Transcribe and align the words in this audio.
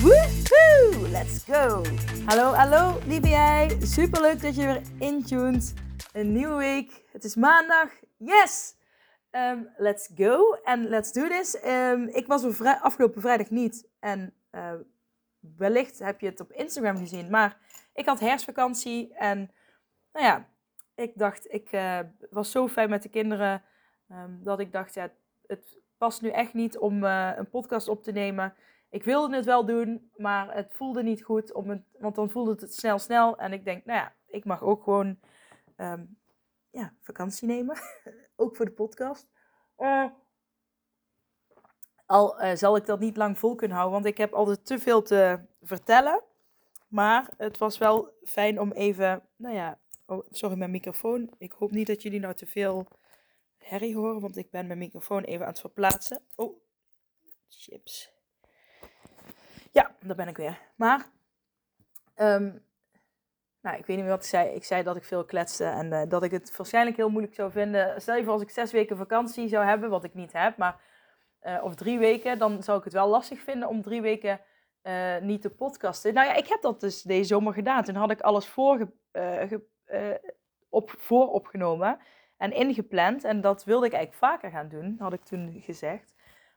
Woehoe! 0.00 1.08
Let's 1.10 1.44
go! 1.44 1.82
Hallo, 2.26 2.52
hallo, 2.52 2.98
lieve 3.06 3.28
jij. 3.28 3.76
Super 3.80 4.20
leuk 4.20 4.42
dat 4.42 4.54
je 4.54 4.64
weer 4.64 4.82
intuned. 4.98 5.74
Een 6.12 6.32
nieuwe 6.32 6.56
week. 6.56 7.02
Het 7.12 7.24
is 7.24 7.36
maandag. 7.36 7.90
Yes! 8.16 8.74
Um, 9.30 9.68
let's 9.76 10.10
go 10.14 10.56
and 10.64 10.88
let's 10.88 11.12
do 11.12 11.28
this. 11.28 11.64
Um, 11.64 12.08
ik 12.08 12.26
was 12.26 12.60
er 12.60 12.78
afgelopen 12.80 13.20
vrijdag 13.20 13.50
niet. 13.50 13.88
En 14.00 14.34
uh, 14.52 14.72
wellicht 15.56 15.98
heb 15.98 16.20
je 16.20 16.26
het 16.26 16.40
op 16.40 16.52
Instagram 16.52 16.96
gezien. 16.96 17.30
Maar 17.30 17.56
ik 17.94 18.06
had 18.06 18.20
herfstvakantie. 18.20 19.14
En 19.14 19.50
nou 20.12 20.26
ja, 20.26 20.48
ik 20.94 21.12
dacht, 21.14 21.52
ik 21.52 21.72
uh, 21.72 21.98
was 22.30 22.50
zo 22.50 22.68
fijn 22.68 22.90
met 22.90 23.02
de 23.02 23.08
kinderen. 23.08 23.62
Um, 24.10 24.40
dat 24.42 24.60
ik 24.60 24.72
dacht, 24.72 24.94
ja, 24.94 25.10
het 25.46 25.78
past 25.98 26.22
nu 26.22 26.28
echt 26.28 26.54
niet 26.54 26.78
om 26.78 27.04
uh, 27.04 27.30
een 27.36 27.50
podcast 27.50 27.88
op 27.88 28.02
te 28.02 28.12
nemen 28.12 28.54
ik 28.92 29.04
wilde 29.04 29.36
het 29.36 29.44
wel 29.44 29.64
doen, 29.64 30.10
maar 30.16 30.54
het 30.54 30.74
voelde 30.74 31.02
niet 31.02 31.22
goed. 31.22 31.52
Om 31.52 31.70
het, 31.70 31.82
want 31.98 32.14
dan 32.14 32.30
voelde 32.30 32.56
het 32.60 32.74
snel, 32.74 32.98
snel. 32.98 33.38
En 33.38 33.52
ik 33.52 33.64
denk, 33.64 33.84
nou 33.84 33.98
ja, 33.98 34.12
ik 34.26 34.44
mag 34.44 34.62
ook 34.62 34.82
gewoon 34.82 35.18
um, 35.76 36.18
ja, 36.70 36.94
vakantie 37.00 37.48
nemen. 37.48 37.76
ook 38.36 38.56
voor 38.56 38.64
de 38.64 38.72
podcast. 38.72 39.28
Uh, 39.78 40.06
al 42.06 42.42
uh, 42.42 42.54
zal 42.54 42.76
ik 42.76 42.86
dat 42.86 43.00
niet 43.00 43.16
lang 43.16 43.38
vol 43.38 43.54
kunnen 43.54 43.76
houden, 43.76 44.00
want 44.00 44.12
ik 44.12 44.18
heb 44.18 44.32
altijd 44.32 44.66
te 44.66 44.78
veel 44.78 45.02
te 45.02 45.40
vertellen. 45.62 46.22
Maar 46.88 47.28
het 47.36 47.58
was 47.58 47.78
wel 47.78 48.12
fijn 48.24 48.60
om 48.60 48.72
even, 48.72 49.22
nou 49.36 49.54
ja, 49.54 49.78
oh, 50.06 50.26
sorry 50.30 50.56
mijn 50.56 50.70
microfoon. 50.70 51.30
Ik 51.38 51.52
hoop 51.52 51.70
niet 51.70 51.86
dat 51.86 52.02
jullie 52.02 52.20
nou 52.20 52.34
te 52.34 52.46
veel 52.46 52.86
herrie 53.58 53.96
horen, 53.96 54.20
want 54.20 54.36
ik 54.36 54.50
ben 54.50 54.66
mijn 54.66 54.78
microfoon 54.78 55.22
even 55.22 55.46
aan 55.46 55.52
het 55.52 55.60
verplaatsen. 55.60 56.22
Oh, 56.34 56.56
chips. 57.48 58.11
Ja, 59.72 59.90
daar 60.00 60.16
ben 60.16 60.28
ik 60.28 60.36
weer. 60.36 60.58
Maar, 60.76 61.06
um, 62.16 62.64
nou, 63.60 63.76
ik 63.76 63.86
weet 63.86 63.96
niet 63.96 64.04
meer 64.04 64.14
wat 64.14 64.22
ik 64.22 64.28
zei. 64.28 64.48
Ik 64.48 64.64
zei 64.64 64.82
dat 64.82 64.96
ik 64.96 65.04
veel 65.04 65.24
kletste 65.24 65.64
en 65.64 65.92
uh, 65.92 66.02
dat 66.08 66.22
ik 66.22 66.30
het 66.30 66.56
waarschijnlijk 66.56 66.96
heel 66.96 67.10
moeilijk 67.10 67.34
zou 67.34 67.50
vinden. 67.50 68.00
Stel 68.00 68.16
je 68.16 68.24
voor 68.24 68.32
als 68.32 68.42
ik 68.42 68.50
zes 68.50 68.72
weken 68.72 68.96
vakantie 68.96 69.48
zou 69.48 69.64
hebben, 69.64 69.90
wat 69.90 70.04
ik 70.04 70.14
niet 70.14 70.32
heb, 70.32 70.56
maar, 70.56 70.80
uh, 71.42 71.60
of 71.64 71.74
drie 71.74 71.98
weken, 71.98 72.38
dan 72.38 72.62
zou 72.62 72.78
ik 72.78 72.84
het 72.84 72.92
wel 72.92 73.08
lastig 73.08 73.40
vinden 73.40 73.68
om 73.68 73.82
drie 73.82 74.02
weken 74.02 74.40
uh, 74.82 75.18
niet 75.18 75.42
te 75.42 75.50
podcasten. 75.50 76.14
Nou 76.14 76.26
ja, 76.26 76.34
ik 76.34 76.46
heb 76.46 76.62
dat 76.62 76.80
dus 76.80 77.02
deze 77.02 77.24
zomer 77.24 77.52
gedaan. 77.52 77.84
Toen 77.84 77.94
had 77.94 78.10
ik 78.10 78.20
alles 78.20 78.46
voor, 78.48 78.92
op, 80.68 80.94
voor 80.96 81.28
opgenomen 81.28 81.98
en 82.36 82.52
ingepland. 82.52 83.24
En 83.24 83.40
dat 83.40 83.64
wilde 83.64 83.86
ik 83.86 83.92
eigenlijk 83.92 84.24
vaker 84.24 84.50
gaan 84.50 84.68
doen, 84.68 84.96
had 84.98 85.12
ik 85.12 85.24
toen 85.24 85.60
gezegd. 85.60 86.11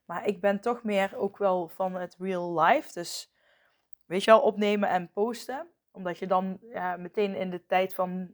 Maar 0.06 0.28
ik 0.28 0.42
ben 0.42 0.59
toch 0.59 0.84
meer 0.84 1.17
ook 1.17 1.38
wel 1.38 1.67
van 1.67 1.95
het 1.95 2.16
real 2.20 2.59
life. 2.59 2.94
Dus 2.94 3.34
weet 4.06 4.23
je 4.23 4.31
wel, 4.31 4.42
opnemen 4.42 4.89
en 4.89 5.12
posten. 5.12 5.67
Omdat 5.92 6.17
je 6.17 6.28
dan 6.28 6.59
meteen 6.97 7.36
in 7.36 7.50
de 7.50 7.66
tijd 7.66 7.94
van 7.94 8.31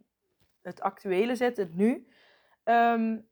het 0.61 0.81
actuele 0.81 1.35
zit, 1.35 1.57
het 1.57 1.75
nu. 1.75 2.07
Um, 2.63 3.29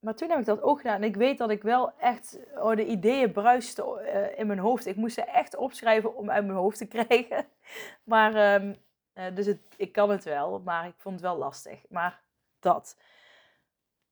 maar 0.00 0.14
toen 0.14 0.30
heb 0.30 0.38
ik 0.38 0.44
dat 0.44 0.62
ook 0.62 0.80
gedaan. 0.80 0.96
En 0.96 1.08
ik 1.08 1.16
weet 1.16 1.38
dat 1.38 1.50
ik 1.50 1.62
wel 1.62 1.98
echt, 1.98 2.38
oh, 2.54 2.76
de 2.76 2.86
ideeën 2.86 3.32
bruisten 3.32 3.84
uh, 4.02 4.38
in 4.38 4.46
mijn 4.46 4.58
hoofd. 4.58 4.86
Ik 4.86 4.96
moest 4.96 5.14
ze 5.14 5.22
echt 5.22 5.56
opschrijven 5.56 6.16
om 6.16 6.30
uit 6.30 6.44
mijn 6.44 6.58
hoofd 6.58 6.78
te 6.78 6.86
krijgen. 7.04 7.46
Maar, 8.04 8.54
um, 8.62 8.76
uh, 9.14 9.34
dus 9.34 9.46
het, 9.46 9.60
ik 9.76 9.92
kan 9.92 10.10
het 10.10 10.24
wel, 10.24 10.60
maar 10.60 10.86
ik 10.86 10.94
vond 10.96 11.14
het 11.14 11.24
wel 11.24 11.36
lastig. 11.36 11.80
Maar 11.88 12.22
dat 12.60 13.00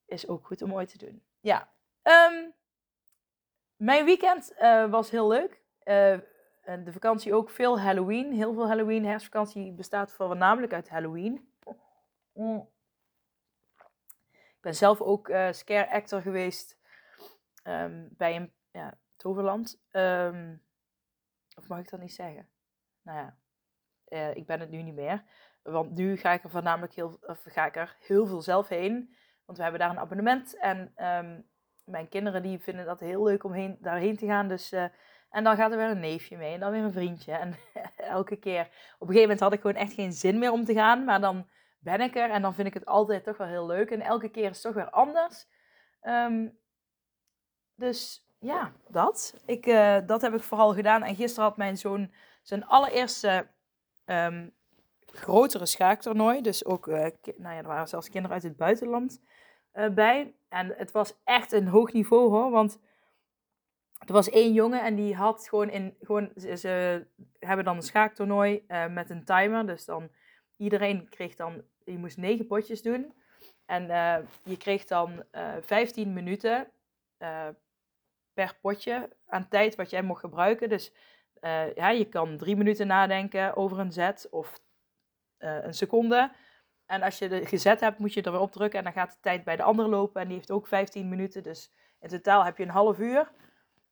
is 0.07 0.29
ook 0.29 0.47
goed 0.47 0.63
om 0.63 0.73
ooit 0.73 0.91
te 0.91 1.07
doen. 1.07 1.23
Ja. 1.41 1.69
Um, 2.03 2.53
mijn 3.79 4.05
weekend 4.05 4.53
uh, 4.61 4.91
was 4.91 5.11
heel 5.11 5.29
leuk. 5.29 5.61
Uh, 5.85 6.19
de 6.85 6.93
vakantie 6.93 7.35
ook 7.35 7.51
veel 7.51 7.81
Halloween. 7.81 8.33
Heel 8.33 8.55
veel 8.55 8.67
Halloween. 8.67 9.05
Herfstvakantie 9.05 9.73
bestaat 9.73 10.13
voornamelijk 10.13 10.73
uit 10.73 10.89
Halloween. 10.89 11.53
Mm. 12.33 12.69
Ik 14.29 14.61
ben 14.61 14.75
zelf 14.75 15.01
ook 15.01 15.29
uh, 15.29 15.53
scare 15.53 15.91
actor 15.91 16.21
geweest 16.21 16.79
um, 17.65 18.09
bij 18.11 18.37
een 18.37 18.53
ja, 18.71 18.99
toverland. 19.17 19.81
Um, 19.93 20.63
of 21.57 21.69
mag 21.69 21.79
ik 21.79 21.91
dat 21.91 22.01
niet 22.01 22.15
zeggen? 22.15 22.49
Nou 23.03 23.31
ja, 24.09 24.29
ik 24.35 24.47
ben 24.47 24.61
het 24.61 24.71
nu 24.71 24.83
niet 24.83 24.95
meer. 24.95 25.25
Want 25.63 25.95
nu 25.95 26.17
ga 26.17 26.33
ik 26.33 26.45
er 26.45 26.51
voornamelijk 26.51 26.95
heel, 26.95 27.19
ga 27.45 27.67
ik 27.67 27.77
er 27.77 27.97
heel 28.01 28.27
veel 28.27 28.43
zelf 28.43 28.69
heen. 28.69 29.15
Want 29.45 29.59
we 29.59 29.63
hebben 29.63 29.81
daar 29.81 29.91
een 29.91 29.99
abonnement. 29.99 30.57
En 30.57 31.07
um, 31.07 31.49
mijn 31.89 32.09
kinderen 32.09 32.43
die 32.43 32.59
vinden 32.59 32.85
dat 32.85 33.01
heel 33.01 33.25
leuk 33.25 33.45
om 33.45 33.53
heen, 33.53 33.77
daarheen 33.81 34.17
te 34.17 34.27
gaan. 34.27 34.49
Dus, 34.49 34.73
uh, 34.73 34.85
en 35.31 35.45
dan 35.45 35.57
gaat 35.57 35.71
er 35.71 35.77
weer 35.77 35.91
een 35.91 36.01
neefje 36.01 36.37
mee 36.37 36.55
en 36.55 36.61
dan 36.61 36.71
weer 36.71 36.83
een 36.83 36.93
vriendje. 36.93 37.33
En 37.33 37.55
elke 37.97 38.37
keer, 38.37 38.61
op 38.99 39.09
een 39.09 39.15
gegeven 39.15 39.21
moment 39.21 39.41
had 39.41 39.53
ik 39.53 39.61
gewoon 39.61 39.77
echt 39.77 39.93
geen 39.93 40.13
zin 40.13 40.39
meer 40.39 40.53
om 40.53 40.65
te 40.65 40.75
gaan. 40.75 41.05
Maar 41.05 41.21
dan 41.21 41.49
ben 41.79 42.01
ik 42.01 42.17
er 42.17 42.31
en 42.31 42.43
dan 42.43 42.55
vind 42.55 42.69
ik 42.69 42.75
het 42.75 42.87
altijd 42.87 43.25
toch 43.25 43.37
wel 43.37 43.47
heel 43.47 43.67
leuk. 43.67 43.91
En 43.91 44.01
elke 44.01 44.29
keer 44.29 44.51
is 44.51 44.63
het 44.63 44.63
toch 44.63 44.75
weer 44.75 44.91
anders. 44.91 45.47
Um, 46.03 46.59
dus 47.75 48.27
ja, 48.39 48.73
dat. 48.89 49.35
Ik, 49.47 49.67
uh, 49.67 49.99
dat 50.07 50.21
heb 50.21 50.35
ik 50.35 50.43
vooral 50.43 50.75
gedaan. 50.75 51.03
En 51.03 51.15
gisteren 51.15 51.49
had 51.49 51.57
mijn 51.57 51.77
zoon 51.77 52.13
zijn 52.43 52.67
allereerste 52.67 53.47
um, 54.05 54.55
grotere 55.07 55.67
schaaktoernooi. 55.67 56.41
Dus 56.41 56.65
ook, 56.65 56.87
uh, 56.87 56.95
nou 57.37 57.55
ja, 57.55 57.57
er 57.57 57.67
waren 57.67 57.89
zelfs 57.89 58.09
kinderen 58.09 58.37
uit 58.37 58.43
het 58.43 58.57
buitenland 58.57 59.21
uh, 59.75 59.89
bij. 59.89 60.35
En 60.49 60.75
het 60.77 60.91
was 60.91 61.21
echt 61.25 61.53
een 61.53 61.69
hoog 61.69 61.93
niveau 61.93 62.31
hoor. 62.31 62.51
Want 62.51 62.81
er 64.07 64.13
was 64.13 64.31
één 64.31 64.53
jongen 64.53 64.83
en 64.83 64.95
die 64.95 65.15
had 65.15 65.49
gewoon 65.49 65.71
in. 65.71 65.97
Gewoon, 66.01 66.31
ze, 66.37 67.07
hebben 67.39 67.65
dan 67.65 67.77
een 67.77 67.83
schaaktoernooi 67.83 68.65
uh, 68.69 68.87
met 68.87 69.11
een 69.11 69.25
timer. 69.25 69.67
Dus 69.67 69.85
dan 69.85 70.11
iedereen 70.57 71.09
kreeg 71.09 71.35
dan. 71.35 71.63
Je 71.85 71.99
moest 71.99 72.17
negen 72.17 72.47
potjes 72.47 72.83
doen. 72.83 73.13
En 73.67 73.83
uh, 73.83 74.17
je 74.43 74.57
kreeg 74.57 74.85
dan 74.85 75.25
15 75.61 76.13
minuten 76.13 76.71
per 78.33 78.59
potje 78.61 79.09
aan 79.27 79.49
tijd 79.49 79.75
wat 79.75 79.91
jij 79.91 80.03
mocht 80.03 80.21
gebruiken. 80.21 80.69
Dus 80.69 80.93
ja, 81.75 81.91
je 81.91 82.05
kan 82.05 82.37
drie 82.37 82.57
minuten 82.57 82.87
nadenken 82.87 83.57
over 83.57 83.79
een 83.79 83.93
zet 83.93 84.27
of 84.31 84.61
een 85.39 85.75
seconde. 85.75 86.31
En 86.89 87.03
als 87.03 87.19
je 87.19 87.29
het 87.29 87.49
gezet 87.49 87.81
hebt, 87.81 87.99
moet 87.99 88.15
je 88.15 88.23
er 88.23 88.33
weer 88.33 88.41
op 88.41 88.53
drukken 88.53 88.79
en 88.79 88.85
dan 88.85 88.93
gaat 88.93 89.11
de 89.11 89.19
tijd 89.21 89.45
bij 89.45 89.57
de 89.57 89.63
ander 89.63 89.89
lopen. 89.89 90.21
En 90.21 90.27
die 90.27 90.37
heeft 90.37 90.51
ook 90.51 90.67
15 90.67 91.09
minuten. 91.09 91.43
Dus 91.43 91.73
in 92.01 92.09
totaal 92.09 92.45
heb 92.45 92.57
je 92.57 92.63
een 92.63 92.69
half 92.69 92.99
uur. 92.99 93.31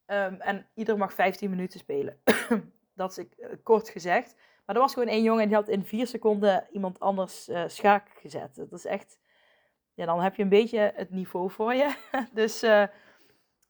Um, 0.07 0.41
en 0.41 0.67
ieder 0.75 0.99
mag 0.99 1.13
15 1.13 1.51
minuten 1.51 1.81
spelen. 1.81 2.21
dat 2.95 3.11
is 3.11 3.19
uh, 3.19 3.47
kort 3.63 3.89
gezegd. 3.89 4.35
Maar 4.67 4.77
er 4.77 4.83
was 4.83 4.93
gewoon 4.93 5.09
één 5.09 5.23
jongen 5.23 5.43
en 5.43 5.49
die 5.49 5.57
had 5.57 5.69
in 5.69 5.85
vier 5.85 6.07
seconden 6.07 6.67
iemand 6.71 7.01
anders 7.01 7.49
uh, 7.49 7.65
schaak 7.67 8.09
gezet. 8.21 8.55
Dat 8.55 8.73
is 8.73 8.85
echt. 8.85 9.19
Ja, 9.95 10.07
dan 10.07 10.21
heb 10.21 10.35
je 10.35 10.43
een 10.43 10.49
beetje 10.49 10.93
het 10.95 11.11
niveau 11.11 11.51
voor 11.51 11.75
je. 11.75 11.95
dus. 12.33 12.63
Uh, 12.63 12.85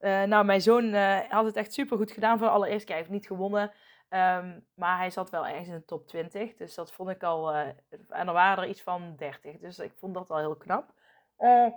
nou, 0.01 0.45
mijn 0.45 0.61
zoon 0.61 0.95
had 1.29 1.45
het 1.45 1.57
echt 1.57 1.73
super 1.73 1.97
goed 1.97 2.11
gedaan 2.11 2.39
voor 2.39 2.49
allereerst. 2.49 2.89
Hij 2.89 2.97
heeft 2.97 3.11
niet 3.11 3.27
gewonnen. 3.27 3.73
Um, 4.11 4.67
maar 4.75 4.97
hij 4.99 5.11
zat 5.11 5.31
wel 5.31 5.47
ergens 5.47 5.69
in 5.69 5.75
de 5.75 5.85
top 5.85 6.07
20. 6.09 6.57
Dus 6.57 6.75
dat 6.75 6.93
vond 6.93 7.11
ik 7.11 7.23
al. 7.23 7.55
Uh, 7.55 7.67
en 8.09 8.27
er 8.27 8.33
waren 8.33 8.65
er 8.65 8.71
iets 8.71 8.83
van 8.83 9.17
30. 9.17 9.59
Dus 9.59 9.79
ik 9.79 9.93
vond 9.97 10.15
dat 10.15 10.31
al 10.31 10.39
heel 10.39 10.57
knap. 10.57 10.93
Uh, 11.39 11.73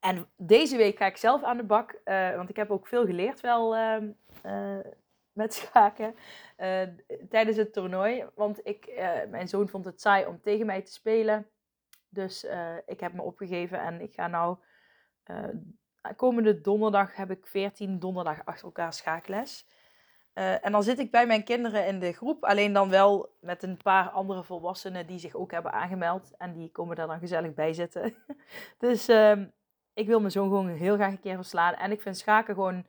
en 0.00 0.28
deze 0.36 0.76
week 0.76 0.96
ga 0.96 1.06
ik 1.06 1.16
zelf 1.16 1.42
aan 1.42 1.56
de 1.56 1.62
bak. 1.62 2.00
Uh, 2.04 2.36
want 2.36 2.48
ik 2.48 2.56
heb 2.56 2.70
ook 2.70 2.86
veel 2.86 3.06
geleerd 3.06 3.40
wel 3.40 3.76
ehm, 3.76 4.10
met 5.32 5.54
schaken. 5.54 6.14
tijdens 7.28 7.56
het 7.56 7.72
toernooi. 7.72 8.26
Want 8.34 8.66
ik, 8.66 8.92
mijn 9.28 9.48
zoon 9.48 9.68
vond 9.68 9.84
het 9.84 10.00
saai 10.00 10.26
om 10.26 10.40
tegen 10.40 10.66
mij 10.66 10.82
te 10.82 10.92
spelen. 10.92 11.50
Dus 12.08 12.44
ik 12.86 13.00
heb 13.00 13.12
me 13.12 13.22
opgegeven 13.22 13.80
en 13.80 14.00
ik 14.00 14.14
ga 14.14 14.26
nou. 14.26 14.56
komende 16.16 16.60
donderdag 16.60 17.16
heb 17.16 17.30
ik 17.30 17.46
14 17.46 17.98
donderdag 17.98 18.44
achter 18.44 18.64
elkaar 18.64 18.92
schaakles. 18.92 19.66
Uh, 20.34 20.64
en 20.64 20.72
dan 20.72 20.82
zit 20.82 20.98
ik 20.98 21.10
bij 21.10 21.26
mijn 21.26 21.44
kinderen 21.44 21.86
in 21.86 21.98
de 21.98 22.12
groep, 22.12 22.44
alleen 22.44 22.72
dan 22.72 22.90
wel 22.90 23.36
met 23.40 23.62
een 23.62 23.76
paar 23.76 24.08
andere 24.08 24.44
volwassenen 24.44 25.06
die 25.06 25.18
zich 25.18 25.34
ook 25.34 25.50
hebben 25.50 25.72
aangemeld. 25.72 26.36
En 26.36 26.52
die 26.52 26.70
komen 26.70 26.96
daar 26.96 27.06
dan 27.06 27.18
gezellig 27.18 27.54
bij 27.54 27.72
zitten. 27.72 28.14
dus 28.78 29.08
uh, 29.08 29.42
ik 29.94 30.06
wil 30.06 30.20
mijn 30.20 30.32
zoon 30.32 30.48
gewoon 30.48 30.68
heel 30.68 30.94
graag 30.94 31.10
een 31.10 31.20
keer 31.20 31.34
verslaan. 31.34 31.74
En 31.74 31.90
ik 31.90 32.00
vind 32.00 32.16
schaken 32.16 32.54
gewoon 32.54 32.86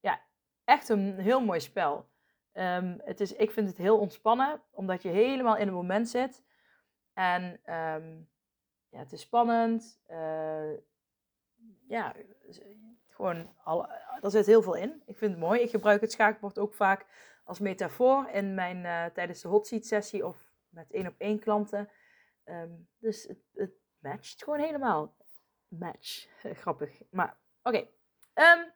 ja, 0.00 0.20
echt 0.64 0.88
een 0.88 1.18
heel 1.18 1.44
mooi 1.44 1.60
spel. 1.60 2.08
Ehm, 2.52 2.98
het 3.04 3.20
is, 3.20 3.32
ik 3.34 3.50
vind 3.50 3.68
het 3.68 3.78
heel 3.78 3.98
ontspannen, 3.98 4.60
omdat 4.70 5.02
je 5.02 5.08
helemaal 5.08 5.56
in 5.56 5.66
het 5.66 5.74
moment 5.74 6.08
zit. 6.08 6.42
En 7.12 7.60
ehm, 7.64 8.16
ja, 8.88 8.98
het 8.98 9.12
is 9.12 9.20
spannend. 9.20 10.00
Uh, 10.10 10.72
ja, 11.88 12.14
gewoon, 13.18 13.50
er 14.20 14.30
zit 14.30 14.46
heel 14.46 14.62
veel 14.62 14.74
in. 14.74 15.02
Ik 15.06 15.16
vind 15.16 15.30
het 15.30 15.40
mooi. 15.40 15.60
Ik 15.60 15.70
gebruik 15.70 16.00
het 16.00 16.12
schaakbord 16.12 16.58
ook 16.58 16.74
vaak 16.74 17.06
als 17.44 17.58
metafoor 17.58 18.28
in 18.32 18.54
mijn, 18.54 18.76
uh, 18.76 19.04
tijdens 19.04 19.40
de 19.40 19.48
hot 19.48 19.66
seat 19.66 19.84
sessie 19.84 20.26
of 20.26 20.36
met 20.68 20.90
één 20.90 21.06
op 21.06 21.14
één 21.18 21.38
klanten. 21.38 21.88
Um, 22.44 22.88
dus 22.98 23.22
het, 23.22 23.38
het, 23.54 23.70
matcht 23.98 24.42
gewoon 24.42 24.58
helemaal. 24.58 25.14
Match. 25.68 26.28
Grappig. 26.62 27.02
Maar 27.10 27.36
oké. 27.62 27.86
Um, 28.34 28.72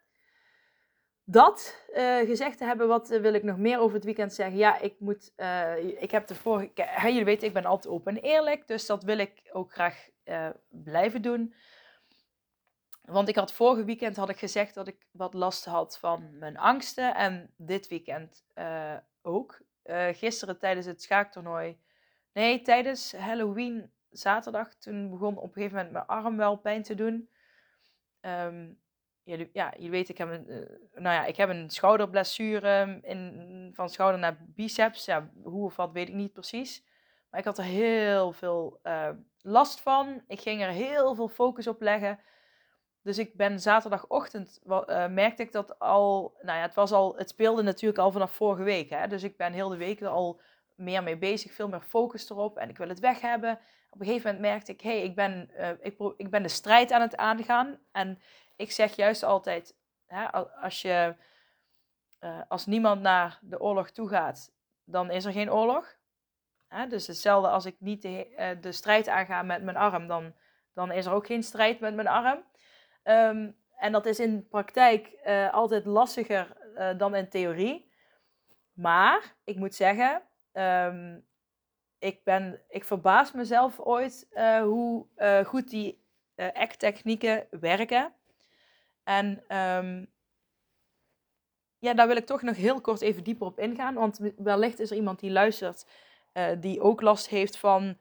dat 1.25 1.85
uh, 1.95 2.19
gezegd 2.19 2.59
te 2.59 2.65
hebben, 2.65 2.89
wat 2.89 3.11
uh, 3.11 3.21
wil 3.21 3.35
ik 3.35 3.43
nog 3.43 3.59
meer 3.59 3.79
over 3.79 3.95
het 3.95 4.05
weekend 4.05 4.35
zeggen? 4.35 4.57
Ja, 4.57 4.79
ik 4.79 4.95
moet, 4.99 5.33
ik 5.99 6.11
heb 6.11 6.27
de 6.27 6.35
vorige, 6.35 6.71
ja, 6.75 7.09
jullie 7.09 7.25
weten, 7.25 7.49
ik 7.49 7.55
ben 7.55 7.65
altijd 7.65 7.95
open 7.95 8.17
en 8.17 8.23
eerlijk, 8.23 8.67
dus 8.67 8.87
dat 8.87 9.05
wil 9.05 9.19
ik 9.19 9.43
ook 9.53 9.73
graag 9.73 10.09
blijven 10.69 11.23
doen. 11.23 11.55
Want 13.03 13.29
ik 13.29 13.37
had 13.37 13.53
vorige 13.53 13.85
weekend 13.85 14.17
had 14.17 14.29
ik 14.29 14.39
gezegd 14.39 14.75
dat 14.75 14.89
ik 14.89 15.07
wat 15.11 15.35
last 15.35 15.65
had 15.65 15.99
van 15.99 16.39
mijn 16.39 16.57
angsten 16.57 17.15
en 17.15 17.55
dit 17.57 17.89
weekend 17.89 18.45
ook. 19.23 19.61
gisteren 20.13 20.59
tijdens 20.59 20.87
het 20.87 21.03
schaaktoernooi, 21.03 21.79
nee, 22.33 22.63
tijdens 22.63 23.13
Halloween 23.13 23.93
zaterdag, 24.11 24.75
toen 24.75 25.11
begon 25.11 25.37
op 25.37 25.45
een 25.45 25.53
gegeven 25.53 25.77
moment 25.77 25.93
mijn 25.93 26.07
arm 26.07 26.37
wel 26.37 26.57
pijn 26.57 26.83
te 26.83 26.95
doen. 26.95 27.29
Um, 28.21 28.81
jullie, 29.23 29.51
ja, 29.53 29.75
je 29.79 29.91
weet, 29.91 30.09
ik 30.09 30.19
heb 30.19 30.29
een, 30.29 30.51
uh, 30.51 30.57
nou 31.03 31.15
ja, 31.15 31.25
ik 31.25 31.37
heb 31.37 31.49
een 31.49 31.71
schouderblessure 31.71 32.99
in, 33.03 33.71
van 33.75 33.89
schouder 33.89 34.21
naar 34.21 34.37
biceps. 34.41 35.05
Ja, 35.05 35.31
hoe 35.43 35.65
of 35.65 35.77
wat 35.77 35.93
weet 35.93 36.09
ik 36.09 36.15
niet 36.15 36.33
precies. 36.33 36.85
Maar 37.31 37.41
ik 37.41 37.47
had 37.47 37.59
er 37.59 37.65
heel 37.65 38.33
veel 38.33 38.81
last 39.41 39.81
van. 39.81 40.23
Ik 40.27 40.41
ging 40.41 40.63
er 40.63 40.71
heel 40.71 41.15
veel 41.15 41.29
focus 41.29 41.67
op 41.67 41.81
leggen. 41.81 42.19
Dus 43.03 43.19
ik 43.19 43.37
ben 43.37 43.61
zaterdagochtend, 43.61 44.61
uh, 44.67 45.07
merkte 45.07 45.43
ik 45.43 45.53
dat 45.53 45.79
al, 45.79 46.35
nou 46.43 46.59
ja, 46.59 46.65
het 46.65 46.75
was 46.75 46.93
al, 46.93 47.17
het 47.17 47.29
speelde 47.29 47.63
natuurlijk 47.63 47.99
al 47.99 48.13
vanaf 48.13 48.35
vorige 48.35 48.63
week. 48.63 48.91
Hè? 48.91 49.07
Dus 49.07 49.23
ik 49.23 49.37
ben 49.37 49.53
heel 49.53 49.69
de 49.69 49.77
week 49.77 50.01
er 50.01 50.09
al 50.09 50.41
meer 50.75 51.03
mee 51.03 51.17
bezig, 51.17 51.53
veel 51.53 51.69
meer 51.69 51.81
focus 51.81 52.31
erop 52.31 52.57
en 52.57 52.69
ik 52.69 52.79
wil 52.79 52.89
het 52.89 53.01
weg 53.01 53.21
hebben. 53.21 53.59
Op 53.91 54.01
een 54.01 54.07
gegeven 54.07 54.35
moment 54.35 54.51
merkte 54.51 54.73
ik, 54.73 54.81
hé, 54.81 54.91
hey, 54.91 55.03
ik, 55.03 55.15
ben, 55.15 55.51
ik, 55.81 55.97
ik 56.17 56.31
ben 56.31 56.43
de 56.43 56.49
strijd 56.49 56.93
aan 56.93 57.01
het 57.01 57.17
aangaan 57.17 57.79
en 57.93 58.19
ik 58.57 58.73
zeg 58.73 58.97
juist 58.97 59.23
altijd, 59.23 59.77
hè, 60.07 60.33
als, 60.33 60.83
je, 60.83 61.15
uh, 62.21 62.41
als 62.49 62.67
niemand 62.67 63.03
naar 63.03 63.39
de 63.41 63.61
oorlog 63.61 63.91
toe 63.91 64.09
gaat, 64.09 64.53
dan 64.85 65.11
is 65.11 65.25
er 65.25 65.33
geen 65.33 65.53
oorlog. 65.53 65.97
Hè, 66.69 66.87
dus 66.87 67.07
hetzelfde 67.07 67.49
als 67.49 67.67
ik 67.67 67.77
niet 67.79 68.03
de, 68.03 68.57
de, 68.61 68.73
strijd 68.73 69.09
aanga 69.09 69.43
met 69.43 69.63
mijn 69.63 69.77
arm, 69.77 70.07
dan, 70.07 70.35
dan 70.75 70.93
is 70.93 71.07
er 71.07 71.13
ook 71.13 71.27
geen 71.27 71.43
strijd 71.43 71.81
met 71.81 71.95
mijn 71.95 72.09
arm. 72.09 72.45
Um, 73.05 73.57
en 73.77 73.93
dat 73.93 74.07
is 74.07 74.21
in 74.21 74.49
praktijk 74.49 75.11
uh, 75.27 75.53
altijd 75.53 75.85
lastiger 75.85 76.57
dan 76.97 77.15
in 77.15 77.29
theorie. 77.29 77.91
Maar 78.73 79.35
ik 79.45 79.57
moet 79.57 79.75
zeggen, 79.75 80.23
um, 80.53 81.25
ik, 81.99 82.25
ben, 82.25 82.61
ik 82.69 82.85
verbaas 82.85 83.33
mezelf 83.33 83.81
ooit 83.81 84.29
hoe 84.63 85.07
goed 85.45 85.71
die 85.71 86.01
act-technieken 86.37 87.47
werken. 87.51 88.13
En 89.05 89.57
um, 89.57 90.11
ja, 91.79 91.95
daar 91.95 92.07
wil 92.07 92.17
ik 92.17 92.27
toch 92.27 92.43
nog 92.43 92.57
heel 92.57 92.81
kort 92.81 93.01
even 93.01 93.25
dieper 93.25 93.47
op 93.47 93.59
ingaan. 93.59 93.95
Want 93.95 94.33
wellicht 94.37 94.81
is 94.81 94.91
er 94.91 94.97
iemand 94.97 95.21
die 95.21 95.31
luistert 95.31 95.87
die 96.59 96.81
ook 96.81 97.01
last 97.01 97.29
heeft 97.29 97.57
van 97.57 97.99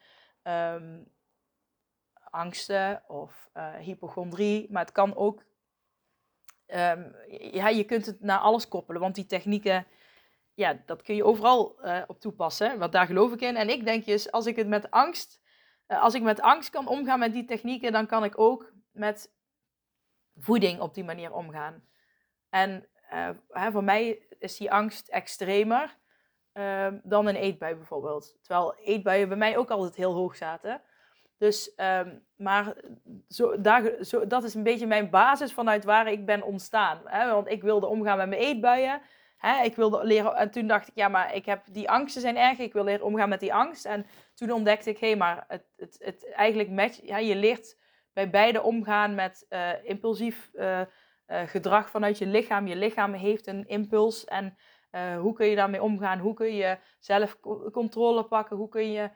angsten 2.32 3.04
of 3.08 3.50
uh, 3.54 3.76
hypochondrie. 3.76 4.68
Maar 4.72 4.82
het 4.82 4.92
kan 4.92 5.16
ook. 5.16 5.44
Um, 6.68 7.16
ja, 7.52 7.68
je 7.68 7.84
kunt 7.84 8.06
het 8.06 8.22
naar 8.22 8.40
alles 8.40 8.68
koppelen. 8.68 9.02
Want 9.02 9.16
die 9.16 9.26
technieken, 9.26 9.88
ja, 10.54 10.82
dat 10.86 11.02
kun 11.02 11.16
je 11.16 11.24
overal 11.24 11.86
uh, 11.86 12.02
op 12.08 12.20
toepassen. 12.20 12.80
Want 12.80 12.92
daar 12.92 13.06
geloof 13.06 13.34
ik 13.34 13.42
in. 13.42 13.56
En 13.56 13.70
ik 13.70 13.86
denk 13.86 14.06
dus, 14.06 14.32
als 14.32 14.46
ik 14.46 14.56
het 14.56 14.68
met 14.68 14.92
angst. 14.92 15.42
als 15.88 16.14
ik 16.14 16.22
met 16.22 16.42
angst 16.42 16.70
kan 16.70 16.88
omgaan 16.88 17.20
met 17.20 17.34
die 17.34 17.46
technieken, 17.46 17.92
dan 17.92 18.08
kan 18.08 18.24
ik 18.24 18.40
ook 18.40 18.74
met 18.92 19.34
voeding 20.36 20.80
op 20.80 20.94
die 20.94 21.04
manier 21.04 21.34
omgaan. 21.34 21.84
En 22.50 22.88
hè, 23.50 23.72
voor 23.72 23.84
mij 23.84 24.28
is 24.40 24.58
die 24.58 24.72
angst 24.72 25.08
extremer 25.08 25.98
uh, 26.54 26.88
dan 27.04 27.28
een 27.28 27.36
eetbui 27.36 27.76
bijvoorbeeld. 27.76 28.38
Terwijl 28.42 28.76
eetbuien 28.76 29.28
bij 29.28 29.38
mij 29.38 29.58
ook 29.58 29.70
altijd 29.70 29.96
heel 29.96 30.14
hoog 30.14 30.36
zaten. 30.36 30.82
Dus, 31.42 31.74
um, 31.78 32.24
maar 32.38 32.76
zo, 33.30 33.62
daar, 33.62 33.92
zo, 34.02 34.28
dat 34.28 34.44
is 34.44 34.54
een 34.54 34.64
beetje 34.64 34.88
mijn 34.88 35.10
basis 35.10 35.54
vanuit 35.54 35.84
waar 35.84 36.12
ik 36.12 36.26
ben 36.26 36.44
ontstaan. 36.44 37.02
Hè? 37.06 37.32
Want 37.32 37.50
ik 37.50 37.62
wilde 37.62 37.86
omgaan 37.86 38.18
met 38.18 38.30
mijn 38.30 38.42
eetbuien. 38.42 39.02
Hè? 39.38 39.64
Ik 39.64 39.76
wilde 39.76 40.04
leren, 40.04 40.36
en 40.36 40.52
toen 40.52 40.68
dacht 40.68 40.88
ik, 40.88 40.96
ja, 40.96 41.08
maar 41.08 41.36
ik 41.36 41.46
heb, 41.46 41.64
die 41.72 41.90
angsten 41.90 42.22
zijn 42.22 42.38
erg. 42.38 42.58
Ik 42.58 42.74
wil 42.74 42.84
leren 42.84 43.06
omgaan 43.06 43.30
met 43.30 43.40
die 43.40 43.54
angst. 43.54 43.86
En 43.86 44.06
toen 44.34 44.52
ontdekte 44.52 44.90
ik, 44.90 44.98
hé, 44.98 45.08
hey, 45.08 45.18
maar 45.18 45.46
het, 45.48 45.66
het, 45.78 45.98
het 46.00 46.32
eigenlijk 46.32 46.70
match, 46.70 47.00
ja, 47.04 47.18
je 47.18 47.36
leert 47.36 47.78
bij 48.14 48.30
beide 48.30 48.62
omgaan 48.62 49.16
met 49.16 49.46
uh, 49.50 49.70
impulsief 49.84 50.50
uh, 50.54 50.80
uh, 50.80 50.86
gedrag 51.46 51.90
vanuit 51.90 52.18
je 52.18 52.26
lichaam. 52.26 52.68
Je 52.68 52.76
lichaam 52.76 53.14
heeft 53.14 53.48
een 53.48 53.68
impuls 53.68 54.26
en 54.26 54.58
hoe 55.20 55.34
kun 55.34 55.48
je 55.48 55.56
daarmee 55.56 55.84
omgaan? 55.84 56.20
Hoe 56.20 56.34
kun 56.34 56.56
je 56.56 56.78
zelf 57.00 57.40
controle 57.72 58.24
pakken? 58.24 58.58
Hoe 58.58 58.70
kun 58.70 58.92
je 58.92 59.10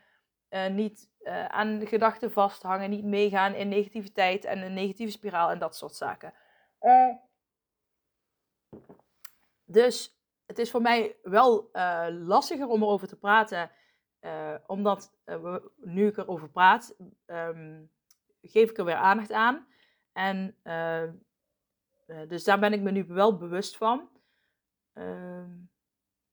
niet 0.72 1.10
aan 1.48 1.88
gedachten 1.88 2.32
vasthangen, 2.32 2.90
niet 2.90 3.06
meegaan 3.06 3.54
in 3.54 3.70
negativiteit 3.70 4.46
en 4.46 4.62
een 4.62 4.74
negatieve 4.74 5.12
spiraal 5.12 5.50
en 5.50 5.60
dat 5.60 5.76
soort 5.76 5.96
zaken. 5.96 6.34
dus 9.64 10.20
het 10.46 10.60
is 10.60 10.72
voor 10.72 10.82
mij 10.82 11.16
wel 11.24 11.70
lastiger 12.12 12.68
om 12.68 12.82
erover 12.82 13.08
te 13.08 13.18
praten, 13.18 13.72
omdat 14.68 15.18
we, 15.24 15.72
nu 15.76 16.08
ik 16.08 16.18
erover 16.18 16.50
praat, 16.50 16.96
um, 17.26 17.92
geef 18.42 18.70
ik 18.70 18.78
er 18.78 18.86
weer 18.86 18.96
aandacht 18.96 19.32
aan. 19.32 19.68
En 20.12 20.56
uh, 20.64 21.10
dus 22.28 22.44
daar 22.44 22.60
ben 22.60 22.74
ik 22.74 22.82
me 22.82 22.92
nu 22.92 23.06
wel 23.08 23.38
bewust 23.38 23.78
van. 23.78 24.10
Uh, 24.94 25.44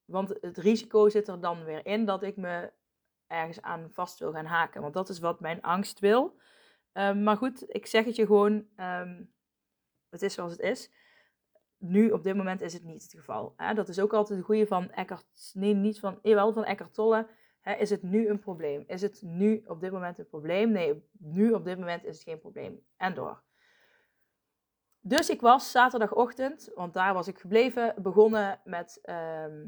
want 0.05 0.29
het 0.41 0.59
risico 0.59 1.09
zit 1.09 1.29
er 1.29 1.41
dan 1.41 1.65
weer 1.65 1.87
in 1.87 2.05
dat 2.05 2.23
ik 2.23 2.37
me 2.37 2.73
ergens 3.33 3.63
aan 3.63 3.91
vast 3.91 4.19
wil 4.19 4.33
gaan 4.33 4.47
haken. 4.47 4.83
Want 4.83 4.95
dat 4.95 5.09
is 5.09 5.19
wat 5.19 5.41
mijn 5.41 5.63
angst 5.63 6.01
wil. 6.01 6.37
Uh, 6.95 7.15
maar 7.15 7.37
goed, 7.37 7.65
ik 7.75 7.87
zeg 7.87 8.05
het 8.05 8.17
je 8.17 8.27
gewoon. 8.27 8.67
Um, 8.77 9.33
het 10.09 10.23
is 10.23 10.35
zoals 10.35 10.53
het 10.53 10.61
is. 10.61 10.91
Nu, 11.79 12.11
op 12.11 12.23
dit 12.23 12.37
moment, 12.37 12.61
is 12.61 12.73
het 12.73 12.85
niet 12.85 13.03
het 13.03 13.13
geval. 13.13 13.55
Hè? 13.57 13.75
Dat 13.75 13.89
is 13.89 14.01
ook 14.01 14.13
altijd 14.13 14.39
de 14.39 14.45
goede 14.45 14.67
van 14.67 14.91
Eckhart. 14.91 15.51
Nee, 15.53 15.75
niet 15.75 16.01
van. 16.01 16.19
Wel 16.23 16.53
van 16.53 16.65
Eckhart 16.65 16.95
Tolle 16.95 17.29
is 17.79 17.91
het 17.91 18.03
nu 18.03 18.29
een 18.29 18.39
probleem? 18.39 18.85
Is 18.87 19.03
het 19.03 19.23
nu 19.23 19.63
op 19.67 19.81
dit 19.81 19.93
moment 19.93 20.19
een 20.19 20.29
probleem? 20.29 20.71
Nee, 20.71 21.09
nu 21.19 21.53
op 21.53 21.65
dit 21.65 21.79
moment 21.79 22.05
is 22.05 22.15
het 22.15 22.25
geen 22.25 22.41
probleem. 22.41 22.85
En 22.97 23.15
door. 23.15 23.43
Dus 25.01 25.31
ik 25.31 25.41
was 25.41 25.71
zaterdagochtend, 25.71 26.71
want 26.75 26.95
daar 26.95 27.15
was 27.15 27.29
ik 27.29 27.39
gebleven, 27.39 27.95
begonnen 28.03 28.61
met 28.65 28.99
ehm, 29.03 29.67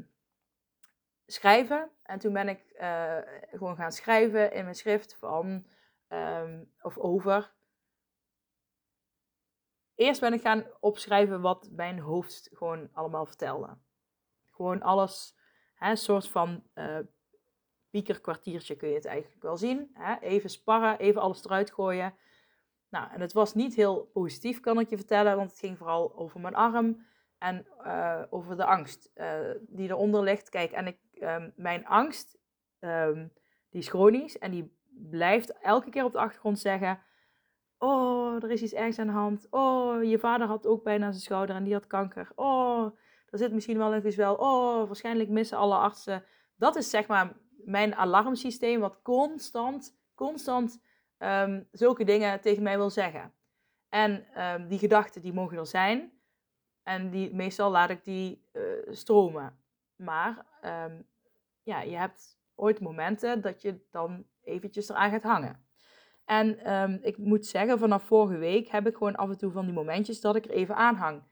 schrijven. 1.27 1.91
En 2.03 2.19
toen 2.19 2.33
ben 2.33 2.49
ik 2.49 2.73
uh, 2.79 3.17
gewoon 3.51 3.75
gaan 3.75 3.91
schrijven 3.91 4.53
in 4.53 4.63
mijn 4.63 4.75
schrift 4.75 5.15
van 5.15 5.65
um, 6.09 6.71
of 6.81 6.97
over. 6.97 7.53
Eerst 9.95 10.21
ben 10.21 10.33
ik 10.33 10.41
gaan 10.41 10.65
opschrijven 10.79 11.41
wat 11.41 11.69
mijn 11.71 11.99
hoofd 11.99 12.49
gewoon 12.53 12.89
allemaal 12.93 13.25
vertelde. 13.25 13.77
Gewoon 14.51 14.81
alles, 14.81 15.37
hè, 15.75 15.89
een 15.89 15.97
soort 15.97 16.27
van 16.27 16.63
uh, 16.75 16.99
kwartiertje 18.21 18.75
kun 18.75 18.89
je 18.89 18.95
het 18.95 19.05
eigenlijk 19.05 19.41
wel 19.41 19.57
zien. 19.57 19.89
Hè? 19.93 20.19
Even 20.19 20.49
sparren, 20.49 20.97
even 20.99 21.21
alles 21.21 21.45
eruit 21.45 21.71
gooien. 21.71 22.15
Nou, 22.89 23.11
en 23.11 23.21
het 23.21 23.33
was 23.33 23.53
niet 23.53 23.75
heel 23.75 24.05
positief, 24.05 24.59
kan 24.59 24.79
ik 24.79 24.89
je 24.89 24.97
vertellen, 24.97 25.35
want 25.35 25.49
het 25.49 25.59
ging 25.59 25.77
vooral 25.77 26.15
over 26.15 26.39
mijn 26.39 26.55
arm 26.55 27.05
en 27.37 27.67
uh, 27.81 28.23
over 28.29 28.57
de 28.57 28.65
angst 28.65 29.11
uh, 29.15 29.39
die 29.59 29.89
eronder 29.89 30.23
ligt. 30.23 30.49
Kijk, 30.49 30.71
en 30.71 30.87
ik, 30.87 30.97
um, 31.21 31.53
mijn 31.55 31.85
angst, 31.85 32.37
um, 32.79 33.31
die 33.69 33.81
is 33.81 33.89
chronisch 33.89 34.37
en 34.37 34.51
die 34.51 34.77
blijft 35.09 35.59
elke 35.61 35.89
keer 35.89 36.03
op 36.03 36.11
de 36.11 36.19
achtergrond 36.19 36.59
zeggen: 36.59 36.99
Oh, 37.77 38.43
er 38.43 38.51
is 38.51 38.61
iets 38.61 38.73
ergs 38.73 38.99
aan 38.99 39.07
de 39.07 39.13
hand. 39.13 39.47
Oh, 39.49 40.03
je 40.03 40.19
vader 40.19 40.47
had 40.47 40.65
ook 40.65 40.83
bijna 40.83 41.11
zijn 41.11 41.23
schouder 41.23 41.55
en 41.55 41.63
die 41.63 41.73
had 41.73 41.87
kanker. 41.87 42.31
Oh, 42.35 42.97
er 43.29 43.37
zit 43.37 43.53
misschien 43.53 43.77
wel 43.77 43.93
een 43.93 44.15
wel. 44.15 44.35
Oh, 44.35 44.85
waarschijnlijk 44.85 45.29
missen 45.29 45.57
alle 45.57 45.75
artsen. 45.75 46.23
Dat 46.55 46.75
is 46.75 46.89
zeg 46.89 47.07
maar 47.07 47.33
mijn 47.57 47.95
alarmsysteem 47.95 48.79
wat 48.79 49.01
constant, 49.01 49.97
constant 50.15 50.81
um, 51.17 51.67
zulke 51.71 52.03
dingen 52.03 52.41
tegen 52.41 52.63
mij 52.63 52.77
wil 52.77 52.89
zeggen. 52.89 53.33
En 53.89 54.25
die 54.67 54.79
gedachten 54.79 55.21
die 55.21 55.33
mogen 55.33 55.57
er 55.57 55.67
zijn. 55.67 56.11
En 56.83 57.09
die, 57.09 57.33
meestal 57.33 57.71
laat 57.71 57.89
ik 57.89 58.03
die 58.03 58.47
uh, 58.53 58.63
stromen. 58.89 59.59
Maar 59.95 60.45
ehm, 60.61 61.01
ja, 61.63 61.81
je 61.81 61.97
hebt 61.97 62.37
ooit 62.55 62.79
momenten 62.79 63.41
dat 63.41 63.61
je 63.61 63.79
dan 63.91 64.25
eventjes 64.43 64.89
eraan 64.89 65.11
gaat 65.11 65.23
hangen. 65.23 65.65
En 66.25 66.59
ehm, 66.59 66.97
ik 67.01 67.17
moet 67.17 67.45
zeggen, 67.45 67.79
vanaf 67.79 68.03
vorige 68.03 68.37
week 68.37 68.67
heb 68.67 68.87
ik 68.87 68.97
gewoon 68.97 69.15
af 69.15 69.29
en 69.29 69.37
toe 69.37 69.51
van 69.51 69.65
die 69.65 69.73
momentjes 69.73 70.21
dat 70.21 70.35
ik 70.35 70.45
er 70.45 70.51
even 70.51 70.75
aan 70.75 70.95
hang. 70.95 71.23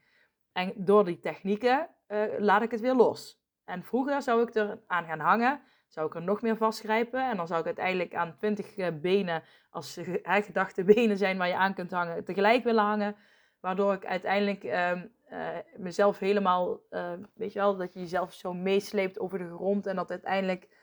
En 0.52 0.72
door 0.76 1.04
die 1.04 1.20
technieken 1.20 1.88
uh, 2.08 2.22
laat 2.38 2.62
ik 2.62 2.70
het 2.70 2.80
weer 2.80 2.94
los. 2.94 3.42
En 3.64 3.82
vroeger 3.82 4.22
zou 4.22 4.42
ik 4.42 4.54
er 4.54 4.78
aan 4.86 5.04
gaan 5.04 5.20
hangen, 5.20 5.60
zou 5.88 6.06
ik 6.06 6.14
er 6.14 6.22
nog 6.22 6.42
meer 6.42 6.56
vastgrijpen. 6.56 7.30
En 7.30 7.36
dan 7.36 7.46
zou 7.46 7.60
ik 7.60 7.66
uiteindelijk 7.66 8.14
aan 8.14 8.36
20 8.36 8.76
eh, 8.76 8.88
benen, 9.00 9.42
als 9.70 10.00
gedachte 10.24 10.84
benen 10.94 11.16
zijn 11.16 11.38
waar 11.38 11.48
je 11.48 11.56
aan 11.56 11.74
kunt 11.74 11.90
hangen, 11.90 12.24
tegelijk 12.24 12.64
willen 12.64 12.84
hangen. 12.84 13.16
Waardoor 13.60 13.92
ik 13.92 14.06
uiteindelijk 14.06 14.64
um, 14.64 15.12
uh, 15.34 15.58
mezelf 15.76 16.18
helemaal, 16.18 16.80
uh, 16.90 17.12
weet 17.34 17.52
je 17.52 17.58
wel, 17.58 17.76
dat 17.76 17.92
je 17.92 18.00
jezelf 18.00 18.32
zo 18.32 18.52
meesleept 18.52 19.18
over 19.18 19.38
de 19.38 19.54
grond. 19.54 19.86
En 19.86 19.96
dat 19.96 20.10
uiteindelijk 20.10 20.82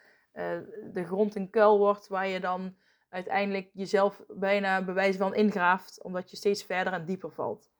de 0.93 1.03
grond 1.05 1.35
een 1.35 1.49
kuil 1.49 1.77
wordt 1.77 2.07
waar 2.07 2.27
je 2.27 2.39
dan 2.39 2.75
uiteindelijk 3.09 3.69
jezelf 3.73 4.23
bijna 4.27 4.83
bewijs 4.83 5.15
van 5.15 5.35
ingraaft, 5.35 6.03
omdat 6.03 6.29
je 6.29 6.37
steeds 6.37 6.63
verder 6.63 6.93
en 6.93 7.05
dieper 7.05 7.31
valt. 7.31 7.71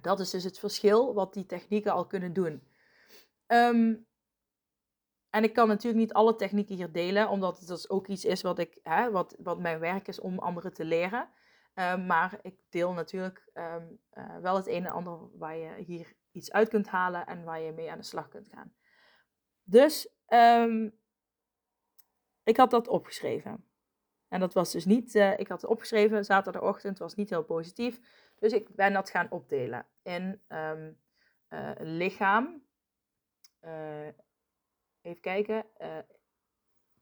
Dat 0.00 0.20
is 0.20 0.30
dus 0.30 0.44
het 0.44 0.58
verschil 0.58 1.14
wat 1.14 1.34
die 1.34 1.46
technieken 1.46 1.92
al 1.92 2.06
kunnen 2.06 2.32
doen. 2.32 2.62
Ehm, 3.46 3.94
en 5.30 5.44
ik 5.44 5.52
kan 5.52 5.68
natuurlijk 5.68 6.02
niet 6.02 6.12
alle 6.12 6.34
technieken 6.34 6.74
hier 6.74 6.92
delen, 6.92 7.28
omdat 7.28 7.58
het 7.58 7.68
dus 7.68 7.90
ook 7.90 8.06
iets 8.06 8.24
is 8.24 8.42
wat, 8.42 8.58
ik, 8.58 8.78
hè, 8.82 9.10
wat, 9.10 9.36
wat 9.38 9.58
mijn 9.58 9.78
werk 9.78 10.08
is 10.08 10.20
om 10.20 10.38
anderen 10.38 10.72
te 10.72 10.84
leren. 10.84 11.28
Ehm, 11.78 12.06
maar 12.06 12.38
ik 12.42 12.56
deel 12.68 12.92
natuurlijk 12.92 13.50
ehm, 13.52 13.86
eh, 14.10 14.36
wel 14.36 14.56
het 14.56 14.66
een 14.66 14.86
en 14.86 14.92
ander 14.92 15.38
waar 15.38 15.56
je 15.56 15.82
hier 15.84 16.12
iets 16.30 16.52
uit 16.52 16.68
kunt 16.68 16.88
halen 16.88 17.26
en 17.26 17.44
waar 17.44 17.60
je 17.60 17.72
mee 17.72 17.90
aan 17.90 17.98
de 17.98 18.04
slag 18.04 18.28
kunt 18.28 18.48
gaan. 18.48 18.74
Dus 19.62 20.08
ik 22.42 22.56
had 22.56 22.70
dat 22.70 22.88
opgeschreven. 22.88 23.68
En 24.28 24.40
dat 24.40 24.54
was 24.54 24.72
dus 24.72 24.84
niet, 24.84 25.14
uh, 25.14 25.38
ik 25.38 25.48
had 25.48 25.60
het 25.60 25.70
opgeschreven 25.70 26.24
zaterdagochtend, 26.24 26.98
was 26.98 27.14
niet 27.14 27.30
heel 27.30 27.44
positief. 27.44 28.00
Dus 28.38 28.52
ik 28.52 28.74
ben 28.74 28.92
dat 28.92 29.10
gaan 29.10 29.30
opdelen 29.30 29.86
in 30.02 30.40
uh, 30.48 30.88
lichaam, 31.78 32.62
even 35.00 35.20
kijken, 35.20 35.66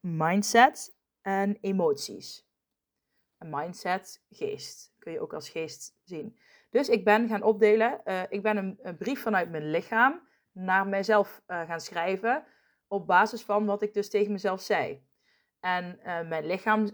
mindset 0.01 0.97
en 1.21 1.59
emoties. 1.61 2.46
En 3.39 3.51
mindset, 3.51 4.25
geest, 4.31 4.95
kun 4.99 5.13
je 5.13 5.21
ook 5.21 5.35
als 5.35 5.49
geest 5.49 5.99
zien. 6.05 6.39
Dus 6.71 6.89
ik 6.89 7.05
ben 7.05 7.29
gaan 7.29 7.43
opdelen, 7.43 8.01
ik 8.29 8.43
ben 8.43 8.57
een, 8.57 8.97
brief 8.99 9.23
vanuit 9.23 9.51
mijn 9.51 9.71
lichaam 9.71 10.29
naar 10.53 10.87
mijzelf 10.87 11.43
gaan 11.47 11.81
schrijven 11.81 12.45
op 12.89 13.07
basis 13.07 13.43
van 13.43 13.67
wat 13.67 13.83
ik 13.83 13.95
dus 13.95 14.11
tegen 14.11 14.33
mezelf 14.33 14.61
zei. 14.61 15.07
En 15.61 15.99
uh, 15.99 16.29
mijn 16.29 16.47
lichaam. 16.47 16.87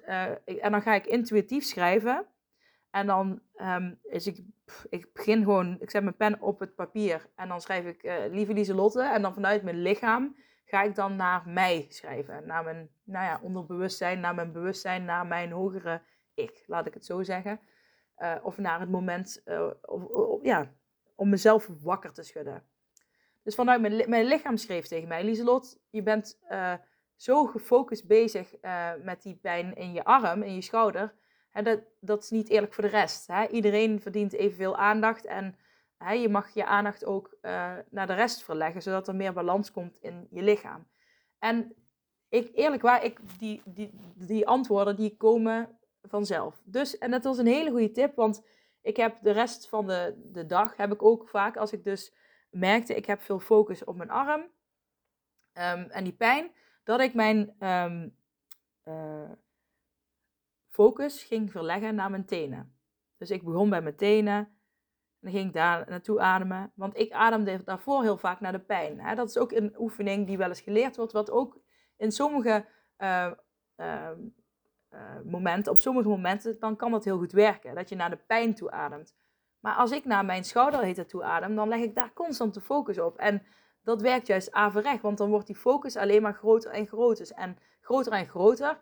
En 0.44 0.70
dan 0.70 0.82
ga 0.82 0.94
ik 0.94 1.06
intuïtief 1.06 1.64
schrijven. 1.64 2.26
En 2.90 3.06
dan 3.06 3.40
um, 3.56 3.98
is 4.02 4.26
ik. 4.26 4.44
ik 4.88 5.12
begin 5.12 5.42
gewoon. 5.42 5.76
Ik 5.80 5.90
zet 5.90 6.02
mijn 6.02 6.16
pen 6.16 6.40
op 6.40 6.60
het 6.60 6.74
papier. 6.74 7.30
En 7.34 7.48
dan 7.48 7.60
schrijf 7.60 7.84
ik 7.84 8.02
uh, 8.02 8.14
lieve 8.30 8.52
Lieselotte. 8.52 9.02
En 9.02 9.22
dan 9.22 9.34
vanuit 9.34 9.62
mijn 9.62 9.82
lichaam 9.82 10.36
ga 10.64 10.82
ik 10.82 10.94
dan 10.94 11.16
naar 11.16 11.42
mij 11.46 11.86
schrijven. 11.88 12.46
Naar 12.46 12.64
mijn 12.64 12.90
nou 13.04 13.24
ja, 13.24 13.40
onderbewustzijn, 13.42 14.20
naar 14.20 14.34
mijn 14.34 14.52
bewustzijn, 14.52 15.04
naar 15.04 15.26
mijn 15.26 15.50
hogere 15.50 16.02
ik. 16.34 16.64
Laat 16.66 16.86
ik 16.86 16.94
het 16.94 17.04
zo 17.04 17.22
zeggen. 17.22 17.60
of 18.42 18.58
naar 18.58 18.80
het 18.80 18.90
moment. 18.90 19.42
Of, 19.82 20.04
of, 20.04 20.42
ja, 20.42 20.72
om 21.14 21.28
mezelf 21.28 21.68
wakker 21.82 22.12
te 22.12 22.22
schudden. 22.22 22.62
Dus 23.42 23.54
vanuit 23.54 23.80
mijn, 23.80 24.10
mijn 24.10 24.24
lichaam 24.24 24.56
schreef 24.56 24.86
tegen 24.86 25.08
mij: 25.08 25.24
Lieselot, 25.24 25.78
je 25.90 26.02
bent 26.02 26.38
zo 27.16 27.46
gefocust 27.46 28.06
bezig 28.06 28.54
met 29.02 29.22
die 29.22 29.34
pijn 29.34 29.74
in 29.74 29.92
je 29.92 30.04
arm, 30.04 30.42
in 30.42 30.54
je 30.54 30.62
schouder. 30.62 31.14
Hè, 31.50 31.62
dat, 31.62 31.80
dat 32.00 32.22
is 32.22 32.30
niet 32.30 32.48
eerlijk 32.48 32.74
voor 32.74 32.84
de 32.84 32.90
rest. 32.90 33.26
Hè. 33.26 33.46
Iedereen 33.46 34.00
verdient 34.00 34.32
evenveel 34.32 34.76
aandacht 34.76 35.24
en 35.24 35.56
hè, 35.96 36.12
je 36.12 36.28
mag 36.28 36.54
je 36.54 36.66
aandacht 36.66 37.04
ook 37.04 37.36
naar 37.90 38.06
de 38.06 38.14
rest 38.14 38.42
verleggen, 38.42 38.82
zodat 38.82 39.08
er 39.08 39.14
meer 39.14 39.32
balans 39.32 39.70
komt 39.70 39.98
in 40.00 40.26
je 40.30 40.42
lichaam. 40.42 40.86
En 41.38 41.74
ik, 42.28 42.50
eerlijk 42.54 42.82
waar, 42.82 43.04
ik, 43.04 43.20
die, 43.38 43.62
die, 43.64 43.90
die 44.14 44.46
antwoorden 44.46 44.96
die 44.96 45.16
komen 45.16 45.78
vanzelf. 46.02 46.62
Dus, 46.64 46.98
en 46.98 47.10
dat 47.10 47.24
was 47.24 47.38
een 47.38 47.46
hele 47.46 47.70
goede 47.70 47.90
tip, 47.90 48.14
want 48.14 48.46
ik 48.80 48.96
heb 48.96 49.18
de 49.22 49.30
rest 49.30 49.68
van 49.68 49.86
de, 49.86 50.22
de 50.32 50.46
dag, 50.46 50.76
heb 50.76 50.92
ik 50.92 51.02
ook 51.02 51.28
vaak, 51.28 51.56
als 51.56 51.72
ik 51.72 51.84
dus 51.84 52.14
merkte, 52.50 52.94
ik 52.94 53.06
heb 53.06 53.20
veel 53.20 53.40
focus 53.40 53.84
op 53.84 53.96
mijn 53.96 54.10
arm 54.10 54.40
um, 54.40 55.90
en 55.90 56.04
die 56.04 56.12
pijn, 56.12 56.50
dat 56.84 57.00
ik 57.00 57.14
mijn 57.14 57.54
ehm, 57.58 58.08
eh, 58.82 59.30
focus 60.68 61.22
ging 61.22 61.50
verleggen 61.50 61.94
naar 61.94 62.10
mijn 62.10 62.24
tenen. 62.24 62.76
Dus 63.16 63.30
ik 63.30 63.42
begon 63.42 63.70
bij 63.70 63.82
mijn 63.82 63.96
tenen 63.96 64.36
en 65.22 65.30
dan 65.30 65.32
ging 65.32 65.46
ik 65.46 65.54
daar 65.54 65.88
naartoe 65.88 66.20
ademen. 66.20 66.72
Want 66.74 66.98
ik 66.98 67.12
ademde 67.12 67.64
daarvoor 67.64 68.02
heel 68.02 68.18
vaak 68.18 68.40
naar 68.40 68.52
de 68.52 68.60
pijn. 68.60 69.00
Hè? 69.00 69.14
Dat 69.14 69.28
is 69.28 69.38
ook 69.38 69.52
een 69.52 69.74
oefening 69.78 70.26
die 70.26 70.38
wel 70.38 70.48
eens 70.48 70.60
geleerd 70.60 70.96
wordt, 70.96 71.12
wat 71.12 71.30
ook 71.30 71.60
in 71.96 72.12
sommige 72.12 72.66
uh, 72.98 73.32
uh, 73.76 74.10
momenten, 75.24 75.72
op 75.72 75.80
sommige 75.80 76.08
momenten, 76.08 76.56
dan 76.58 76.76
kan 76.76 76.90
dat 76.90 77.04
heel 77.04 77.18
goed 77.18 77.32
werken. 77.32 77.74
Dat 77.74 77.88
je 77.88 77.96
naar 77.96 78.10
de 78.10 78.18
pijn 78.26 78.54
toe 78.54 78.70
ademt. 78.70 79.14
Maar 79.60 79.74
als 79.74 79.90
ik 79.90 80.04
naar 80.04 80.24
mijn 80.24 80.44
schouder 80.44 80.82
heet 80.82 81.08
toe 81.08 81.22
adem, 81.22 81.54
dan 81.54 81.68
leg 81.68 81.80
ik 81.80 81.94
daar 81.94 82.12
constant 82.12 82.54
de 82.54 82.60
focus 82.60 82.98
op. 82.98 83.16
En 83.16 83.42
dat 83.82 84.00
werkt 84.00 84.26
juist 84.26 84.52
averecht, 84.52 85.02
want 85.02 85.18
dan 85.18 85.30
wordt 85.30 85.46
die 85.46 85.56
focus 85.56 85.96
alleen 85.96 86.22
maar 86.22 86.34
groter 86.34 86.70
en 86.70 86.86
groter. 86.86 87.30
En 87.34 87.58
groter 87.80 88.12
en 88.12 88.26
groter. 88.26 88.78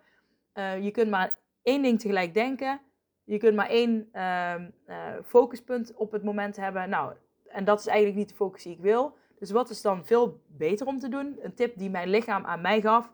Uh, 0.54 0.84
je 0.84 0.90
kunt 0.90 1.10
maar 1.10 1.38
één 1.62 1.82
ding 1.82 2.00
tegelijk 2.00 2.34
denken. 2.34 2.80
Je 3.24 3.38
kunt 3.38 3.56
maar 3.56 3.68
één 3.68 4.08
uh, 4.12 4.54
uh, 4.86 4.96
focuspunt 5.24 5.94
op 5.94 6.12
het 6.12 6.24
moment 6.24 6.56
hebben. 6.56 6.88
Nou, 6.88 7.14
en 7.46 7.64
dat 7.64 7.80
is 7.80 7.86
eigenlijk 7.86 8.18
niet 8.18 8.28
de 8.28 8.34
focus 8.34 8.62
die 8.62 8.72
ik 8.72 8.80
wil. 8.80 9.16
Dus 9.38 9.50
wat 9.50 9.70
is 9.70 9.82
dan 9.82 10.06
veel 10.06 10.40
beter 10.46 10.86
om 10.86 10.98
te 10.98 11.08
doen? 11.08 11.38
Een 11.42 11.54
tip 11.54 11.78
die 11.78 11.90
mijn 11.90 12.08
lichaam 12.08 12.44
aan 12.44 12.60
mij 12.60 12.80
gaf. 12.80 13.12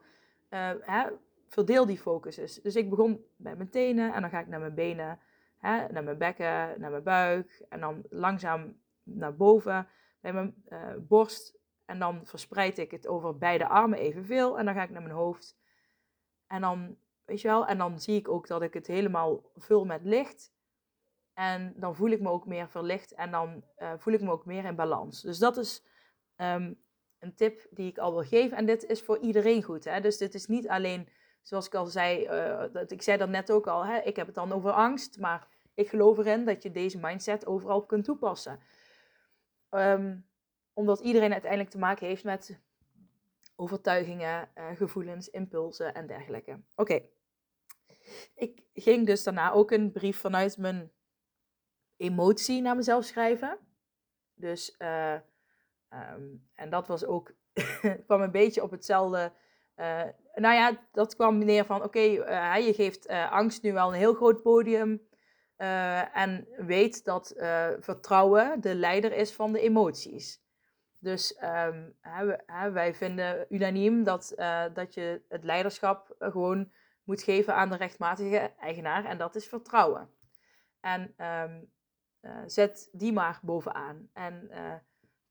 Eh, 0.49 0.71
hè, 0.81 1.03
verdeel 1.57 1.87
die 1.87 1.99
focuses. 1.99 2.55
Dus 2.63 2.77
ik 2.77 2.91
begon 2.91 3.25
bij 3.37 3.57
mijn 3.57 3.71
tenen 3.71 4.15
en 4.15 4.21
dan 4.21 4.31
ga 4.31 4.41
ik 4.41 4.47
naar 4.47 4.61
mijn 4.61 4.75
benen, 4.75 5.21
hè, 5.59 5.89
naar 5.89 6.05
mijn 6.05 6.19
bekken, 6.19 6.81
naar 6.81 6.91
mijn 6.91 7.03
buik. 7.03 7.65
En 7.69 7.81
dan 7.81 8.05
langzaam 8.11 8.81
naar 9.03 9.37
boven, 9.37 9.89
bij 10.21 10.33
mijn 10.33 10.55
borst, 11.09 11.59
en 11.85 11.99
dan 11.99 12.27
verspreid 12.27 12.79
ik 12.79 12.91
het 12.91 13.07
over 13.07 13.39
beide 13.39 13.69
armen 13.69 13.99
evenveel. 13.99 14.59
En 14.59 14.65
dan 14.65 14.75
ga 14.75 14.83
ik 14.83 14.91
naar 14.91 15.03
mijn 15.03 15.15
hoofd. 15.15 15.57
En 16.47 16.61
dan, 16.61 16.97
weet 17.25 17.41
je 17.41 17.49
wel, 17.49 17.67
en 17.67 17.79
dan 17.79 18.01
zie 18.01 18.17
ik 18.17 18.29
ook 18.29 18.47
dat 18.47 18.63
ik 18.63 18.75
het 18.75 18.87
helemaal 18.87 19.51
vul 19.55 19.85
met 19.85 20.05
licht. 20.05 20.53
En 21.35 21.75
dan 21.77 21.95
voel 21.95 22.11
ik 22.11 22.21
me 22.21 22.31
ook 22.31 22.47
meer 22.47 22.69
verlicht 22.69 23.13
en 23.13 23.31
dan 23.31 23.65
uh, 23.79 23.93
voel 23.97 24.15
ik 24.15 24.21
me 24.21 24.31
ook 24.31 24.47
meer 24.47 24.65
in 24.65 24.77
balans. 24.77 25.23
Dus 25.23 25.39
dat 25.39 25.57
is 25.57 25.85
um, 26.37 26.83
een 27.19 27.35
tip 27.35 27.67
die 27.71 27.91
ik 27.91 27.99
al 27.99 28.13
wil 28.13 28.25
geven. 28.25 28.57
En 28.57 28.67
dit 28.67 28.85
is 28.85 29.03
voor 29.03 29.19
iedereen 29.19 29.63
goed. 29.63 29.85
Hè? 29.85 30.01
Dus 30.01 30.19
dit 30.19 30.35
is 30.35 30.47
niet 30.47 30.69
alleen, 30.69 31.09
zoals 31.47 31.67
ik 31.67 31.75
al 31.75 31.87
zei, 31.87 32.25
uh, 32.25 32.73
dat, 32.73 32.91
ik 32.91 33.03
zei 33.03 33.19
dat 33.19 33.29
net 33.29 33.51
ook 33.51 33.67
al, 33.67 33.87
hè? 33.87 33.99
ik 33.99 34.17
heb 34.17 34.27
het 34.27 34.35
dan 34.35 34.53
over 34.53 34.71
angst. 34.71 35.19
Maar 35.19 35.49
ik 35.75 35.89
geloof 35.89 36.19
erin 36.19 36.45
dat 36.45 36.63
je 36.63 36.71
deze 36.71 36.99
mindset 36.99 37.47
overal 37.47 37.87
kunt 37.87 38.05
toepassen. 38.05 38.61
Um, 39.71 40.27
omdat 40.73 41.01
iedereen 41.01 41.33
uiteindelijk 41.33 41.71
te 41.71 41.79
maken 41.79 42.07
heeft 42.07 42.25
met 42.25 42.61
overtuigingen, 43.57 44.49
uh, 44.59 44.77
gevoelens, 44.77 45.31
impulsen 45.31 45.95
en 45.95 46.07
dergelijke. 46.07 46.61
Oké. 46.75 47.03
Ik 48.35 48.63
ging 48.75 49.07
dus 49.07 49.23
daarna 49.23 49.53
ook 49.53 49.71
een 49.71 49.93
brief 49.93 50.19
vanuit 50.19 50.57
mijn 50.59 50.93
emotie 51.97 52.63
naar 52.63 52.77
mezelf 52.77 53.05
schrijven. 53.05 53.59
Dus, 54.35 54.75
uh, 54.79 55.19
um, 55.91 56.49
en 56.55 56.71
dat 56.71 56.87
was 56.87 57.05
ook, 57.05 57.33
kwam 58.07 58.21
een 58.21 58.31
beetje 58.31 58.63
op 58.63 58.71
hetzelfde. 58.71 59.33
Uh, 59.77 60.03
nou 60.35 60.55
ja, 60.55 60.87
dat 60.93 61.17
kwam 61.17 61.39
neer 61.39 61.65
van: 61.65 61.83
oké, 61.83 61.87
okay, 61.87 62.63
je 62.63 62.75
geeft 62.75 63.09
angst 63.09 63.63
nu 63.63 63.73
wel 63.73 63.89
een 63.89 63.99
heel 63.99 64.15
groot 64.15 64.43
podium. 64.43 65.03
en 66.13 66.49
weet 66.57 67.05
dat 67.05 67.35
vertrouwen 67.81 68.61
de 68.61 68.75
leider 68.75 69.13
is 69.13 69.33
van 69.33 69.53
de 69.53 69.61
emoties. 69.61 70.45
Dus 70.99 71.37
hè, 72.47 72.71
wij 72.71 72.95
vinden 72.95 73.47
unaniem 73.49 74.05
dat, 74.05 74.35
dat 74.75 74.95
je 74.95 75.23
het 75.29 75.45
leiderschap 75.45 76.15
gewoon 76.19 76.73
moet 77.05 77.23
geven 77.23 77.55
aan 77.55 77.71
de 77.71 77.77
rechtmatige 77.77 78.53
eigenaar. 78.59 79.05
En 79.05 79.19
dat 79.19 79.35
is 79.35 79.49
vertrouwen. 79.49 80.11
En 80.81 81.15
uh, 82.27 82.43
zet 82.47 82.89
die 82.93 83.13
maar 83.13 83.39
bovenaan. 83.43 84.09
En 84.13 84.51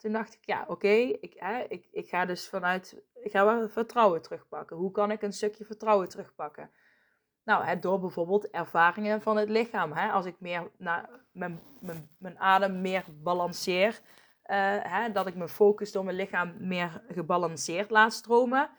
toen 0.05 0.13
dacht 0.13 0.33
ik, 0.33 0.45
ja, 0.45 0.65
oké, 0.67 0.87
ik, 0.87 1.35
ik, 1.67 1.87
ik 1.91 2.07
ga 2.09 2.25
dus 2.25 2.49
vanuit, 2.49 3.01
ik 3.13 3.31
ga 3.31 3.45
wel 3.45 3.69
vertrouwen 3.69 4.21
terugpakken. 4.21 4.77
Hoe 4.77 4.91
kan 4.91 5.11
ik 5.11 5.21
een 5.21 5.33
stukje 5.33 5.65
vertrouwen 5.65 6.09
terugpakken? 6.09 6.71
Nou, 7.43 7.63
hè, 7.63 7.79
door 7.79 7.99
bijvoorbeeld 7.99 8.49
ervaringen 8.49 9.21
van 9.21 9.37
het 9.37 9.49
lichaam. 9.49 9.91
Hè? 9.91 10.11
Als 10.11 10.25
ik 10.25 10.35
meer 10.39 10.71
naar 10.77 11.09
mijn, 11.31 11.59
mijn, 11.81 12.09
mijn 12.19 12.39
adem 12.39 12.81
meer 12.81 13.03
balanceer, 13.13 14.01
eh, 14.41 14.77
hè, 14.81 15.11
dat 15.11 15.27
ik 15.27 15.35
mijn 15.35 15.49
focus 15.49 15.91
door 15.91 16.03
mijn 16.05 16.17
lichaam 16.17 16.55
meer 16.59 17.03
gebalanceerd 17.07 17.89
laat 17.89 18.13
stromen, 18.13 18.69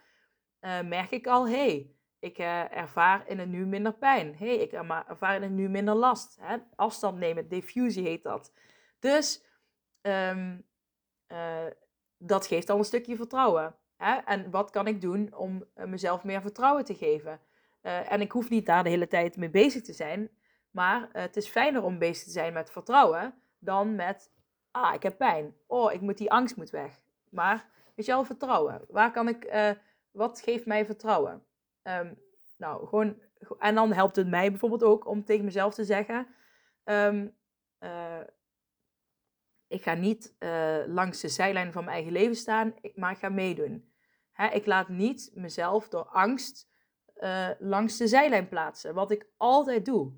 uh, 0.61 0.80
merk 0.80 1.11
ik 1.11 1.26
al, 1.26 1.49
hey, 1.49 1.95
ik 2.18 2.38
uh, 2.38 2.76
ervaar 2.76 3.28
in 3.28 3.38
het 3.38 3.49
nu 3.49 3.66
minder 3.66 3.95
pijn. 3.95 4.37
hey, 4.37 4.56
ik 4.56 4.73
ervaar 4.73 5.35
in 5.35 5.42
het 5.42 5.50
nu 5.52 5.68
minder 5.68 5.95
last. 5.95 6.38
Hè? 6.40 6.56
Afstand 6.75 7.18
nemen, 7.18 7.49
diffusie 7.49 8.06
heet 8.06 8.23
dat. 8.23 8.52
Dus 8.99 9.45
um, 10.02 10.64
dat 12.18 12.47
geeft 12.47 12.71
al 12.71 12.78
een 12.78 12.85
stukje 12.85 13.16
vertrouwen. 13.16 13.75
Hè? 13.97 14.14
En 14.14 14.50
wat 14.50 14.71
kan 14.71 14.87
ik 14.87 15.00
doen 15.00 15.35
om 15.35 15.64
mezelf 15.75 16.25
meer 16.25 16.40
vertrouwen 16.40 16.85
te 16.85 16.95
geven? 16.95 17.40
en 17.80 18.21
ik 18.21 18.33
hoef 18.33 18.49
niet 18.50 18.66
daar 18.66 18.85
de 18.85 18.90
hele 18.90 19.09
tijd 19.09 19.37
mee 19.37 19.50
bezig 19.50 19.83
te 19.83 19.92
zijn. 19.92 20.30
Maar 20.71 21.09
het 21.12 21.37
is 21.37 21.49
fijner 21.49 21.83
om 21.83 21.99
bezig 21.99 22.25
te 22.25 22.30
zijn 22.30 22.52
met 22.52 22.71
vertrouwen 22.71 23.35
dan 23.59 23.95
met, 23.95 24.30
ah, 24.71 24.95
ik 24.95 25.02
heb 25.02 25.18
pijn. 25.18 25.54
Oh, 25.66 25.92
ik 25.92 26.00
moet 26.00 26.18
die 26.18 26.30
angst 26.30 26.56
moet 26.56 26.71
weg. 26.71 27.00
Maar, 27.30 27.68
weet 27.95 28.06
je 28.06 28.12
wel, 28.12 28.25
vertrouwen. 28.25 28.80
Waar 28.88 29.11
kan 29.11 29.28
ik, 29.28 29.75
wat 30.11 30.40
geeft 30.40 30.66
mij 30.66 30.87
vertrouwen? 30.87 31.45
Um, 31.83 32.18
nou, 32.59 32.87
gewoon, 32.87 33.21
en 33.59 33.75
dan 33.75 33.92
helpt 33.92 34.16
het 34.16 34.28
mij 34.28 34.50
bijvoorbeeld 34.50 34.83
ook 34.83 35.06
om 35.06 35.25
tegen 35.25 35.45
mezelf 35.45 35.75
te 35.75 35.85
zeggen, 35.85 36.26
uh, 36.85 38.21
ik 39.76 39.83
ga 39.83 39.95
niet 39.95 40.35
uh, 40.38 40.76
langs 40.87 41.21
de 41.21 41.28
zijlijn 41.28 41.73
van 41.73 41.85
mijn 41.85 41.97
eigen 41.97 42.12
leven 42.12 42.37
staan, 42.37 42.75
maar 42.95 43.11
ik 43.11 43.18
ga 43.18 43.28
meedoen. 43.28 43.92
Hè, 44.33 44.47
ik 44.49 44.66
laat 44.66 44.88
niet 44.88 45.30
mezelf 45.35 45.88
door 45.88 46.04
angst 46.04 46.68
uh, 47.16 47.49
langs 47.59 47.97
de 47.97 48.06
zijlijn 48.06 48.49
plaatsen, 48.49 48.95
wat 48.95 49.11
ik 49.11 49.26
altijd 49.37 49.85
doe. 49.85 50.12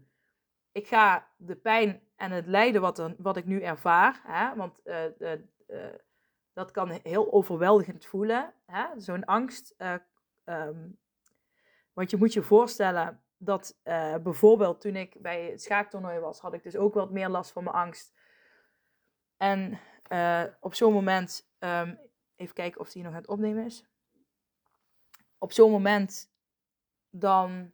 Ik 0.73 0.87
ga 0.87 1.29
de 1.37 1.57
pijn 1.57 2.03
en 2.17 2.31
het 2.31 2.47
lijden 2.47 2.81
wat, 2.81 3.11
wat 3.19 3.37
ik 3.37 3.45
nu 3.45 3.63
ervaar, 3.63 4.21
hè, 4.25 4.57
want 4.57 4.81
uh, 4.85 5.33
dat 6.53 6.71
kan 6.71 6.91
heel 7.03 7.33
overweldigend 7.33 8.07
voelen, 8.07 8.55
zo'n 8.97 9.25
angst. 9.25 9.75
Um, 10.45 10.99
want 11.93 12.11
je 12.11 12.17
moet 12.17 12.33
je 12.33 12.43
voorstellen 12.43 13.23
dat 13.37 13.81
bijvoorbeeld 14.23 14.81
toen 14.81 14.97
ik 14.97 15.23
bij 15.23 15.45
het 15.45 15.63
schaaktoernooi 15.63 16.19
was, 16.19 16.41
had 16.41 16.55
ik 16.55 16.63
dus 16.63 16.77
ook 16.77 16.95
wat 16.95 17.11
meer 17.11 17.29
last 17.29 17.53
van 17.53 17.65
mijn 17.65 17.77
angst. 17.77 18.18
En 19.39 19.79
op 20.61 20.75
zo'n 20.75 20.93
moment, 20.93 21.49
um, 21.59 21.99
even 22.37 22.55
kijken 22.55 22.81
of 22.81 22.91
die 22.91 23.03
nog 23.03 23.13
aan 23.13 23.19
het 23.19 23.29
opnemen 23.29 23.65
is. 23.65 23.85
Op 25.39 25.53
zo'n 25.53 25.71
moment 25.71 26.31
dan 27.11 27.73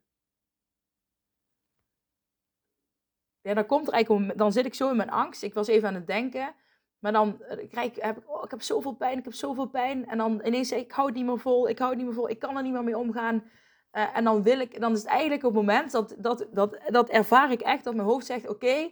ja, 3.40 3.54
dan 3.54 3.66
komt 3.66 3.86
er 3.86 3.92
eigenlijk, 3.92 4.38
dan 4.38 4.52
zit 4.52 4.66
ik 4.66 4.74
zo 4.74 4.90
in 4.90 4.96
mijn 4.96 5.10
angst. 5.10 5.42
Ik 5.42 5.54
was 5.54 5.66
even 5.66 5.88
aan 5.88 5.94
het 5.94 6.06
denken. 6.06 6.54
Maar 6.98 7.12
dan 7.12 7.42
eh, 7.42 7.68
krijg, 7.68 8.00
heb 8.00 8.16
ik, 8.16 8.30
oh, 8.30 8.44
ik 8.44 8.50
heb 8.50 8.62
zoveel 8.62 8.92
pijn, 8.92 9.18
ik 9.18 9.24
heb 9.24 9.34
zoveel 9.34 9.66
pijn. 9.66 10.06
En 10.06 10.18
dan 10.18 10.40
ineens 10.44 10.68
zeg 10.68 10.78
ik, 10.78 10.84
ik 10.84 10.92
hou 10.92 11.06
het 11.06 11.16
niet 11.16 11.26
meer 11.26 11.38
vol, 11.38 11.68
ik 11.68 11.78
hou 11.78 11.90
het 11.90 11.98
niet 11.98 12.06
meer 12.06 12.16
vol, 12.16 12.28
ik 12.28 12.38
kan 12.38 12.56
er 12.56 12.62
niet 12.62 12.72
meer 12.72 12.84
mee 12.84 12.98
omgaan. 12.98 13.50
Uh, 13.92 14.16
en 14.16 14.24
dan 14.24 14.42
wil 14.42 14.60
ik, 14.60 14.80
dan 14.80 14.92
is 14.92 14.98
het 14.98 15.08
eigenlijk 15.08 15.44
op 15.44 15.54
het 15.54 15.60
moment 15.60 15.90
dat, 15.90 16.14
dat, 16.18 16.46
dat, 16.52 16.78
dat 16.86 17.08
ervaar 17.08 17.50
ik 17.50 17.60
echt, 17.60 17.84
dat 17.84 17.94
mijn 17.94 18.08
hoofd 18.08 18.26
zegt, 18.26 18.48
oké, 18.48 18.90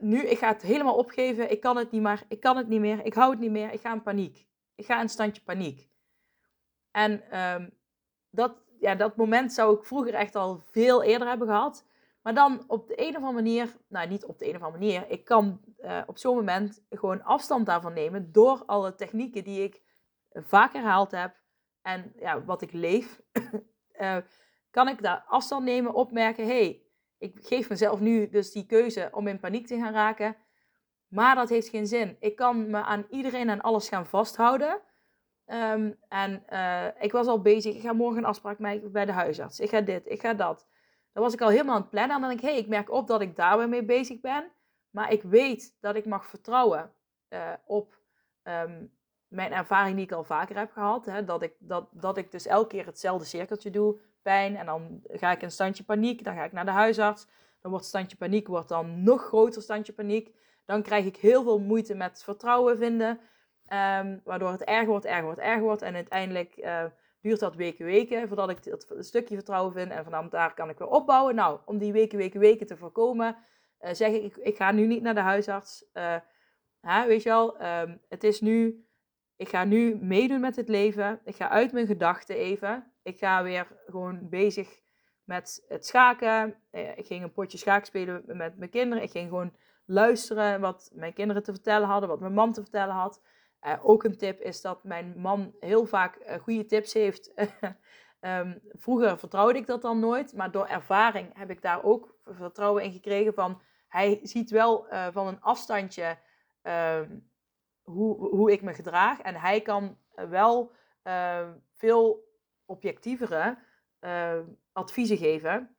nu, 0.00 0.26
ik 0.26 0.38
ga 0.38 0.48
het 0.48 0.62
helemaal 0.62 0.96
opgeven, 0.96 1.50
ik 1.50 1.60
kan 1.60 1.76
het 1.76 1.90
niet 1.90 2.02
meer, 2.02 2.22
ik 2.28 2.40
kan 2.40 2.56
het 2.56 2.68
niet 2.68 2.80
meer, 2.80 3.04
ik 3.04 3.14
hou 3.14 3.30
het 3.30 3.40
niet 3.40 3.50
meer, 3.50 3.72
ik 3.72 3.80
ga 3.80 3.92
in 3.92 4.02
paniek. 4.02 4.46
Ik 4.74 4.86
ga 4.86 5.00
in 5.00 5.08
standje 5.08 5.42
paniek. 5.42 5.88
En 6.90 7.40
um, 7.40 7.70
dat, 8.30 8.52
ja, 8.80 8.94
dat 8.94 9.16
moment 9.16 9.52
zou 9.52 9.76
ik 9.76 9.84
vroeger 9.84 10.14
echt 10.14 10.34
al 10.34 10.60
veel 10.70 11.02
eerder 11.02 11.28
hebben 11.28 11.46
gehad. 11.48 11.84
Maar 12.22 12.34
dan 12.34 12.64
op 12.66 12.88
de 12.88 13.00
een 13.00 13.08
of 13.08 13.14
andere 13.14 13.32
manier, 13.32 13.76
nou 13.88 14.08
niet 14.08 14.24
op 14.24 14.38
de 14.38 14.48
een 14.48 14.56
of 14.56 14.62
andere 14.62 14.84
manier, 14.84 15.04
ik 15.08 15.24
kan 15.24 15.60
uh, 15.80 16.02
op 16.06 16.18
zo'n 16.18 16.34
moment 16.34 16.82
gewoon 16.90 17.22
afstand 17.22 17.66
daarvan 17.66 17.92
nemen 17.92 18.32
door 18.32 18.62
alle 18.66 18.94
technieken 18.94 19.44
die 19.44 19.62
ik 19.62 19.82
vaak 20.32 20.72
herhaald 20.72 21.10
heb 21.10 21.40
en 21.82 22.12
ja, 22.16 22.44
wat 22.44 22.62
ik 22.62 22.72
leef. 22.72 23.20
uh, 24.00 24.16
kan 24.70 24.88
ik 24.88 25.02
daar 25.02 25.24
afstand 25.26 25.64
nemen, 25.64 25.94
opmerken, 25.94 26.46
hey, 26.46 26.82
ik 27.20 27.36
geef 27.40 27.68
mezelf 27.68 28.00
nu 28.00 28.28
dus 28.28 28.52
die 28.52 28.66
keuze 28.66 29.08
om 29.12 29.26
in 29.26 29.40
paniek 29.40 29.66
te 29.66 29.76
gaan 29.76 29.92
raken. 29.92 30.36
Maar 31.08 31.34
dat 31.34 31.48
heeft 31.48 31.68
geen 31.68 31.86
zin. 31.86 32.16
Ik 32.20 32.36
kan 32.36 32.70
me 32.70 32.82
aan 32.82 33.06
iedereen 33.10 33.48
en 33.48 33.60
alles 33.60 33.88
gaan 33.88 34.06
vasthouden. 34.06 34.80
Um, 35.46 35.96
en 36.08 36.44
uh, 36.52 36.86
ik 37.00 37.12
was 37.12 37.26
al 37.26 37.40
bezig, 37.40 37.74
ik 37.74 37.80
ga 37.80 37.92
morgen 37.92 38.18
een 38.18 38.24
afspraak 38.24 38.58
maken 38.58 38.92
bij 38.92 39.04
de 39.04 39.12
huisarts. 39.12 39.60
Ik 39.60 39.68
ga 39.68 39.80
dit, 39.80 40.02
ik 40.06 40.20
ga 40.20 40.34
dat. 40.34 40.66
Dan 41.12 41.22
was 41.22 41.32
ik 41.32 41.40
al 41.40 41.48
helemaal 41.48 41.74
aan 41.74 41.80
het 41.80 41.90
plannen. 41.90 42.14
En 42.14 42.20
dan 42.20 42.30
denk 42.30 42.40
ik, 42.40 42.46
hé, 42.46 42.54
hey, 42.54 42.62
ik 42.62 42.68
merk 42.68 42.90
op 42.90 43.06
dat 43.06 43.20
ik 43.20 43.36
daar 43.36 43.68
mee 43.68 43.84
bezig 43.84 44.20
ben. 44.20 44.52
Maar 44.90 45.12
ik 45.12 45.22
weet 45.22 45.76
dat 45.80 45.96
ik 45.96 46.06
mag 46.06 46.26
vertrouwen 46.26 46.92
uh, 47.28 47.52
op 47.66 47.98
um, 48.42 48.92
mijn 49.28 49.52
ervaring 49.52 49.96
die 49.96 50.04
ik 50.04 50.12
al 50.12 50.24
vaker 50.24 50.58
heb 50.58 50.72
gehad. 50.72 51.06
Hè? 51.06 51.24
Dat, 51.24 51.42
ik, 51.42 51.54
dat, 51.58 51.88
dat 51.92 52.16
ik 52.16 52.30
dus 52.30 52.46
elke 52.46 52.68
keer 52.68 52.86
hetzelfde 52.86 53.24
cirkeltje 53.24 53.70
doe. 53.70 54.00
Pijn. 54.22 54.56
En 54.56 54.66
dan 54.66 55.00
ga 55.08 55.30
ik 55.30 55.42
een 55.42 55.50
standje 55.50 55.84
paniek. 55.84 56.24
Dan 56.24 56.34
ga 56.34 56.44
ik 56.44 56.52
naar 56.52 56.64
de 56.64 56.70
huisarts. 56.70 57.26
Dan 57.60 57.70
wordt 57.70 57.86
standje 57.86 58.16
paniek 58.16 58.46
wordt 58.46 58.68
dan 58.68 59.02
nog 59.02 59.22
groter 59.22 59.62
standje 59.62 59.92
paniek. 59.92 60.34
Dan 60.64 60.82
krijg 60.82 61.04
ik 61.04 61.16
heel 61.16 61.42
veel 61.42 61.58
moeite 61.58 61.94
met 61.94 62.22
vertrouwen 62.22 62.76
vinden. 62.76 63.20
Um, 63.72 64.20
waardoor 64.24 64.50
het 64.50 64.64
erger 64.64 64.86
wordt, 64.86 65.04
erger 65.04 65.24
wordt, 65.24 65.40
erger 65.40 65.62
wordt. 65.62 65.82
En 65.82 65.94
uiteindelijk 65.94 66.56
uh, 66.56 66.84
duurt 67.20 67.40
dat 67.40 67.54
weken, 67.54 67.84
weken, 67.84 68.28
voordat 68.28 68.50
ik 68.50 68.64
dat 68.64 68.94
stukje 68.98 69.34
vertrouwen 69.34 69.72
vind. 69.72 69.90
En 69.90 70.04
vanaf 70.04 70.28
daar 70.28 70.54
kan 70.54 70.68
ik 70.68 70.78
weer 70.78 70.88
opbouwen. 70.88 71.34
Nou, 71.34 71.60
om 71.64 71.78
die 71.78 71.92
weken, 71.92 72.18
weken, 72.18 72.40
weken 72.40 72.66
te 72.66 72.76
voorkomen, 72.76 73.36
uh, 73.80 73.90
zeg 73.92 74.12
ik, 74.12 74.36
ik, 74.36 74.56
ga 74.56 74.72
nu 74.72 74.86
niet 74.86 75.02
naar 75.02 75.14
de 75.14 75.20
huisarts. 75.20 75.84
Hè, 76.80 77.06
weet 77.06 77.22
je 77.22 77.28
wel, 77.28 77.62
um, 77.62 78.00
het 78.08 78.24
is 78.24 78.40
nu, 78.40 78.84
ik 79.40 79.48
ga 79.48 79.64
nu 79.64 79.98
meedoen 80.00 80.40
met 80.40 80.56
het 80.56 80.68
leven. 80.68 81.20
Ik 81.24 81.36
ga 81.36 81.48
uit 81.48 81.72
mijn 81.72 81.86
gedachten 81.86 82.36
even. 82.36 82.92
Ik 83.02 83.18
ga 83.18 83.42
weer 83.42 83.66
gewoon 83.86 84.28
bezig 84.28 84.80
met 85.24 85.64
het 85.68 85.86
schaken. 85.86 86.54
Uh, 86.72 86.98
ik 86.98 87.06
ging 87.06 87.22
een 87.22 87.32
potje 87.32 87.58
schaak 87.58 87.84
spelen 87.84 88.22
met 88.26 88.58
mijn 88.58 88.70
kinderen. 88.70 89.04
Ik 89.04 89.10
ging 89.10 89.28
gewoon 89.28 89.52
luisteren 89.84 90.60
wat 90.60 90.90
mijn 90.94 91.12
kinderen 91.12 91.42
te 91.42 91.52
vertellen 91.52 91.88
hadden, 91.88 92.08
wat 92.08 92.20
mijn 92.20 92.32
man 92.32 92.52
te 92.52 92.60
vertellen 92.60 92.94
had. 92.94 93.22
Uh, 93.62 93.72
ook 93.82 94.04
een 94.04 94.16
tip 94.16 94.40
is 94.40 94.60
dat 94.60 94.84
mijn 94.84 95.14
man 95.16 95.54
heel 95.60 95.86
vaak 95.86 96.16
uh, 96.16 96.34
goede 96.34 96.66
tips 96.66 96.92
heeft. 96.92 97.32
um, 98.20 98.60
vroeger 98.84 99.18
vertrouwde 99.18 99.58
ik 99.58 99.66
dat 99.66 99.82
dan 99.82 100.00
nooit, 100.00 100.34
maar 100.34 100.50
door 100.50 100.66
ervaring 100.66 101.38
heb 101.38 101.50
ik 101.50 101.62
daar 101.62 101.84
ook 101.84 102.14
vertrouwen 102.24 102.82
in 102.82 102.92
gekregen 102.92 103.34
van 103.34 103.60
hij 103.88 104.20
ziet 104.22 104.50
wel 104.50 104.86
van 105.12 105.26
een 105.26 105.40
afstandje 105.40 106.18
ehm, 106.62 107.18
hoe, 107.90 108.28
hoe 108.28 108.52
ik 108.52 108.62
me 108.62 108.74
gedraag 108.74 109.20
en 109.20 109.34
hij 109.34 109.60
kan 109.60 109.98
wel 110.14 110.72
ehm, 111.02 111.52
veel 111.76 112.28
objectievere 112.64 113.58
adviezen 114.72 115.16
geven. 115.16 115.76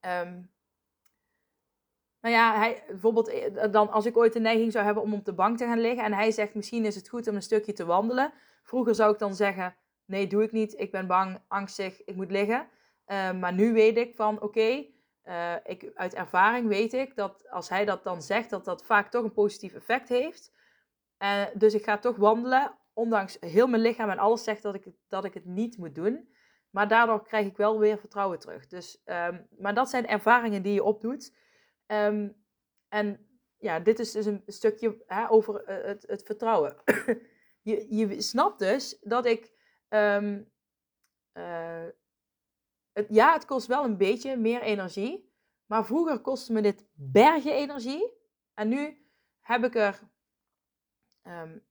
Um, 0.00 0.50
nou 2.20 2.34
ja, 2.34 2.56
hij, 2.56 2.84
bijvoorbeeld 2.86 3.28
eh, 3.28 3.72
dan 3.72 3.90
als 3.90 4.06
ik 4.06 4.16
ooit 4.16 4.32
de 4.32 4.40
neiging 4.40 4.72
zou 4.72 4.84
hebben 4.84 5.02
om 5.02 5.14
op 5.14 5.24
de 5.24 5.32
bank 5.32 5.58
te 5.58 5.64
gaan 5.64 5.80
liggen 5.80 6.04
en 6.04 6.12
hij 6.12 6.30
zegt 6.30 6.54
misschien 6.54 6.84
is 6.84 6.94
het 6.94 7.08
goed 7.08 7.28
om 7.28 7.34
een 7.34 7.42
stukje 7.42 7.72
te 7.72 7.84
wandelen. 7.84 8.32
Vroeger 8.62 8.94
zou 8.94 9.12
ik 9.12 9.18
dan 9.18 9.34
zeggen 9.34 9.74
nee 10.04 10.26
doe 10.26 10.42
ik 10.42 10.52
niet, 10.52 10.80
ik 10.80 10.90
ben 10.90 11.06
bang, 11.06 11.38
angstig, 11.48 12.04
ik 12.04 12.16
moet 12.16 12.30
liggen. 12.30 12.68
Uh, 13.06 13.32
maar 13.32 13.52
nu 13.52 13.72
weet 13.72 13.96
ik 13.96 14.14
van 14.14 14.40
oké, 14.40 14.86
ik, 15.64 15.90
uit 15.94 16.14
ervaring 16.14 16.68
weet 16.68 16.92
ik 16.92 17.16
dat 17.16 17.50
als 17.50 17.68
hij 17.68 17.84
dat 17.84 18.04
dan 18.04 18.22
zegt 18.22 18.50
dat 18.50 18.64
dat 18.64 18.84
vaak 18.84 19.10
toch 19.10 19.24
een 19.24 19.32
positief 19.32 19.74
effect 19.74 20.08
heeft. 20.08 20.52
Uh, 21.22 21.44
dus 21.54 21.74
ik 21.74 21.84
ga 21.84 21.98
toch 21.98 22.16
wandelen, 22.16 22.78
ondanks 22.92 23.36
heel 23.40 23.66
mijn 23.66 23.82
lichaam 23.82 24.10
en 24.10 24.18
alles 24.18 24.44
zegt 24.44 24.62
dat 24.62 24.74
ik, 24.74 24.86
dat 25.08 25.24
ik 25.24 25.34
het 25.34 25.44
niet 25.44 25.78
moet 25.78 25.94
doen. 25.94 26.30
Maar 26.70 26.88
daardoor 26.88 27.22
krijg 27.22 27.46
ik 27.46 27.56
wel 27.56 27.78
weer 27.78 27.98
vertrouwen 27.98 28.38
terug. 28.38 28.66
Dus, 28.66 29.02
um, 29.04 29.46
maar 29.58 29.74
dat 29.74 29.90
zijn 29.90 30.06
ervaringen 30.06 30.62
die 30.62 30.72
je 30.72 30.82
opdoet. 30.82 31.34
Um, 31.86 32.44
en 32.88 33.26
ja, 33.58 33.80
dit 33.80 33.98
is 33.98 34.12
dus 34.12 34.26
een 34.26 34.42
stukje 34.46 35.02
hè, 35.06 35.30
over 35.30 35.62
uh, 35.68 35.84
het, 35.84 36.04
het, 36.06 36.22
vertrouwen. 36.22 36.76
je, 37.62 37.96
je 37.96 38.22
snapt 38.22 38.58
dus 38.58 38.98
dat 39.00 39.26
ik. 39.26 39.52
Um, 39.88 40.50
uh, 41.32 41.86
het, 42.92 43.06
ja, 43.08 43.32
het 43.32 43.44
kost 43.44 43.66
wel 43.66 43.84
een 43.84 43.96
beetje 43.96 44.36
meer 44.36 44.62
energie. 44.62 45.32
Maar 45.66 45.86
vroeger 45.86 46.20
kostte 46.20 46.52
me 46.52 46.62
dit 46.62 46.86
bergen 46.92 47.52
energie. 47.52 48.12
En 48.54 48.68
nu 48.68 49.06
heb 49.40 49.64
ik 49.64 49.74
er. 49.74 50.10
Um, 51.26 51.62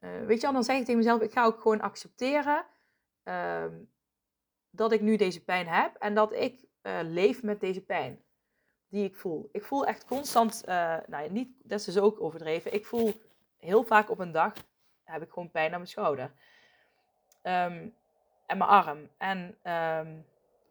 uh, 0.00 0.26
weet 0.26 0.36
je 0.36 0.42
wel, 0.42 0.52
dan 0.52 0.64
zeg 0.64 0.76
ik 0.76 0.84
tegen 0.84 0.96
mezelf: 0.96 1.20
ik 1.20 1.32
ga 1.32 1.44
ook 1.44 1.60
gewoon 1.60 1.80
accepteren. 1.80 2.66
dat 4.70 4.92
ik 4.92 5.00
nu 5.00 5.16
deze 5.16 5.44
pijn 5.44 5.68
heb. 5.68 5.96
En 5.96 6.14
dat 6.14 6.32
ik 6.32 6.64
leef 7.02 7.42
met 7.42 7.60
deze 7.60 7.80
pijn 7.80 8.24
die 8.88 9.04
ik 9.04 9.16
voel. 9.16 9.48
Ik 9.52 9.64
voel 9.64 9.86
echt 9.86 10.04
constant, 10.04 10.62
uh, 10.68 10.96
nou 11.06 11.30
niet, 11.30 11.48
dat 11.62 11.78
is 11.78 11.84
dus 11.84 11.98
ook 11.98 12.20
overdreven. 12.20 12.72
Ik 12.72 12.86
voel 12.86 13.12
heel 13.56 13.82
vaak 13.82 14.10
op 14.10 14.18
een 14.18 14.32
dag, 14.32 14.54
heb 15.04 15.22
ik 15.22 15.30
gewoon 15.30 15.50
pijn 15.50 15.70
aan 15.70 15.78
mijn 15.78 15.86
schouder. 15.86 16.32
Um, 17.42 17.94
en 18.46 18.58
mijn 18.58 18.70
arm. 18.70 19.08
En 19.18 19.58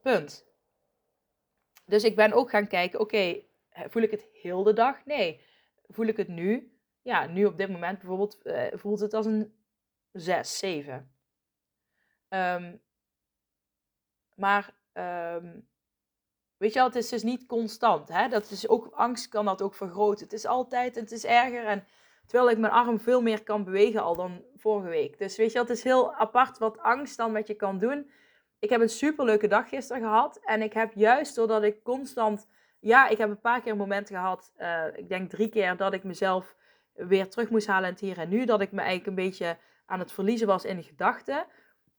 punt. 0.02 0.46
Dus 1.86 2.04
ik 2.04 2.16
ben 2.16 2.34
ook 2.34 2.50
gaan 2.50 2.68
kijken, 2.68 3.00
oké, 3.00 3.42
voel 3.74 4.04
ik 4.04 4.12
het 4.12 4.28
heel 4.34 4.64
de 4.64 4.74
dag? 4.74 5.06
Nee. 5.06 5.42
Voel 5.88 6.06
ik 6.06 6.18
het 6.18 6.28
nu? 6.28 6.79
Ja, 7.02 7.26
nu 7.26 7.46
op 7.46 7.58
dit 7.58 7.70
moment 7.70 8.00
bijvoorbeeld 8.00 8.40
uh, 8.44 8.64
voelt 8.72 9.00
het 9.00 9.14
als 9.14 9.26
een 9.26 9.54
6, 10.12 10.58
7. 10.58 11.12
Um, 12.30 12.82
maar 14.36 14.74
um, 14.94 15.68
weet 16.58 16.74
je 16.74 16.80
wel, 16.80 16.88
het 16.88 16.96
is 16.96 17.10
dus 17.10 17.24
niet 17.24 17.46
constant. 17.46 18.10
Hè? 18.10 18.28
Dat 18.28 18.50
is 18.50 18.68
ook, 18.68 18.88
angst 18.94 19.28
kan 19.28 19.46
dat 19.46 19.62
ook 19.62 19.76
vergroten. 19.76 20.24
Het 20.24 20.34
is 20.34 20.46
altijd, 20.46 20.96
het 20.96 21.12
is 21.12 21.26
erger. 21.26 21.66
En 21.66 21.88
terwijl 22.26 22.50
ik 22.50 22.58
mijn 22.58 22.74
arm 22.74 23.00
veel 23.00 23.22
meer 23.22 23.44
kan 23.44 23.64
bewegen 23.64 24.02
al 24.02 24.16
dan 24.16 24.44
vorige 24.56 24.90
week. 24.90 25.18
Dus 25.18 25.38
weet 25.38 25.48
je 25.48 25.54
wel, 25.54 25.64
het 25.64 25.78
is 25.78 25.84
heel 25.84 26.14
apart 26.14 26.58
wat 26.58 26.80
angst 26.80 27.18
dan 27.18 27.32
met 27.32 27.48
je 27.48 27.54
kan 27.54 27.78
doen. 27.78 28.10
Ik 28.60 28.70
heb 28.70 28.82
een 28.82 28.90
superleuke 28.90 29.48
dag 29.48 29.70
gisteren 29.70 30.02
gehad. 30.02 30.40
En 30.44 30.62
ik 30.62 30.74
heb 30.74 30.94
juist 30.94 31.36
doordat 31.36 31.64
ik 31.64 31.84
constant... 31.84 32.48
Ja, 32.80 33.08
ik 33.08 33.18
heb 33.18 33.30
een 33.30 33.40
paar 33.40 33.62
keer 33.62 33.72
een 33.72 33.78
moment 33.78 34.08
gehad. 34.08 34.54
Uh, 34.58 34.84
ik 34.94 35.10
denk 35.10 35.30
drie 35.30 35.50
keer 35.50 35.78
dat 35.78 35.94
ik 35.94 36.04
mezelf 36.04 36.56
weer 37.08 37.30
terug 37.30 37.50
moest 37.50 37.68
halen 37.68 37.88
in 37.88 37.94
het 37.94 38.02
hier 38.02 38.18
en 38.18 38.30
nu. 38.30 38.46
Dat 38.46 38.62
ik 38.62 38.72
me 38.72 38.82
eigenlijk 38.82 39.08
een 39.08 39.24
beetje 39.26 39.58
aan 39.86 40.00
het 40.00 40.12
verliezen 40.12 40.48
was 40.48 40.66
in 40.66 40.84
gedachten. 40.84 41.46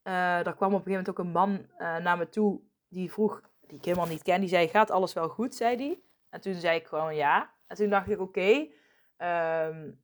Uh, 0.03 0.47
er 0.47 0.55
kwam 0.55 0.73
op 0.73 0.85
een 0.85 0.91
gegeven 0.91 0.91
moment 0.91 1.09
ook 1.09 1.19
een 1.19 1.31
man 1.31 1.65
uh, 1.77 1.97
naar 1.97 2.17
me 2.17 2.29
toe 2.29 2.61
die 2.87 3.11
vroeg, 3.11 3.41
die 3.67 3.77
ik 3.77 3.85
helemaal 3.85 4.07
niet 4.07 4.23
ken, 4.23 4.39
die 4.39 4.49
zei: 4.49 4.67
Gaat 4.67 4.91
alles 4.91 5.13
wel 5.13 5.29
goed? 5.29 5.55
zei 5.55 5.77
die. 5.77 6.03
En 6.29 6.41
toen 6.41 6.53
zei 6.53 6.79
ik 6.79 6.87
gewoon 6.87 7.15
ja. 7.15 7.53
En 7.67 7.75
toen 7.75 7.89
dacht 7.89 8.09
ik: 8.09 8.19
Oké, 8.19 8.39
okay, 9.17 9.67
um, 9.67 10.01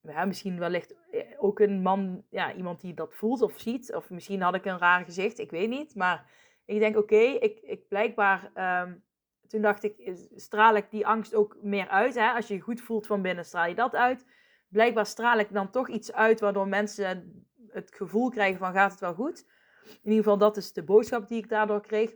ja, 0.00 0.24
misschien 0.24 0.58
wellicht 0.58 0.94
eh, 1.10 1.20
ook 1.38 1.60
een 1.60 1.82
man, 1.82 2.24
ja, 2.30 2.54
iemand 2.54 2.80
die 2.80 2.94
dat 2.94 3.14
voelt 3.14 3.42
of 3.42 3.58
ziet. 3.58 3.94
Of 3.94 4.10
misschien 4.10 4.42
had 4.42 4.54
ik 4.54 4.64
een 4.64 4.78
raar 4.78 5.04
gezicht, 5.04 5.38
ik 5.38 5.50
weet 5.50 5.68
niet. 5.68 5.94
Maar 5.94 6.30
ik 6.64 6.78
denk: 6.78 6.96
Oké, 6.96 7.16
ik, 7.16 7.58
ik 7.62 7.88
blijkbaar. 7.88 8.50
Um, 8.82 9.04
toen 9.48 9.62
dacht 9.62 9.82
ik: 9.82 10.12
straal 10.34 10.76
ik 10.76 10.90
die 10.90 11.06
angst 11.06 11.34
ook 11.34 11.56
meer 11.62 11.88
uit? 11.88 12.14
Hè? 12.14 12.30
Als 12.30 12.48
je 12.48 12.54
je 12.54 12.60
goed 12.60 12.80
voelt 12.80 13.06
van 13.06 13.22
binnen, 13.22 13.44
straal 13.44 13.68
je 13.68 13.74
dat 13.74 13.94
uit. 13.94 14.26
Blijkbaar 14.68 15.06
straal 15.06 15.38
ik 15.38 15.52
dan 15.52 15.70
toch 15.70 15.88
iets 15.88 16.12
uit 16.12 16.40
waardoor 16.40 16.68
mensen 16.68 17.44
het 17.68 17.94
gevoel 17.94 18.30
krijgen 18.30 18.58
van 18.58 18.72
gaat 18.72 18.90
het 18.90 19.00
wel 19.00 19.14
goed. 19.14 19.46
In 19.84 20.10
ieder 20.10 20.16
geval, 20.16 20.38
dat 20.38 20.56
is 20.56 20.72
de 20.72 20.84
boodschap 20.84 21.28
die 21.28 21.38
ik 21.38 21.48
daardoor 21.48 21.80
kreeg. 21.80 22.14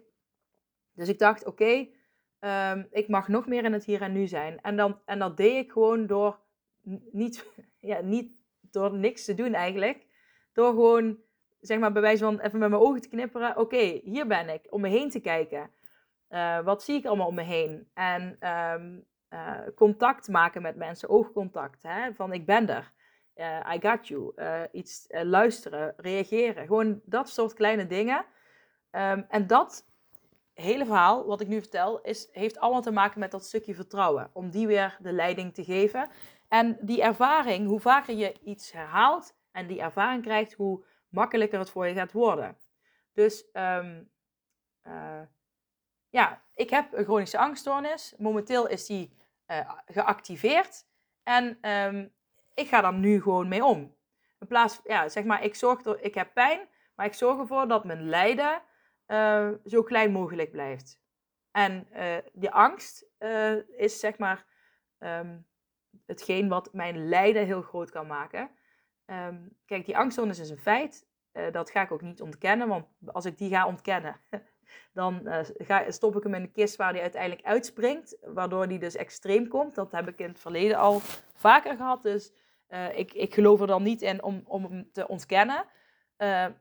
Dus 0.95 1.09
ik 1.09 1.19
dacht, 1.19 1.47
oké, 1.47 1.89
ehm, 2.39 2.85
ik 2.91 3.09
mag 3.09 3.29
nog 3.29 3.47
meer 3.47 3.65
in 3.65 3.73
het 3.73 3.85
hier 3.85 4.03
en 4.03 4.13
nu 4.13 4.27
zijn. 4.27 4.61
En, 4.61 4.77
dan, 4.77 5.01
en 5.05 5.19
dat 5.19 5.37
deed 5.37 5.65
ik 5.65 5.73
gewoon 5.73 6.07
door 6.07 6.41
niet, 7.13 7.47
ja, 7.91 8.01
niet 8.01 8.43
door 8.61 8.93
niks 8.93 9.25
te 9.25 9.35
doen 9.35 9.55
eigenlijk. 9.55 10.07
Door 10.53 10.71
gewoon, 10.71 11.19
zeg 11.61 11.79
maar, 11.79 11.93
bij 11.93 12.03
wijze 12.03 12.25
van 12.25 12.41
even 12.41 12.59
met 12.59 12.71
mijn 12.71 12.83
ogen 12.83 13.01
te 13.01 13.09
knipperen. 13.09 13.57
Oké, 13.57 14.01
hier 14.05 14.27
ben 14.27 14.49
ik, 14.49 14.67
om 14.71 14.81
me 14.81 14.89
heen 14.89 15.11
te 15.11 15.21
kijken. 15.21 15.71
Uh, 16.31 16.61
wat 16.61 16.83
zie 16.83 16.97
ik 16.97 17.07
allemaal 17.07 17.27
om 17.27 17.35
me 17.35 17.43
heen? 17.43 17.91
En 17.95 18.49
um, 18.49 19.05
uh, 19.31 19.59
contact 19.77 20.29
maken 20.29 20.63
met 20.63 20.77
mensen, 20.77 21.09
oogcontact. 21.09 21.83
Hè? 21.83 22.15
Van 22.15 22.33
ik 22.33 22.47
ben 22.47 22.69
er. 22.69 22.93
Uh, 23.35 23.75
I 23.75 23.81
got 23.81 24.09
you. 24.09 24.33
iets 24.73 25.07
luisteren, 25.09 25.95
reageren. 25.97 26.67
Gewoon 26.67 27.01
dat 27.05 27.29
soort 27.29 27.55
kleine 27.55 27.87
dingen. 27.87 28.25
Um, 28.91 29.27
en 29.29 29.47
dat 29.47 29.89
hele 30.55 30.85
verhaal, 30.85 31.27
wat 31.27 31.41
ik 31.41 31.49
nu 31.49 31.61
vertel, 31.61 32.01
is, 32.01 32.29
heeft 32.33 32.59
allemaal 32.59 32.83
te 32.83 32.91
maken 32.91 33.21
met 33.21 33.31
dat 33.31 33.45
stukje 33.45 33.75
vertrouwen. 33.75 34.31
Om 34.33 34.51
die 34.51 34.67
weer 34.67 34.97
de 35.01 35.13
leiding 35.13 35.55
te 35.55 35.65
geven. 35.65 36.09
En 36.49 36.79
die 36.81 37.03
ervaring, 37.03 37.69
hoe 37.69 37.81
vaker 37.81 38.15
je 38.15 38.39
iets 38.41 38.73
herhaalt 38.73 39.37
en 39.53 39.67
die 39.67 39.81
ervaring 39.81 40.23
krijgt, 40.23 40.53
hoe 40.53 40.85
makkelijker 41.09 41.59
het 41.59 41.71
voor 41.71 41.87
je 41.87 41.95
gaat 41.95 42.13
worden. 42.13 42.57
Dus 43.13 43.49
um, 43.53 44.11
ja, 46.09 46.43
ik 46.55 46.71
heb 46.71 46.93
een 46.93 47.05
chronische 47.05 47.39
angststoornis. 47.39 48.15
Momenteel 48.19 48.69
is 48.69 48.87
die 48.87 49.19
uh, 49.51 49.71
geactiveerd. 49.87 50.87
En 51.23 51.71
um, 51.71 52.13
ik 52.55 52.69
ga 52.69 52.81
daar 52.81 52.95
nu 52.95 53.23
gewoon 53.23 53.49
mee 53.49 53.65
om. 53.65 53.97
In 54.39 54.47
plaats, 54.47 54.81
ja, 54.85 55.09
zeg 55.09 55.25
maar, 55.25 55.45
ik 55.45 55.55
zorg 55.55 55.85
er, 55.85 56.01
ik 56.01 56.15
heb 56.15 56.35
pijn, 56.35 56.69
maar 56.95 57.07
ik 57.07 57.15
zorg 57.15 57.39
ervoor 57.39 57.69
dat 57.69 57.85
mijn 57.85 58.09
lijden 58.09 58.63
uh, 59.07 59.49
zo 59.65 59.83
klein 59.83 60.13
mogelijk 60.13 60.51
blijft. 60.51 61.01
En 61.51 61.89
uh, 61.93 62.17
die 62.33 62.51
angst 62.51 63.07
is 63.77 64.01
zeg 64.01 64.19
maar 64.19 64.47
um, 64.99 65.47
hetgeen 66.07 66.49
wat 66.49 66.73
mijn 66.73 67.09
lijden 67.09 67.45
heel 67.47 67.63
groot 67.63 67.91
kan 67.91 68.07
maken. 68.07 68.51
Um, 69.07 69.57
kijk, 69.67 69.87
die 69.87 69.97
angststoornis 69.97 70.39
is 70.39 70.51
een 70.51 70.59
feit. 70.59 71.07
dat 71.53 71.71
ga 71.71 71.83
ik 71.83 71.93
ook 71.93 72.03
niet 72.03 72.21
ontkennen, 72.21 72.69
want 72.69 72.87
als 73.07 73.25
ik 73.25 73.39
die 73.39 73.51
ga 73.51 73.67
ontkennen, 73.67 74.21
dan 74.93 75.21
ga, 75.59 75.91
stop 75.91 76.17
ik 76.17 76.23
hem 76.23 76.35
in 76.35 76.43
de 76.43 76.51
kist 76.51 76.77
waar 76.77 76.93
die 76.93 77.03
uiteindelijk 77.03 77.47
uitspringt, 77.47 78.17
waardoor 78.21 78.69
die 78.69 78.79
dus 78.79 78.97
extreem 78.97 79.49
komt. 79.49 79.75
Dat 79.75 79.93
heb 79.93 80.09
ik 80.09 80.19
in 80.19 80.29
het 80.29 80.41
verleden 80.41 80.77
al 80.77 81.01
vaker 81.35 81.77
gehad, 81.77 82.03
dus 82.03 82.33
ik, 82.95 83.13
ik 83.13 83.35
geloof 83.35 83.61
er 83.61 83.67
dan 83.67 83.83
niet 83.83 84.03
in 84.03 84.23
om, 84.23 84.43
om 84.45 84.65
hem 84.65 84.89
te 84.93 85.09
ontkennen. 85.09 85.65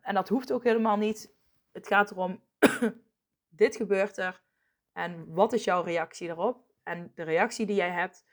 en 0.02 0.14
dat 0.14 0.30
hoeft 0.30 0.52
ook 0.52 0.64
helemaal 0.64 0.98
niet 0.98 1.34
het 1.72 1.88
gaat 1.88 2.12
erom, 2.12 2.44
dit 3.50 3.76
gebeurt 3.76 4.18
er 4.18 4.42
en 4.94 5.26
wat 5.34 5.54
is 5.54 5.64
jouw 5.64 5.82
reactie 5.82 6.28
daarop? 6.28 6.64
En 6.84 7.12
de 7.16 7.24
reactie 7.24 7.66
die 7.66 7.76
jij 7.76 7.90
hebt, 7.90 8.26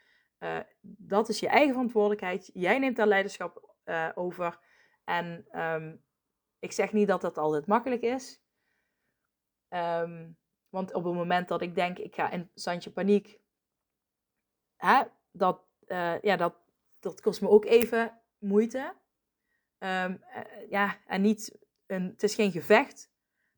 dat 0.81 1.29
is 1.29 1.39
je 1.39 1.47
eigen 1.47 1.73
verantwoordelijkheid. 1.73 2.49
Jij 2.53 2.79
neemt 2.79 2.95
daar 2.95 3.07
leiderschap 3.07 3.75
over. 4.15 4.59
En 5.03 5.47
um, 5.51 6.03
ik 6.59 6.71
zeg 6.71 6.93
niet 6.93 7.07
dat 7.07 7.21
dat 7.21 7.37
altijd 7.37 7.67
makkelijk 7.67 8.01
is. 8.01 8.41
Um, 9.69 10.37
want 10.69 10.93
op 10.93 11.03
het 11.03 11.13
moment 11.13 11.47
dat 11.47 11.61
ik 11.61 11.75
denk, 11.75 11.97
ik 11.97 12.15
ga 12.15 12.29
in 12.29 12.51
standje 12.53 12.91
paniek, 12.91 13.39
hè, 14.75 15.03
dat, 15.31 15.61
uh, 15.87 16.21
ja, 16.21 16.35
dat, 16.35 16.55
dat 16.99 17.21
kost 17.21 17.41
me 17.41 17.49
ook 17.49 17.65
even 17.65 18.21
moeite. 18.37 18.95
Um, 19.79 20.23
ja, 20.69 20.97
en 21.05 21.21
niet 21.21 21.57
een, 21.85 22.03
het 22.03 22.23
is 22.23 22.35
geen 22.35 22.51
gevecht. 22.51 23.11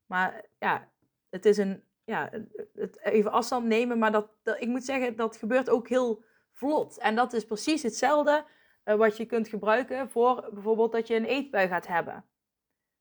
Maar 0.05 0.45
ja, 0.59 0.91
het 1.29 1.45
is 1.45 1.57
een, 1.57 1.83
ja, 2.03 2.29
het 2.73 2.99
even 2.99 3.31
afstand 3.31 3.65
nemen. 3.65 3.97
Maar 3.97 4.11
dat, 4.11 4.31
dat, 4.43 4.61
ik 4.61 4.67
moet 4.67 4.83
zeggen, 4.83 5.15
dat 5.15 5.37
gebeurt 5.37 5.69
ook 5.69 5.87
heel 5.87 6.23
vlot. 6.51 6.97
En 6.97 7.15
dat 7.15 7.33
is 7.33 7.45
precies 7.45 7.83
hetzelfde 7.83 8.45
uh, 8.85 8.95
wat 8.95 9.17
je 9.17 9.25
kunt 9.25 9.47
gebruiken 9.47 10.09
voor 10.09 10.49
bijvoorbeeld 10.53 10.91
dat 10.91 11.07
je 11.07 11.15
een 11.15 11.25
eetbui 11.25 11.67
gaat 11.67 11.87
hebben. 11.87 12.25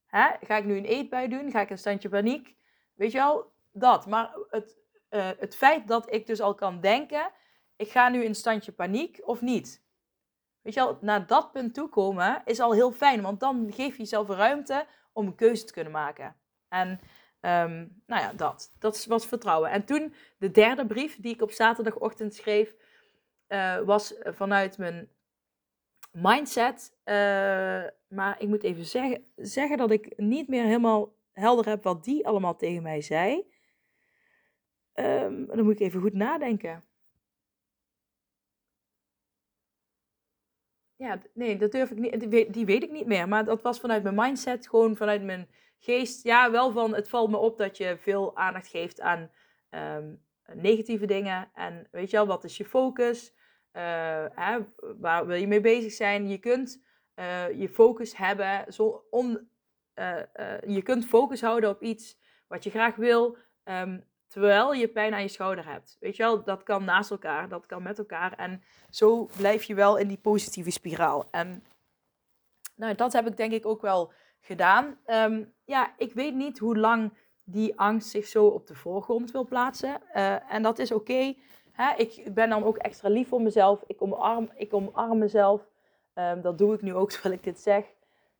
Hè? 0.06 0.28
Ga 0.40 0.56
ik 0.56 0.64
nu 0.64 0.76
een 0.76 0.84
eetbui 0.84 1.28
doen? 1.28 1.50
Ga 1.50 1.60
ik 1.60 1.70
een 1.70 1.78
standje 1.78 2.08
paniek? 2.08 2.56
Weet 2.98 3.12
je 3.12 3.18
wel, 3.18 3.52
dat. 3.72 4.06
Maar 4.06 4.36
het, 4.50 4.78
uh, 5.10 5.30
het 5.38 5.56
feit 5.56 5.88
dat 5.88 6.12
ik 6.12 6.26
dus 6.26 6.40
al 6.40 6.54
kan 6.54 6.80
denken, 6.80 7.30
ik 7.76 7.90
ga 7.90 8.08
nu 8.08 8.24
in 8.24 8.34
standje 8.34 8.72
paniek 8.72 9.20
of 9.24 9.40
niet. 9.40 9.82
Weet 10.62 10.74
je 10.74 10.80
wel, 10.80 10.98
naar 11.00 11.26
dat 11.26 11.52
punt 11.52 11.74
toe 11.74 11.88
komen 11.88 12.42
is 12.44 12.60
al 12.60 12.72
heel 12.72 12.92
fijn, 12.92 13.22
want 13.22 13.40
dan 13.40 13.72
geef 13.72 13.92
je 13.92 14.02
jezelf 14.02 14.28
ruimte 14.28 14.86
om 15.12 15.26
een 15.26 15.34
keuze 15.34 15.64
te 15.64 15.72
kunnen 15.72 15.92
maken. 15.92 16.36
En 16.68 16.88
um, 17.40 18.02
nou 18.06 18.22
ja, 18.22 18.32
dat. 18.32 18.74
Dat 18.78 19.04
was 19.04 19.26
vertrouwen. 19.26 19.70
En 19.70 19.84
toen 19.84 20.14
de 20.38 20.50
derde 20.50 20.86
brief 20.86 21.20
die 21.20 21.34
ik 21.34 21.42
op 21.42 21.50
zaterdagochtend 21.50 22.34
schreef, 22.34 22.74
uh, 23.48 23.78
was 23.78 24.14
vanuit 24.24 24.78
mijn 24.78 25.08
mindset. 26.12 26.96
Uh, 27.04 27.14
maar 28.08 28.36
ik 28.38 28.48
moet 28.48 28.62
even 28.62 28.84
zeggen, 28.84 29.24
zeggen 29.36 29.76
dat 29.76 29.90
ik 29.90 30.12
niet 30.16 30.48
meer 30.48 30.64
helemaal 30.64 31.16
helder 31.38 31.66
heb 31.66 31.82
wat 31.82 32.04
die 32.04 32.26
allemaal 32.26 32.56
tegen 32.56 32.82
mij 32.82 33.00
zei. 33.00 33.46
Um, 34.94 35.46
dan 35.46 35.64
moet 35.64 35.72
ik 35.72 35.80
even 35.80 36.00
goed 36.00 36.12
nadenken. 36.12 36.84
Ja, 40.96 41.18
nee, 41.34 41.56
dat 41.56 41.72
durf 41.72 41.90
ik 41.90 41.98
niet. 41.98 42.30
Die 42.52 42.66
weet, 42.66 42.82
ik 42.82 42.90
niet 42.90 43.06
meer. 43.06 43.28
Maar 43.28 43.44
dat 43.44 43.62
was 43.62 43.80
vanuit 43.80 44.02
mijn 44.02 44.14
mindset, 44.14 44.68
gewoon 44.68 44.96
vanuit 44.96 45.22
mijn 45.22 45.48
geest, 45.78 46.24
ja, 46.24 46.50
wel 46.50 46.72
van 46.72 46.94
het 46.94 47.08
valt 47.08 47.30
me 47.30 47.36
op 47.36 47.58
dat 47.58 47.76
je 47.76 47.96
veel 47.98 48.36
aandacht 48.36 48.68
geeft 48.68 49.00
aan 49.00 49.30
um, 49.70 50.24
negatieve 50.54 51.06
dingen. 51.06 51.50
En 51.54 51.88
weet 51.90 52.10
je 52.10 52.16
wel, 52.16 52.26
wat 52.26 52.44
is 52.44 52.56
je 52.56 52.64
focus? 52.64 53.34
Uh, 53.72 54.24
hè, 54.34 54.58
waar 54.98 55.26
wil 55.26 55.36
je 55.36 55.46
mee 55.46 55.60
bezig 55.60 55.92
zijn? 55.92 56.28
Je 56.28 56.38
kunt 56.38 56.82
uh, 57.14 57.60
je 57.60 57.68
focus 57.68 58.16
hebben, 58.16 58.72
zo 58.72 59.06
on, 59.10 59.50
uh, 59.98 60.60
je 60.66 60.82
kunt 60.82 61.06
focus 61.06 61.40
houden 61.40 61.70
op 61.70 61.82
iets 61.82 62.18
wat 62.48 62.64
je 62.64 62.70
graag 62.70 62.96
wil, 62.96 63.36
um, 63.64 64.04
terwijl 64.26 64.72
je 64.72 64.88
pijn 64.88 65.14
aan 65.14 65.22
je 65.22 65.28
schouder 65.28 65.66
hebt. 65.66 65.96
Weet 66.00 66.16
je 66.16 66.22
wel, 66.22 66.44
dat 66.44 66.62
kan 66.62 66.84
naast 66.84 67.10
elkaar, 67.10 67.48
dat 67.48 67.66
kan 67.66 67.82
met 67.82 67.98
elkaar. 67.98 68.32
En 68.32 68.62
zo 68.90 69.28
blijf 69.36 69.64
je 69.64 69.74
wel 69.74 69.96
in 69.96 70.08
die 70.08 70.18
positieve 70.18 70.70
spiraal. 70.70 71.28
En 71.30 71.64
nou, 72.74 72.94
dat 72.94 73.12
heb 73.12 73.26
ik 73.26 73.36
denk 73.36 73.52
ik 73.52 73.66
ook 73.66 73.82
wel 73.82 74.12
gedaan. 74.40 74.98
Um, 75.06 75.52
ja, 75.64 75.94
ik 75.96 76.12
weet 76.12 76.34
niet 76.34 76.58
hoe 76.58 76.76
lang 76.76 77.12
die 77.44 77.78
angst 77.78 78.08
zich 78.08 78.26
zo 78.26 78.46
op 78.46 78.66
de 78.66 78.74
voorgrond 78.74 79.30
wil 79.30 79.44
plaatsen. 79.44 80.00
Uh, 80.14 80.52
en 80.52 80.62
dat 80.62 80.78
is 80.78 80.92
oké. 80.92 81.34
Ik 81.96 82.34
ben 82.34 82.48
dan 82.48 82.64
ook 82.64 82.76
extra 82.76 83.08
lief 83.08 83.28
voor 83.28 83.42
mezelf. 83.42 83.82
Ik 83.86 84.02
omarm, 84.02 84.50
ik 84.54 84.74
omarm 84.74 85.18
mezelf. 85.18 85.68
Um, 86.14 86.40
dat 86.40 86.58
doe 86.58 86.74
ik 86.74 86.82
nu 86.82 86.94
ook 86.94 87.10
terwijl 87.12 87.34
ik 87.34 87.42
dit 87.42 87.60
zeg. 87.60 87.84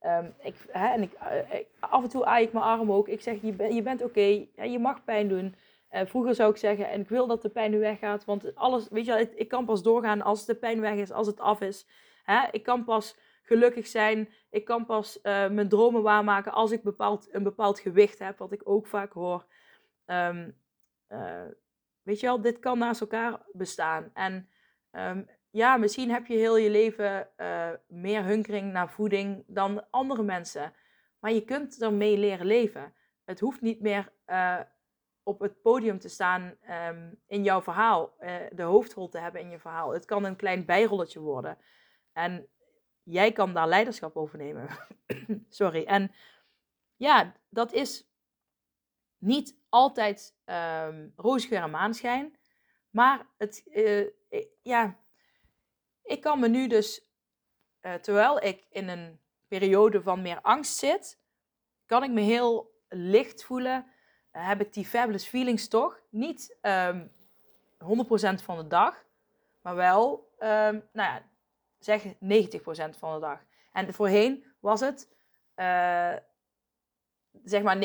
Um, 0.02 0.34
ik, 0.42 0.54
hè, 0.68 0.88
en 0.88 1.02
ik, 1.02 1.12
uh, 1.12 1.54
ik, 1.58 1.66
af 1.80 2.02
en 2.02 2.08
toe 2.08 2.24
aai 2.24 2.44
ik 2.46 2.52
mijn 2.52 2.64
arm 2.64 2.92
ook. 2.92 3.08
Ik 3.08 3.20
zeg, 3.20 3.42
je, 3.42 3.74
je 3.74 3.82
bent 3.82 4.02
oké. 4.02 4.46
Ja, 4.54 4.64
je 4.64 4.78
mag 4.78 5.04
pijn 5.04 5.28
doen. 5.28 5.54
Uh, 5.90 6.00
vroeger 6.04 6.34
zou 6.34 6.50
ik 6.50 6.56
zeggen, 6.56 6.88
en 6.88 7.00
ik 7.00 7.08
wil 7.08 7.26
dat 7.26 7.42
de 7.42 7.48
pijn 7.48 7.70
nu 7.70 7.78
weggaat. 7.78 8.24
Want 8.24 8.54
alles, 8.54 8.88
weet 8.88 9.06
je, 9.06 9.12
ik, 9.12 9.34
ik 9.34 9.48
kan 9.48 9.64
pas 9.64 9.82
doorgaan 9.82 10.22
als 10.22 10.44
de 10.44 10.54
pijn 10.54 10.80
weg 10.80 10.94
is, 10.94 11.11
als 11.11 11.26
het 11.26 11.40
af 11.40 11.61
is. 11.61 11.87
Hè? 12.22 12.46
Ik 12.50 12.62
kan 12.62 12.84
pas 12.84 13.16
gelukkig 13.42 13.87
zijn. 13.87 14.28
Ik 14.50 14.64
kan 14.64 14.87
pas 14.87 15.16
uh, 15.16 15.22
mijn 15.48 15.68
dromen 15.68 16.02
waarmaken 16.02 16.52
als 16.52 16.70
ik 16.70 16.82
bepaald, 16.82 17.28
een 17.34 17.42
bepaald 17.42 17.80
gewicht 17.80 18.18
heb, 18.18 18.38
wat 18.38 18.52
ik 18.52 18.61
ook 18.64 18.87
vaak 18.87 19.12
hoor. 19.12 19.46
Uh, 20.06 20.46
weet 22.02 22.20
je 22.20 22.26
wel, 22.26 22.40
dit 22.40 22.58
kan 22.58 22.78
naast 22.78 23.00
elkaar 23.00 23.40
bestaan. 23.52 24.11
En 24.14 24.48
um, 24.92 25.28
ja, 25.50 25.76
misschien 25.76 26.11
heb 26.11 26.26
je 26.26 26.37
heel 26.37 26.56
je 26.56 26.70
leven 26.70 27.28
uh, 27.37 27.70
meer 27.87 28.24
hunkering 28.24 28.72
naar 28.72 28.90
voeding 28.90 29.44
dan 29.46 29.90
andere 29.90 30.22
mensen. 30.22 30.72
Maar 31.18 31.32
je 31.32 31.44
kunt 31.44 31.82
ermee 31.82 32.18
leren 32.18 32.46
leven. 32.46 32.94
Het 33.24 33.40
hoeft 33.40 33.61
niet 33.61 33.80
meer 33.80 34.12
op 35.22 35.40
het 35.40 35.62
podium 35.62 35.98
te 35.98 36.08
staan 36.08 36.54
um, 36.88 37.20
in 37.26 37.42
jouw 37.42 37.62
verhaal, 37.62 38.16
de 38.50 38.62
hoofdrol 38.62 39.08
te 39.08 39.18
hebben 39.18 39.40
in 39.40 39.50
je 39.50 39.58
verhaal. 39.58 39.92
Het 39.92 40.04
kan 40.04 40.24
een 40.24 40.37
klein 40.37 40.64
bijrolletje 40.64 41.20
worden. 41.20 41.58
En 42.12 42.48
jij 43.02 43.32
kan 43.32 43.54
daar 43.54 43.68
leiderschap 43.68 44.16
over 44.16 44.38
nemen. 44.38 44.68
Sorry. 45.48 45.84
En 45.84 46.12
ja, 46.96 47.34
dat 47.48 47.72
is 47.72 48.08
niet 49.18 49.58
altijd 49.68 50.37
um, 50.44 51.12
roosgeur 51.16 51.62
en 51.62 51.70
maanschijn. 51.70 52.37
Maar 52.90 53.26
het, 53.37 53.64
ja, 54.62 54.98
ik 56.09 56.21
kan 56.21 56.40
me 56.40 56.49
nu 56.49 56.66
dus, 56.66 57.09
uh, 57.83 57.94
terwijl 57.94 58.42
ik 58.42 58.66
in 58.71 58.88
een 58.88 59.21
periode 59.49 60.03
van 60.03 60.23
meer 60.23 60.40
angst 60.40 60.77
zit, 60.77 61.18
kan 61.87 62.03
ik 62.03 62.11
me 62.11 62.21
heel 62.21 62.77
licht 62.88 63.44
voelen. 63.44 63.87
Uh, 64.33 64.49
heb 64.49 64.61
ik 64.61 64.73
die 64.73 64.87
fabulous 64.87 65.27
feelings 65.27 65.68
toch? 65.68 66.01
Niet 66.11 66.57
um, 66.62 67.12
ehm, 67.79 68.37
100% 68.38 68.42
van 68.42 68.57
de 68.57 68.66
dag, 68.66 69.05
maar 69.61 69.75
wel, 69.75 70.33
um, 70.38 70.88
nou 70.92 70.92
ja, 70.92 71.23
zeg 71.79 72.05
90% 72.05 72.97
van 72.99 73.14
de 73.14 73.21
dag. 73.21 73.40
En 73.73 73.94
voorheen 73.94 74.44
was 74.61 74.81
het 74.81 75.09
uh, 75.57 76.14
zeg 77.44 77.62
maar 77.62 77.79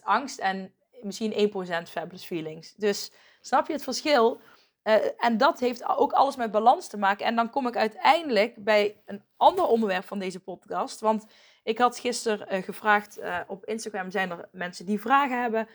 99% 0.00 0.02
angst 0.02 0.38
en 0.38 0.74
misschien 1.02 1.52
1% 1.86 1.88
fabulous 1.88 2.24
feelings. 2.24 2.74
Dus 2.74 3.12
snap 3.40 3.66
je 3.66 3.72
het 3.72 3.82
verschil? 3.82 4.40
Uh, 4.84 4.94
en 5.16 5.36
dat 5.36 5.60
heeft 5.60 5.84
ook 5.84 6.12
alles 6.12 6.36
met 6.36 6.50
balans 6.50 6.88
te 6.88 6.96
maken. 6.96 7.26
En 7.26 7.36
dan 7.36 7.50
kom 7.50 7.66
ik 7.66 7.76
uiteindelijk 7.76 8.64
bij 8.64 9.02
een 9.04 9.22
ander 9.36 9.64
onderwerp 9.64 10.04
van 10.04 10.18
deze 10.18 10.40
podcast. 10.40 11.00
Want 11.00 11.26
ik 11.62 11.78
had 11.78 11.98
gisteren 11.98 12.54
uh, 12.54 12.62
gevraagd 12.62 13.18
uh, 13.18 13.40
op 13.46 13.64
Instagram: 13.64 14.10
zijn 14.10 14.30
er 14.30 14.48
mensen 14.52 14.86
die 14.86 15.00
vragen 15.00 15.40
hebben, 15.40 15.68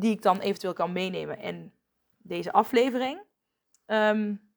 die 0.00 0.10
ik 0.10 0.22
dan 0.22 0.40
eventueel 0.40 0.72
kan 0.72 0.92
meenemen 0.92 1.38
in 1.38 1.72
deze 2.18 2.52
aflevering? 2.52 3.20
Um, 3.86 4.50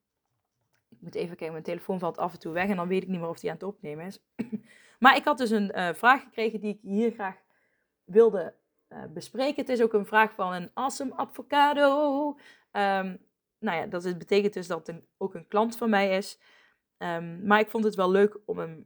moet 0.99 1.15
even 1.15 1.35
kijken, 1.35 1.51
mijn 1.51 1.63
telefoon 1.63 1.99
valt 1.99 2.17
af 2.17 2.33
en 2.33 2.39
toe 2.39 2.53
weg 2.53 2.69
en 2.69 2.75
dan 2.75 2.87
weet 2.87 3.03
ik 3.03 3.09
niet 3.09 3.19
meer 3.19 3.29
of 3.29 3.39
die 3.39 3.49
aan 3.49 3.55
het 3.55 3.65
opnemen 3.65 4.05
is. 4.05 4.19
maar 4.99 5.15
ik 5.15 5.25
had 5.25 5.37
dus 5.37 5.49
een 5.49 5.95
vraag 5.95 6.21
gekregen 6.21 6.59
die 6.59 6.73
ik 6.73 6.79
hier 6.81 7.11
graag 7.11 7.35
wilde 8.03 8.53
bespreken. 9.09 9.61
Het 9.61 9.69
is 9.69 9.81
ook 9.81 9.93
een 9.93 10.05
vraag 10.05 10.33
van 10.33 10.53
een 10.53 10.71
awesome 10.73 11.15
avocado. 11.15 12.27
Um, 12.71 13.24
nou 13.65 13.77
ja, 13.77 13.85
dat 13.85 14.17
betekent 14.17 14.53
dus 14.53 14.67
dat 14.67 14.77
het 14.77 14.87
een, 14.87 15.07
ook 15.17 15.33
een 15.33 15.47
klant 15.47 15.77
van 15.77 15.89
mij 15.89 16.17
is. 16.17 16.39
Um, 16.97 17.45
maar 17.45 17.59
ik 17.59 17.69
vond 17.69 17.83
het 17.83 17.95
wel 17.95 18.11
leuk 18.11 18.37
om 18.45 18.57
hem 18.57 18.85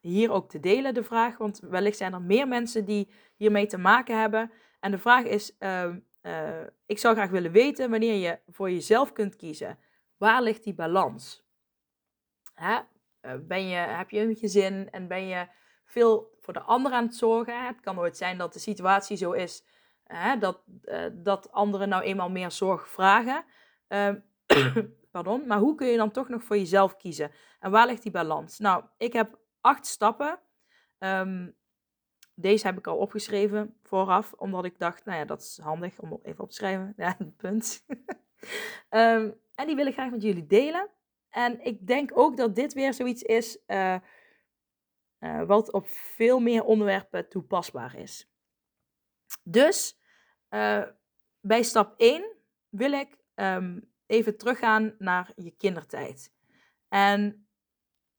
hier 0.00 0.30
ook 0.30 0.50
te 0.50 0.60
delen, 0.60 0.94
de 0.94 1.02
vraag. 1.02 1.38
Want 1.38 1.58
wellicht 1.58 1.96
zijn 1.96 2.12
er 2.12 2.22
meer 2.22 2.48
mensen 2.48 2.84
die 2.84 3.10
hiermee 3.36 3.66
te 3.66 3.78
maken 3.78 4.20
hebben. 4.20 4.50
En 4.80 4.90
de 4.90 4.98
vraag 4.98 5.24
is, 5.24 5.56
uh, 5.58 5.94
ik 6.86 6.98
zou 6.98 7.14
graag 7.14 7.30
willen 7.30 7.52
weten 7.52 7.90
wanneer 7.90 8.14
je 8.14 8.38
voor 8.46 8.70
jezelf 8.70 9.12
kunt 9.12 9.36
kiezen 9.36 9.78
Waar 10.16 10.42
ligt 10.42 10.64
die 10.64 10.74
balans? 10.74 11.44
Hè? 12.54 12.78
Eh, 13.20 13.32
ben 13.40 13.68
je, 13.68 13.76
heb 13.76 14.10
je 14.10 14.20
een 14.20 14.36
gezin 14.36 14.90
en 14.90 15.08
ben 15.08 15.26
je 15.26 15.46
veel 15.84 16.36
voor 16.40 16.52
de 16.52 16.60
ander 16.60 16.92
aan 16.92 17.04
het 17.04 17.14
zorgen? 17.14 17.66
Het 17.66 17.80
kan 17.80 17.94
nooit 17.94 18.16
zijn 18.16 18.38
dat 18.38 18.52
de 18.52 18.58
situatie 18.58 19.16
zo 19.16 19.32
is 19.32 19.64
hè, 20.04 20.38
dat, 20.38 20.62
uh, 20.84 21.04
dat 21.12 21.52
anderen 21.52 21.88
nou 21.88 22.02
eenmaal 22.02 22.30
meer 22.30 22.50
zorg 22.50 22.88
vragen. 22.88 23.44
Uh, 23.92 24.14
pardon, 25.10 25.46
maar 25.46 25.58
hoe 25.58 25.74
kun 25.74 25.86
je 25.86 25.96
dan 25.96 26.10
toch 26.10 26.28
nog 26.28 26.44
voor 26.44 26.56
jezelf 26.56 26.96
kiezen? 26.96 27.30
En 27.60 27.70
waar 27.70 27.86
ligt 27.86 28.02
die 28.02 28.12
balans? 28.12 28.58
Nou, 28.58 28.84
ik 28.96 29.12
heb 29.12 29.38
acht 29.60 29.86
stappen. 29.86 30.40
Um, 30.98 31.56
deze 32.34 32.66
heb 32.66 32.78
ik 32.78 32.86
al 32.86 32.96
opgeschreven 32.96 33.76
vooraf, 33.82 34.32
omdat 34.32 34.64
ik 34.64 34.78
dacht, 34.78 35.04
nou 35.04 35.18
ja, 35.18 35.24
dat 35.24 35.40
is 35.40 35.58
handig 35.62 35.98
om 35.98 36.20
even 36.22 36.44
op 36.44 36.50
te 36.50 36.56
schrijven. 36.56 36.92
Ja, 36.96 37.16
punt. 37.36 37.84
um, 38.90 39.40
En 39.54 39.66
die 39.66 39.76
wil 39.76 39.86
ik 39.86 39.92
graag 39.92 40.10
met 40.10 40.22
jullie 40.22 40.46
delen. 40.46 40.90
En 41.30 41.64
ik 41.64 41.86
denk 41.86 42.10
ook 42.14 42.36
dat 42.36 42.54
dit 42.54 42.72
weer 42.72 42.94
zoiets 42.94 43.22
is 43.22 43.58
uh, 43.66 43.96
uh, 45.20 45.44
wat 45.44 45.72
op 45.72 45.86
veel 45.88 46.40
meer 46.40 46.64
onderwerpen 46.64 47.28
toepasbaar 47.28 47.96
is. 47.96 48.30
Dus 49.42 49.98
uh, 50.50 50.82
bij 51.40 51.62
stap 51.62 51.94
1 51.96 52.36
wil 52.68 52.92
ik 52.92 53.16
um, 53.34 53.90
even 54.06 54.36
teruggaan 54.36 54.94
naar 54.98 55.32
je 55.36 55.50
kindertijd. 55.50 56.32
En 56.88 57.46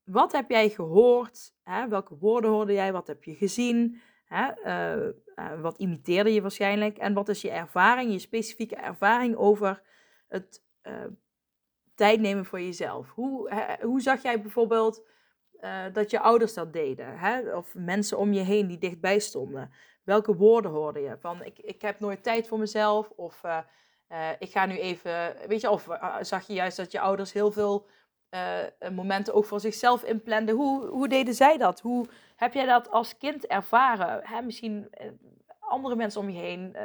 wat 0.03 0.31
heb 0.31 0.49
jij 0.49 0.69
gehoord? 0.69 1.53
Hè? 1.63 1.87
Welke 1.87 2.17
woorden 2.17 2.49
hoorde 2.49 2.73
jij? 2.73 2.91
Wat 2.91 3.07
heb 3.07 3.23
je 3.23 3.35
gezien? 3.35 4.01
Hè? 4.25 4.51
wat 5.61 5.77
imiteerde 5.77 6.33
je 6.33 6.41
waarschijnlijk? 6.41 6.97
En 6.97 7.13
wat 7.13 7.29
is 7.29 7.41
je 7.41 7.49
ervaring, 7.49 8.11
je 8.11 8.19
specifieke 8.19 8.75
ervaring 8.75 9.35
over 9.35 9.81
het 10.27 10.63
tijd 11.95 12.19
nemen 12.19 12.45
voor 12.45 12.61
jezelf. 12.61 13.09
Hoe, 13.09 13.51
hoe 13.81 14.01
zag 14.01 14.21
jij 14.21 14.41
bijvoorbeeld 14.41 15.05
dat 15.93 16.11
je 16.11 16.19
ouders 16.19 16.53
dat 16.53 16.73
deden? 16.73 17.17
Hè? 17.17 17.55
Of 17.55 17.75
mensen 17.75 18.17
om 18.17 18.33
je 18.33 18.41
heen 18.41 18.67
die 18.67 18.77
dichtbij 18.77 19.19
stonden? 19.19 19.71
Welke 20.03 20.35
woorden 20.35 20.71
hoorde 20.71 20.99
je? 20.99 21.17
Van 21.19 21.43
ik, 21.43 21.59
ik 21.59 21.81
heb 21.81 21.99
nooit 21.99 22.23
tijd 22.23 22.47
voor 22.47 22.59
mezelf. 22.59 23.09
Of 23.09 23.41
uh, 24.13 24.29
ik 24.39 24.51
ga 24.51 24.65
nu 24.65 24.77
even. 24.79 25.35
Weet 25.47 25.61
je, 25.61 25.69
of 25.69 25.87
zag 26.21 26.47
je 26.47 26.53
juist 26.53 26.77
dat 26.77 26.91
je 26.91 26.99
ouders 26.99 27.33
heel 27.33 27.51
veel 27.51 27.87
momenten 28.91 29.33
ook 29.33 29.45
voor 29.45 29.59
zichzelf 29.59 30.03
inplanden? 30.03 30.55
Hoe, 30.55 30.87
hoe 30.87 31.07
deden 31.07 31.33
zij 31.33 31.57
dat? 31.57 31.79
Hoe 31.79 32.05
heb 32.35 32.53
jij 32.53 32.65
dat 32.65 32.89
als 32.91 33.17
kind 33.17 33.47
ervaren? 33.47 34.19
Hè? 34.23 34.41
Misschien 34.41 34.89
andere 35.59 35.95
mensen 35.95 36.21
om 36.21 36.29
je 36.29 36.39
heen 36.39 36.75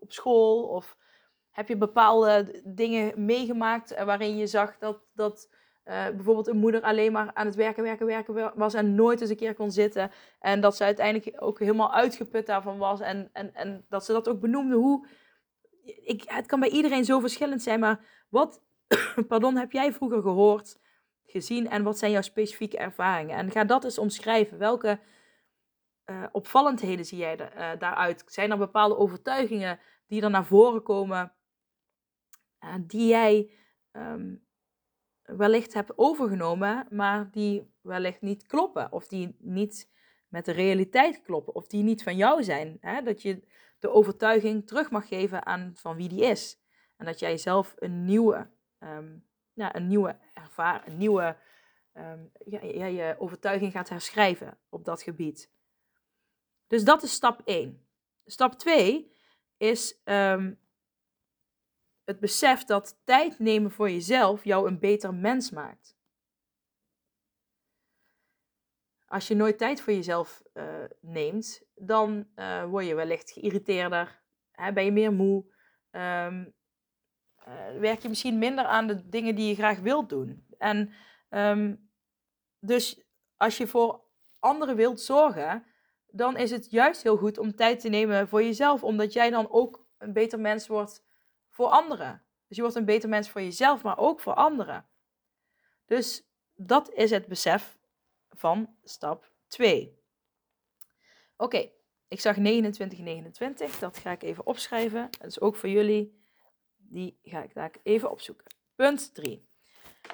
op 0.00 0.12
school 0.12 0.62
of 0.62 0.96
heb 1.50 1.68
je 1.68 1.76
bepaalde 1.76 2.62
dingen 2.64 3.24
meegemaakt 3.24 3.92
eh, 3.92 4.04
waarin 4.04 4.36
je 4.36 4.46
zag 4.46 4.78
dat, 4.78 4.98
dat 5.14 5.48
bijvoorbeeld 5.84 6.46
een 6.46 6.56
moeder 6.56 6.82
alleen 6.82 7.12
maar 7.12 7.30
aan 7.34 7.46
het 7.46 7.54
werken, 7.54 7.82
werken, 7.82 8.06
werken 8.06 8.52
was 8.54 8.74
en 8.74 8.94
nooit 8.94 9.20
eens 9.20 9.30
een 9.30 9.36
keer 9.36 9.54
kon 9.54 9.70
zitten. 9.70 10.10
En 10.40 10.60
dat 10.60 10.76
ze 10.76 10.84
uiteindelijk 10.84 11.42
ook 11.42 11.58
helemaal 11.58 11.92
uitgeput 11.92 12.46
daarvan 12.46 12.78
was 12.78 13.00
en, 13.00 13.30
en, 13.32 13.54
en 13.54 13.84
dat 13.88 14.04
ze 14.04 14.12
dat 14.12 14.28
ook 14.28 14.40
benoemde. 14.40 14.74
Hoe, 14.74 15.06
ik, 15.84 16.22
het 16.26 16.46
kan 16.46 16.60
bij 16.60 16.68
iedereen 16.68 17.04
zo 17.04 17.20
verschillend 17.20 17.62
zijn, 17.62 17.80
maar 17.80 18.04
wat 18.28 18.62
pardon, 19.28 19.56
heb 19.56 19.72
jij 19.72 19.92
vroeger 19.92 20.22
gehoord, 20.22 20.78
gezien 21.26 21.68
en 21.68 21.82
wat 21.82 21.98
zijn 21.98 22.10
jouw 22.10 22.22
specifieke 22.22 22.78
ervaringen? 22.78 23.36
En 23.36 23.50
ga 23.50 23.64
dat 23.64 23.84
eens 23.84 23.98
omschrijven. 23.98 24.58
Welke 24.58 25.00
uh, 26.06 26.24
opvallendheden 26.32 27.04
zie 27.04 27.18
jij 27.18 27.38
uh, 27.40 27.78
daaruit? 27.78 28.22
Zijn 28.26 28.50
er 28.50 28.58
bepaalde 28.58 28.96
overtuigingen 28.96 29.78
die 30.06 30.22
er 30.22 30.30
naar 30.30 30.44
voren 30.46 30.82
komen 30.82 31.32
uh, 32.64 32.74
die 32.80 33.06
jij 33.06 33.50
um, 33.92 34.46
wellicht 35.22 35.74
hebt 35.74 35.98
overgenomen, 35.98 36.86
maar 36.90 37.30
die 37.30 37.74
wellicht 37.80 38.20
niet 38.20 38.46
kloppen. 38.46 38.92
Of 38.92 39.06
die 39.06 39.36
niet 39.38 39.90
met 40.30 40.44
de 40.44 40.52
realiteit 40.52 41.22
kloppen. 41.22 41.54
Of 41.54 41.66
die 41.66 41.82
niet 41.82 42.02
van 42.02 42.16
jou 42.16 42.42
zijn. 42.42 42.76
Hè? 42.80 43.02
Dat 43.02 43.22
je 43.22 43.42
de 43.78 43.90
overtuiging 43.90 44.66
terug 44.66 44.90
mag 44.90 45.08
geven 45.08 45.46
aan 45.46 45.72
van 45.74 45.96
wie 45.96 46.08
die 46.08 46.24
is. 46.24 46.60
En 46.96 47.06
dat 47.06 47.18
jij 47.18 47.36
zelf 47.36 47.74
een 47.78 48.04
nieuwe, 48.04 48.50
ja, 49.52 49.74
een 49.74 49.86
nieuwe 49.86 50.18
ervaring, 50.34 50.86
een 50.86 50.96
nieuwe 50.96 51.36
um, 51.94 52.30
je 52.44 53.14
overtuiging 53.18 53.72
gaat 53.72 53.88
herschrijven 53.88 54.58
op 54.68 54.84
dat 54.84 55.02
gebied. 55.02 55.50
Dus 56.66 56.84
dat 56.84 57.02
is 57.02 57.12
stap 57.12 57.40
1. 57.44 57.86
Stap 58.26 58.52
2 58.52 59.12
is 59.56 60.00
um, 60.04 60.58
het 62.04 62.20
besef 62.20 62.64
dat 62.64 63.00
tijd 63.04 63.38
nemen 63.38 63.70
voor 63.70 63.90
jezelf 63.90 64.44
jou 64.44 64.68
een 64.68 64.78
beter 64.78 65.14
mens 65.14 65.50
maakt. 65.50 65.96
Als 69.10 69.28
je 69.28 69.34
nooit 69.34 69.58
tijd 69.58 69.80
voor 69.80 69.92
jezelf 69.92 70.42
uh, 70.54 70.84
neemt, 71.00 71.62
dan 71.74 72.28
uh, 72.36 72.64
word 72.64 72.86
je 72.86 72.94
wellicht 72.94 73.30
geïrriteerder, 73.30 74.22
hè, 74.50 74.72
ben 74.72 74.84
je 74.84 74.92
meer 74.92 75.12
moe, 75.12 75.44
um, 75.90 76.54
uh, 77.48 77.80
werk 77.80 78.00
je 78.00 78.08
misschien 78.08 78.38
minder 78.38 78.64
aan 78.64 78.86
de 78.86 79.08
dingen 79.08 79.34
die 79.34 79.48
je 79.48 79.54
graag 79.54 79.78
wilt 79.78 80.08
doen. 80.08 80.46
En 80.58 80.92
um, 81.28 81.90
dus 82.58 83.02
als 83.36 83.56
je 83.56 83.66
voor 83.66 84.04
anderen 84.38 84.76
wilt 84.76 85.00
zorgen, 85.00 85.66
dan 86.06 86.36
is 86.36 86.50
het 86.50 86.70
juist 86.70 87.02
heel 87.02 87.16
goed 87.16 87.38
om 87.38 87.54
tijd 87.54 87.80
te 87.80 87.88
nemen 87.88 88.28
voor 88.28 88.42
jezelf, 88.42 88.84
omdat 88.84 89.12
jij 89.12 89.30
dan 89.30 89.50
ook 89.50 89.86
een 89.98 90.12
beter 90.12 90.40
mens 90.40 90.66
wordt 90.66 91.04
voor 91.48 91.68
anderen. 91.68 92.24
Dus 92.46 92.56
je 92.56 92.62
wordt 92.62 92.76
een 92.76 92.84
beter 92.84 93.08
mens 93.08 93.30
voor 93.30 93.40
jezelf, 93.40 93.82
maar 93.82 93.98
ook 93.98 94.20
voor 94.20 94.34
anderen. 94.34 94.88
Dus 95.86 96.28
dat 96.54 96.92
is 96.92 97.10
het 97.10 97.26
besef 97.26 97.78
van 98.30 98.76
stap 98.82 99.32
2. 99.46 99.98
Oké, 101.36 101.70
ik 102.08 102.20
zag 102.20 102.36
29, 102.36 102.98
29. 102.98 103.78
Dat 103.78 103.98
ga 103.98 104.10
ik 104.10 104.22
even 104.22 104.46
opschrijven. 104.46 105.08
Dat 105.18 105.30
is 105.30 105.40
ook 105.40 105.56
voor 105.56 105.68
jullie. 105.68 106.22
Die 106.76 107.18
ga 107.22 107.42
ik 107.42 107.54
daar 107.54 107.70
even 107.82 108.10
opzoeken. 108.10 108.46
Punt 108.74 109.14
3. 109.14 109.48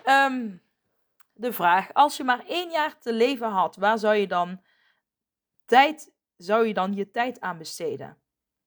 Ehm, 0.05 0.57
de 1.33 1.53
vraag: 1.53 1.93
als 1.93 2.17
je 2.17 2.25
maar 2.25 2.47
één 2.47 2.71
jaar 2.71 2.99
te 2.99 3.13
leven 3.13 3.49
had, 3.49 3.77
waar 3.77 3.99
zou 3.99 4.15
je 4.15 4.27
dan 4.27 4.63
tijd, 5.65 6.13
zou 6.37 6.67
je 6.67 6.75
dan 6.75 6.95
je 6.95 7.11
tijd 7.11 7.41
aan 7.41 7.59
besteden? 7.59 8.19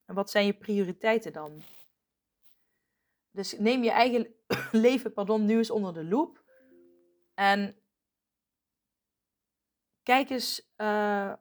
En 0.06 0.16
wat 0.16 0.30
zijn 0.30 0.46
je 0.46 0.54
prioriteiten 0.54 1.34
dan? 1.34 1.62
Dus 3.32 3.58
neem 3.58 3.84
je 3.84 3.92
eigen 3.92 4.36
leven, 4.72 5.14
pardon, 5.14 5.46
nu 5.46 5.58
eens 5.58 5.70
onder 5.70 5.94
de 5.94 6.04
loep. 6.04 6.44
En 7.34 7.76
kijk 10.10 10.30
eens, 10.30 10.72
uh, 10.78 11.34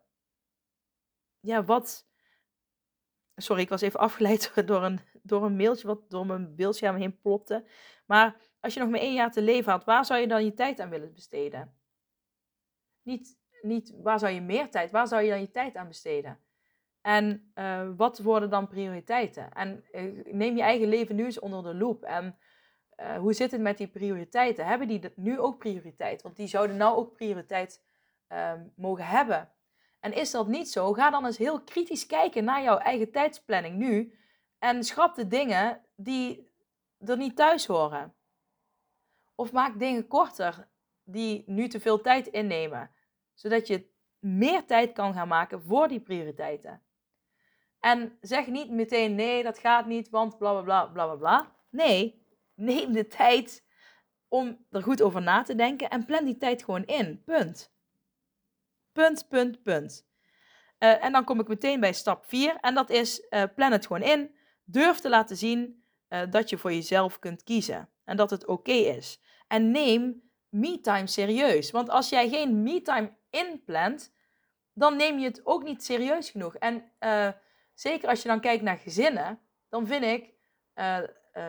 ja, 1.40 1.64
wat. 1.64 2.06
Sorry, 3.36 3.62
ik 3.62 3.68
was 3.68 3.80
even 3.80 4.00
afgeleid 4.08 4.66
door 4.66 4.84
een, 4.84 5.00
door 5.22 5.44
een 5.44 5.56
mailtje 5.56 5.86
wat 5.86 6.10
door 6.10 6.26
mijn 6.26 6.54
beeldscherm 6.54 6.96
heen 6.96 7.20
plopte. 7.20 7.64
Maar 8.06 8.36
als 8.60 8.74
je 8.74 8.80
nog 8.80 8.88
maar 8.88 9.00
één 9.00 9.14
jaar 9.14 9.32
te 9.32 9.42
leven 9.42 9.72
had, 9.72 9.84
waar 9.84 10.04
zou 10.04 10.20
je 10.20 10.26
dan 10.26 10.44
je 10.44 10.54
tijd 10.54 10.80
aan 10.80 10.90
willen 10.90 11.14
besteden? 11.14 11.76
Niet, 13.02 13.38
niet 13.62 13.94
waar 14.02 14.18
zou 14.18 14.32
je 14.32 14.40
meer 14.40 14.70
tijd, 14.70 14.90
waar 14.90 15.06
zou 15.06 15.22
je 15.22 15.30
dan 15.30 15.40
je 15.40 15.50
tijd 15.50 15.76
aan 15.76 15.88
besteden? 15.88 16.38
En 17.00 17.52
uh, 17.54 17.90
wat 17.96 18.18
worden 18.18 18.50
dan 18.50 18.68
prioriteiten? 18.68 19.52
En 19.52 19.84
uh, 19.92 20.24
neem 20.24 20.56
je 20.56 20.62
eigen 20.62 20.88
leven 20.88 21.16
nu 21.16 21.24
eens 21.24 21.38
onder 21.38 21.62
de 21.62 21.74
loep. 21.74 22.02
En 22.02 22.38
hoe 23.18 23.32
zit 23.32 23.50
het 23.50 23.60
met 23.60 23.78
die 23.78 23.88
prioriteiten? 23.88 24.66
Hebben 24.66 24.88
die 24.88 25.12
nu 25.14 25.38
ook 25.38 25.58
prioriteit? 25.58 26.22
Want 26.22 26.36
die 26.36 26.46
zouden 26.46 26.76
nou 26.76 26.96
ook 26.96 27.16
prioriteit 27.16 27.82
ehm, 28.28 28.66
mogen 28.76 29.06
hebben. 29.06 29.52
En 30.00 30.12
is 30.12 30.30
dat 30.30 30.48
niet 30.48 30.70
zo, 30.70 30.92
ga 30.92 31.10
dan 31.10 31.26
eens 31.26 31.38
heel 31.38 31.60
kritisch 31.60 32.06
kijken 32.06 32.44
naar 32.44 32.62
jouw 32.62 32.78
eigen 32.78 33.10
tijdsplanning 33.10 33.76
nu. 33.76 34.18
En 34.58 34.84
schrap 34.84 35.14
de 35.14 35.28
dingen 35.28 35.84
die 35.96 36.52
er 36.98 37.16
niet 37.16 37.36
thuis 37.36 37.66
horen. 37.66 38.14
Of 39.34 39.52
maak 39.52 39.78
dingen 39.78 40.06
korter 40.06 40.68
die 41.04 41.42
nu 41.46 41.68
te 41.68 41.80
veel 41.80 42.00
tijd 42.00 42.26
innemen. 42.26 42.90
Zodat 43.34 43.66
je 43.66 43.90
meer 44.18 44.64
tijd 44.64 44.92
kan 44.92 45.14
gaan 45.14 45.28
maken 45.28 45.62
voor 45.62 45.88
die 45.88 46.00
prioriteiten. 46.00 46.82
En 47.80 48.18
zeg 48.20 48.46
niet 48.46 48.70
meteen 48.70 49.14
nee, 49.14 49.42
dat 49.42 49.58
gaat 49.58 49.86
niet, 49.86 50.08
want 50.10 50.38
bla 50.38 50.52
bla 50.52 50.62
bla 50.62 50.86
bla 50.86 51.06
bla 51.06 51.16
bla. 51.16 51.56
Nee, 51.70 52.26
neem 52.54 52.92
de 52.92 53.06
tijd 53.06 53.66
om 54.28 54.66
er 54.70 54.82
goed 54.82 55.02
over 55.02 55.22
na 55.22 55.42
te 55.42 55.54
denken 55.54 55.90
en 55.90 56.04
plan 56.04 56.24
die 56.24 56.36
tijd 56.36 56.64
gewoon 56.64 56.84
in. 56.84 57.22
Punt. 57.24 57.76
Punt, 58.98 59.28
punt, 59.28 59.62
punt. 59.62 60.06
Uh, 60.78 61.04
en 61.04 61.12
dan 61.12 61.24
kom 61.24 61.40
ik 61.40 61.48
meteen 61.48 61.80
bij 61.80 61.92
stap 61.92 62.24
4 62.26 62.56
en 62.60 62.74
dat 62.74 62.90
is 62.90 63.26
uh, 63.30 63.42
plan 63.54 63.72
het 63.72 63.86
gewoon 63.86 64.02
in. 64.02 64.34
Durf 64.64 64.98
te 64.98 65.08
laten 65.08 65.36
zien 65.36 65.84
uh, 66.08 66.20
dat 66.30 66.50
je 66.50 66.58
voor 66.58 66.72
jezelf 66.72 67.18
kunt 67.18 67.42
kiezen 67.42 67.88
en 68.04 68.16
dat 68.16 68.30
het 68.30 68.46
oké 68.46 68.72
is. 68.72 69.20
En 69.48 69.70
neem 69.70 70.30
me-time 70.48 71.06
serieus. 71.06 71.70
Want 71.70 71.90
als 71.90 72.08
jij 72.08 72.28
geen 72.28 72.62
me-time 72.62 73.16
inplant, 73.30 74.12
dan 74.72 74.96
neem 74.96 75.18
je 75.18 75.26
het 75.26 75.46
ook 75.46 75.62
niet 75.62 75.84
serieus 75.84 76.30
genoeg. 76.30 76.54
En 76.54 76.92
zeker 77.74 78.08
als 78.08 78.22
je 78.22 78.28
dan 78.28 78.40
kijkt 78.40 78.62
naar 78.62 78.78
gezinnen, 78.78 79.40
dan 79.68 79.86
vind 79.86 80.04
ik, 80.04 80.32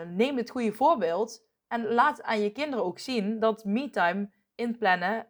neem 0.08 0.38
het 0.38 0.50
goede 0.50 0.74
voorbeeld 0.74 1.44
en 1.68 1.86
laat 1.86 2.24
aan 2.24 2.40
je 2.40 2.52
kinderen 2.52 2.86
ook 2.86 3.00
zien 3.00 3.40
dat 3.40 3.66
me-time 3.66 4.30
inplannen 4.56 5.28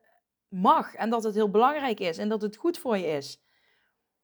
mag 0.50 0.96
en 0.96 1.10
dat 1.10 1.24
het 1.24 1.36
heel 1.36 1.50
belangrijk 1.50 2.00
is 2.00 2.18
en 2.18 2.30
dat 2.30 2.42
het 2.42 2.56
goed 2.56 2.78
voor 2.78 2.98
je 2.98 3.08
is. 3.08 3.42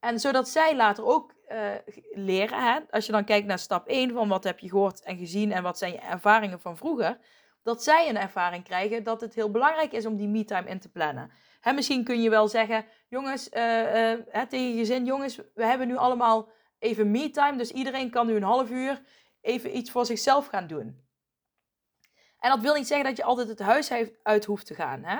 En 0.00 0.20
zodat 0.20 0.48
zij 0.48 0.76
later 0.76 1.04
ook 1.04 1.34
uh, 1.48 1.70
leren, 2.12 2.64
hè? 2.64 2.78
als 2.90 3.06
je 3.06 3.12
dan 3.12 3.24
kijkt 3.24 3.46
naar 3.46 3.58
stap 3.58 3.88
1 3.88 4.12
van 4.12 4.28
wat 4.28 4.44
heb 4.44 4.58
je 4.58 4.68
gehoord 4.68 5.02
en 5.02 5.16
gezien 5.16 5.52
en 5.52 5.62
wat 5.62 5.78
zijn 5.78 5.92
je 5.92 5.98
ervaringen 5.98 6.60
van 6.60 6.76
vroeger, 6.76 7.18
dat 7.62 7.82
zij 7.82 8.08
een 8.08 8.18
ervaring 8.18 8.64
krijgen 8.64 9.02
dat 9.02 9.20
het 9.20 9.34
heel 9.34 9.50
belangrijk 9.50 9.92
is 9.92 10.06
om 10.06 10.16
die 10.16 10.28
me-time 10.28 10.68
in 10.68 10.78
te 10.78 10.88
plannen. 10.88 11.30
Hè, 11.60 11.72
misschien 11.72 12.04
kun 12.04 12.22
je 12.22 12.30
wel 12.30 12.48
zeggen, 12.48 12.84
jongens, 13.08 13.48
uh, 13.48 14.12
tegen 14.48 14.68
je 14.68 14.76
gezin, 14.76 15.04
jongens, 15.04 15.40
we 15.54 15.64
hebben 15.64 15.86
nu 15.86 15.96
allemaal 15.96 16.48
even 16.78 17.10
me-time, 17.10 17.56
dus 17.56 17.70
iedereen 17.70 18.10
kan 18.10 18.26
nu 18.26 18.34
een 18.34 18.42
half 18.42 18.70
uur 18.70 19.02
even 19.40 19.76
iets 19.76 19.90
voor 19.90 20.06
zichzelf 20.06 20.46
gaan 20.46 20.66
doen. 20.66 21.04
En 22.38 22.50
dat 22.50 22.60
wil 22.60 22.74
niet 22.74 22.86
zeggen 22.86 23.06
dat 23.06 23.16
je 23.16 23.24
altijd 23.24 23.48
het 23.48 23.58
huis 23.58 23.90
uit 24.22 24.44
hoeft 24.44 24.66
te 24.66 24.74
gaan. 24.74 25.04
Hè? 25.04 25.18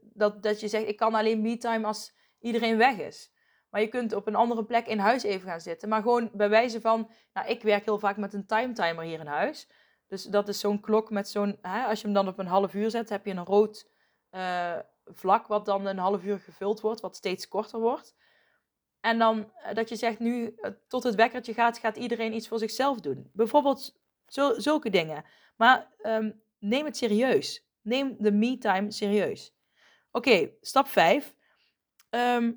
Dat, 0.00 0.42
dat 0.42 0.60
je 0.60 0.68
zegt, 0.68 0.88
ik 0.88 0.96
kan 0.96 1.14
alleen 1.14 1.40
me-time 1.40 1.86
als 1.86 2.14
iedereen 2.40 2.76
weg 2.76 2.98
is. 2.98 3.32
Maar 3.70 3.80
je 3.80 3.88
kunt 3.88 4.12
op 4.12 4.26
een 4.26 4.34
andere 4.34 4.64
plek 4.64 4.86
in 4.86 4.98
huis 4.98 5.22
even 5.22 5.48
gaan 5.48 5.60
zitten. 5.60 5.88
Maar 5.88 6.02
gewoon 6.02 6.30
bij 6.32 6.48
wijze 6.48 6.80
van, 6.80 7.10
nou, 7.32 7.48
ik 7.48 7.62
werk 7.62 7.84
heel 7.84 7.98
vaak 7.98 8.16
met 8.16 8.32
een 8.32 8.46
time 8.46 8.72
timer 8.72 9.04
hier 9.04 9.20
in 9.20 9.26
huis. 9.26 9.68
Dus 10.06 10.24
dat 10.24 10.48
is 10.48 10.60
zo'n 10.60 10.80
klok 10.80 11.10
met 11.10 11.28
zo'n, 11.28 11.60
als 11.62 12.00
je 12.00 12.04
hem 12.04 12.14
dan 12.14 12.28
op 12.28 12.38
een 12.38 12.46
half 12.46 12.74
uur 12.74 12.90
zet, 12.90 13.08
heb 13.08 13.26
je 13.26 13.32
een 13.32 13.44
rood 13.44 13.90
uh, 14.30 14.78
vlak 15.04 15.46
wat 15.46 15.66
dan 15.66 15.86
een 15.86 15.98
half 15.98 16.24
uur 16.24 16.38
gevuld 16.38 16.80
wordt, 16.80 17.00
wat 17.00 17.16
steeds 17.16 17.48
korter 17.48 17.80
wordt. 17.80 18.16
En 19.00 19.18
dan 19.18 19.38
uh, 19.38 19.74
dat 19.74 19.88
je 19.88 19.96
zegt, 19.96 20.18
nu 20.18 20.54
uh, 20.56 20.70
tot 20.88 21.02
het 21.02 21.14
wekkertje 21.14 21.54
gaat, 21.54 21.78
gaat 21.78 21.96
iedereen 21.96 22.34
iets 22.34 22.48
voor 22.48 22.58
zichzelf 22.58 23.00
doen. 23.00 23.30
Bijvoorbeeld 23.32 24.00
zulke 24.56 24.90
dingen. 24.90 25.24
Maar 25.56 25.90
um, 26.02 26.42
neem 26.58 26.84
het 26.84 26.96
serieus. 26.96 27.66
Neem 27.80 28.16
de 28.18 28.32
me-time 28.32 28.90
serieus. 28.90 29.54
Oké, 30.12 30.52
stap 30.60 30.86
5. 30.86 31.26
Um, 31.26 32.20
ehm, 32.20 32.52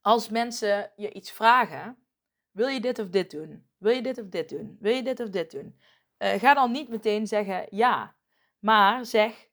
als 0.00 0.28
mensen 0.28 0.92
je 0.96 1.12
iets 1.12 1.30
vragen, 1.30 2.06
wil 2.50 2.68
je 2.68 2.80
dit 2.80 2.98
of 2.98 3.08
dit 3.08 3.30
doen? 3.30 3.70
Wil 3.76 3.92
je 3.94 4.02
dit 4.02 4.18
of 4.18 4.26
dit 4.26 4.48
doen? 4.48 4.76
Wil 4.80 4.94
je 4.94 5.02
dit 5.02 5.20
of 5.20 5.28
dit 5.28 5.50
doen? 5.50 5.80
Uh, 6.18 6.32
ga 6.32 6.54
dan 6.54 6.70
niet 6.70 6.88
meteen 6.88 7.26
zeggen 7.26 7.66
ja, 7.70 8.16
maar 8.58 9.04
zeg 9.04 9.48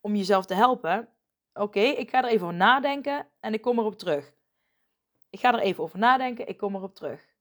om 0.00 0.16
jezelf 0.16 0.46
te 0.46 0.54
helpen: 0.54 1.08
Oké, 1.52 1.80
ik 1.80 2.10
ga 2.10 2.18
er 2.22 2.30
even 2.30 2.46
over 2.46 2.58
nadenken 2.58 3.28
en 3.40 3.52
ik 3.52 3.62
kom 3.62 3.78
erop 3.78 3.98
terug. 3.98 4.32
Ik 5.30 5.40
ga 5.40 5.52
er 5.52 5.60
even 5.60 5.82
over 5.82 5.98
nadenken, 5.98 6.48
ik 6.48 6.56
kom 6.56 6.74
erop 6.74 6.94
terug. 6.94 7.34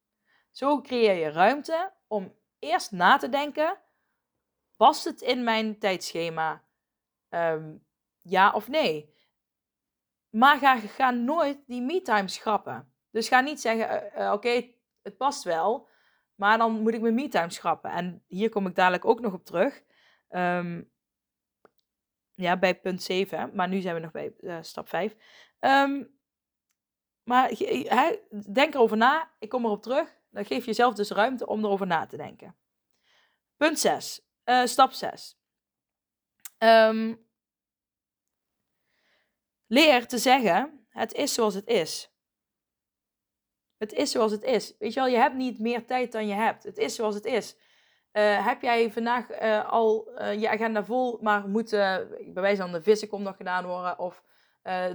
Zo 0.51 0.81
creëer 0.81 1.15
je 1.15 1.29
ruimte 1.29 1.93
om 2.07 2.35
eerst 2.59 2.91
na 2.91 3.17
te 3.17 3.29
denken: 3.29 3.77
past 4.75 5.03
het 5.03 5.21
in 5.21 5.43
mijn 5.43 5.79
tijdschema? 5.79 6.66
Um, 7.29 7.85
ja 8.21 8.51
of 8.51 8.67
nee? 8.67 9.15
Maar 10.29 10.57
ga, 10.87 11.11
nooit 11.11 11.63
die 11.67 11.81
me-time 11.81 12.27
schrappen. 12.27 12.93
Dus 13.11 13.27
ga 13.27 13.39
niet 13.39 13.61
zeggen, 13.61 14.03
uh, 14.03 14.19
uh, 14.19 14.31
oké, 14.31 14.69
het 15.01 15.17
past 15.17 15.43
wel, 15.43 15.87
maar 16.35 16.57
dan 16.57 16.71
moet 16.71 16.93
ik 16.93 17.01
mijn 17.01 17.13
me-time 17.13 17.49
schrappen. 17.49 17.91
En 17.91 18.23
hier 18.27 18.49
kom 18.49 18.67
ik 18.67 18.75
dadelijk 18.75 19.05
ook 19.05 19.19
nog 19.19 19.33
op 19.33 19.45
terug. 19.45 19.83
Um, 20.29 20.91
ja, 22.33 22.57
bij 22.57 22.79
punt 22.79 23.03
7, 23.03 23.51
maar 23.53 23.67
nu 23.67 23.81
zijn 23.81 23.95
we 23.95 24.01
nog 24.01 24.11
bij 24.11 24.33
uh, 24.39 24.57
stap 24.61 24.89
5. 24.89 25.11
Um, 25.11 25.17
ehm, 25.59 26.03
maar 27.23 27.49
he, 27.49 28.19
denk 28.51 28.73
erover 28.73 28.97
na, 28.97 29.31
ik 29.39 29.49
kom 29.49 29.65
erop 29.65 29.81
terug. 29.81 30.15
Dan 30.29 30.45
geef 30.45 30.59
je 30.59 30.65
jezelf 30.65 30.93
dus 30.93 31.09
ruimte 31.09 31.47
om 31.47 31.63
erover 31.63 31.87
na 31.87 32.05
te 32.05 32.17
denken. 32.17 32.55
Punt 33.57 33.79
6, 33.79 34.27
stap 34.63 34.91
6. 34.91 35.36
Ehm, 36.57 37.13
Leer 39.67 40.07
te 40.07 40.17
zeggen, 40.17 40.85
het 40.89 41.13
is 41.13 41.33
zoals 41.33 41.53
het 41.53 41.67
is. 41.67 42.11
Het 43.77 43.93
is 43.93 44.11
zoals 44.11 44.31
het 44.31 44.43
is. 44.43 44.75
Weet 44.79 44.93
je 44.93 44.99
wel, 44.99 45.09
je 45.09 45.17
hebt 45.17 45.35
niet 45.35 45.59
meer 45.59 45.85
tijd 45.85 46.11
dan 46.11 46.27
je 46.27 46.33
hebt. 46.33 46.63
Het 46.63 46.77
is 46.77 46.95
zoals 46.95 47.15
het 47.15 47.25
is. 47.25 47.55
Uh, 48.13 48.45
heb 48.45 48.61
jij 48.61 48.91
vandaag 48.91 49.41
uh, 49.41 49.71
al 49.71 50.11
uh, 50.19 50.41
je 50.41 50.49
agenda 50.49 50.83
vol, 50.83 51.17
maar 51.21 51.47
moet 51.47 51.69
bij 51.69 52.33
wijze 52.33 52.61
van 52.61 52.71
de 52.71 52.81
vissen 52.81 53.21
nog 53.23 53.37
gedaan 53.37 53.65
worden 53.65 53.99
of 53.99 54.23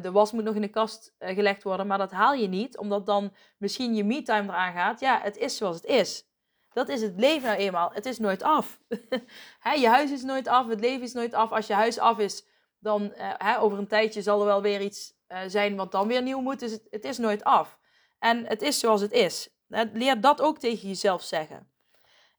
de 0.02 0.10
was 0.10 0.32
moet 0.32 0.44
nog 0.44 0.54
in 0.54 0.60
de 0.60 0.68
kast 0.68 1.14
gelegd 1.18 1.62
worden, 1.62 1.86
maar 1.86 1.98
dat 1.98 2.10
haal 2.10 2.34
je 2.34 2.48
niet, 2.48 2.78
omdat 2.78 3.06
dan 3.06 3.32
misschien 3.56 3.94
je 3.94 4.04
me-time 4.04 4.48
eraan 4.48 4.72
gaat. 4.72 5.00
Ja, 5.00 5.20
het 5.22 5.36
is 5.36 5.56
zoals 5.56 5.76
het 5.76 5.84
is. 5.84 6.31
Dat 6.72 6.88
is 6.88 7.02
het 7.02 7.14
leven 7.16 7.48
nou 7.48 7.60
eenmaal. 7.60 7.90
Het 7.92 8.06
is 8.06 8.18
nooit 8.18 8.42
af. 8.42 8.80
je 9.82 9.88
huis 9.88 10.10
is 10.10 10.22
nooit 10.22 10.48
af, 10.48 10.68
het 10.68 10.80
leven 10.80 11.02
is 11.02 11.12
nooit 11.12 11.34
af. 11.34 11.50
Als 11.50 11.66
je 11.66 11.74
huis 11.74 11.98
af 11.98 12.18
is, 12.18 12.46
dan 12.78 13.12
uh, 13.16 13.58
over 13.60 13.78
een 13.78 13.86
tijdje 13.86 14.22
zal 14.22 14.40
er 14.40 14.46
wel 14.46 14.62
weer 14.62 14.80
iets 14.80 15.14
uh, 15.28 15.38
zijn 15.46 15.76
wat 15.76 15.92
dan 15.92 16.08
weer 16.08 16.22
nieuw 16.22 16.40
moet. 16.40 16.60
Dus 16.60 16.70
het, 16.70 16.86
het, 16.90 17.04
is 17.04 17.18
nooit 17.18 17.44
af. 17.44 17.78
En 18.18 18.46
het 18.46 18.62
is 18.62 18.78
zoals 18.78 19.00
het 19.00 19.12
is. 19.12 19.48
Leer 19.92 20.20
dat 20.20 20.40
ook 20.40 20.58
tegen 20.58 20.88
jezelf 20.88 21.22
zeggen. 21.22 21.72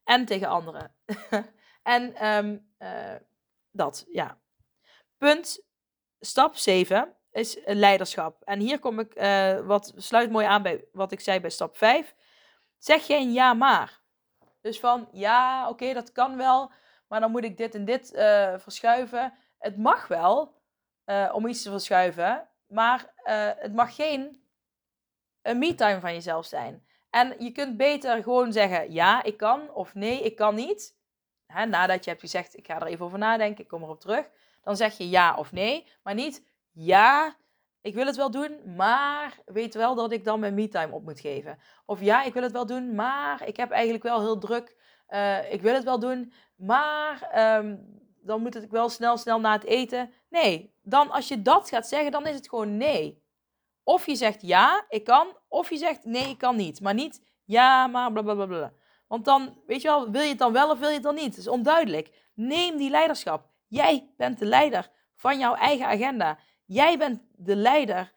En 0.04 0.24
tegen 0.24 0.48
anderen. 0.48 0.94
en 1.82 2.26
um, 2.26 2.72
uh, 2.78 3.14
dat, 3.70 4.04
ja. 4.08 4.38
Punt, 5.18 5.64
stap 6.20 6.56
7 6.56 7.14
is 7.30 7.58
leiderschap. 7.64 8.42
En 8.42 8.60
hier 8.60 8.78
kom 8.78 8.98
ik, 8.98 9.14
wat 9.64 9.92
sluit 9.96 10.30
mooi 10.30 10.46
aan 10.46 10.62
bij 10.62 10.84
wat 10.92 11.12
ik 11.12 11.20
zei 11.20 11.40
bij 11.40 11.50
stap 11.50 11.76
5. 11.76 12.14
Zeg 12.78 13.06
geen 13.06 13.32
ja 13.32 13.54
maar. 13.54 14.02
Dus 14.64 14.80
van, 14.80 15.08
ja, 15.12 15.68
oké, 15.68 15.92
dat 15.92 16.12
kan 16.12 16.36
wel, 16.36 16.70
maar 17.08 17.20
dan 17.20 17.30
moet 17.30 17.44
ik 17.44 17.56
dit 17.56 17.74
en 17.74 17.84
dit 17.84 18.10
verschuiven. 18.56 19.32
het 19.58 19.76
mag 19.76 20.08
wel 20.08 20.54
eh, 21.04 21.30
om 21.32 21.46
iets 21.46 21.62
te 21.62 21.70
verschuiven, 21.70 22.48
maar 22.66 23.12
eh, 23.16 23.50
het 23.56 23.74
mag 23.74 23.94
geen 23.94 24.42
een 25.42 25.58
me-time 25.58 26.00
van 26.00 26.12
jezelf 26.12 26.46
zijn. 26.46 26.86
En 27.10 27.34
je 27.38 27.52
kunt 27.52 27.76
beter 27.76 28.22
gewoon 28.22 28.52
zeggen 28.52 28.92
ja, 28.92 29.22
ik 29.22 29.36
kan 29.36 29.70
of 29.70 29.94
nee, 29.94 30.22
ik 30.22 30.36
kan 30.36 30.54
niet. 30.54 30.96
Hè, 31.46 31.66
nadat 31.66 32.04
je 32.04 32.10
hebt 32.10 32.22
gezegd, 32.22 32.56
ik 32.56 32.66
ga 32.66 32.80
er 32.80 32.86
even 32.86 33.04
over 33.04 33.18
nadenken, 33.18 33.62
ik 33.64 33.68
kom 33.68 33.82
erop 33.82 34.00
terug. 34.00 34.30
Dan 34.62 34.76
zeg 34.76 34.96
je 34.96 35.08
ja 35.08 35.36
of 35.36 35.52
nee, 35.52 35.86
maar 36.02 36.14
niet 36.14 36.42
ja, 36.70 37.36
ik 37.84 37.94
wil 37.94 38.06
het 38.06 38.16
wel 38.16 38.30
doen, 38.30 38.74
maar 38.76 39.38
weet 39.46 39.74
wel 39.74 39.94
dat 39.94 40.12
ik 40.12 40.24
dan 40.24 40.40
mijn 40.40 40.54
me-time 40.54 40.92
op 40.92 41.04
moet 41.04 41.20
geven. 41.20 41.58
Of 41.86 42.00
ja, 42.00 42.22
ik 42.22 42.32
wil 42.32 42.42
het 42.42 42.52
wel 42.52 42.66
doen, 42.66 42.94
maar 42.94 43.46
ik 43.46 43.56
heb 43.56 43.70
eigenlijk 43.70 44.02
wel 44.02 44.20
heel 44.20 44.38
druk. 44.38 44.76
Uh, 45.08 45.52
ik 45.52 45.62
wil 45.62 45.74
het 45.74 45.84
wel 45.84 45.98
doen, 45.98 46.32
maar 46.56 47.30
um, 47.58 48.00
dan 48.20 48.42
moet 48.42 48.62
ik 48.62 48.70
wel 48.70 48.88
snel, 48.88 49.16
snel 49.16 49.40
na 49.40 49.52
het 49.52 49.64
eten. 49.64 50.12
Nee, 50.28 50.74
dan 50.82 51.10
als 51.10 51.28
je 51.28 51.42
dat 51.42 51.68
gaat 51.68 51.88
zeggen, 51.88 52.10
dan 52.10 52.26
is 52.26 52.34
het 52.34 52.48
gewoon 52.48 52.76
nee. 52.76 53.22
Of 53.82 54.06
je 54.06 54.14
zegt 54.14 54.42
ja, 54.42 54.84
ik 54.88 55.04
kan, 55.04 55.36
of 55.48 55.70
je 55.70 55.76
zegt 55.76 56.04
nee, 56.04 56.28
ik 56.28 56.38
kan 56.38 56.56
niet. 56.56 56.80
Maar 56.80 56.94
niet 56.94 57.22
ja, 57.44 57.86
maar 57.86 58.12
blablabla. 58.12 58.46
Bla, 58.46 58.56
bla, 58.56 58.68
bla. 58.68 58.78
Want 59.06 59.24
dan, 59.24 59.62
weet 59.66 59.82
je 59.82 59.88
wel, 59.88 60.10
wil 60.10 60.22
je 60.22 60.28
het 60.28 60.38
dan 60.38 60.52
wel 60.52 60.70
of 60.70 60.78
wil 60.78 60.88
je 60.88 60.94
het 60.94 61.02
dan 61.02 61.14
niet? 61.14 61.24
Het 61.24 61.36
is 61.36 61.48
onduidelijk. 61.48 62.10
Neem 62.34 62.76
die 62.76 62.90
leiderschap. 62.90 63.46
Jij 63.68 64.12
bent 64.16 64.38
de 64.38 64.44
leider 64.44 64.90
van 65.14 65.38
jouw 65.38 65.54
eigen 65.54 65.86
agenda. 65.86 66.38
Jij 66.66 66.98
bent 66.98 67.22
de 67.44 67.56
leider 67.56 68.12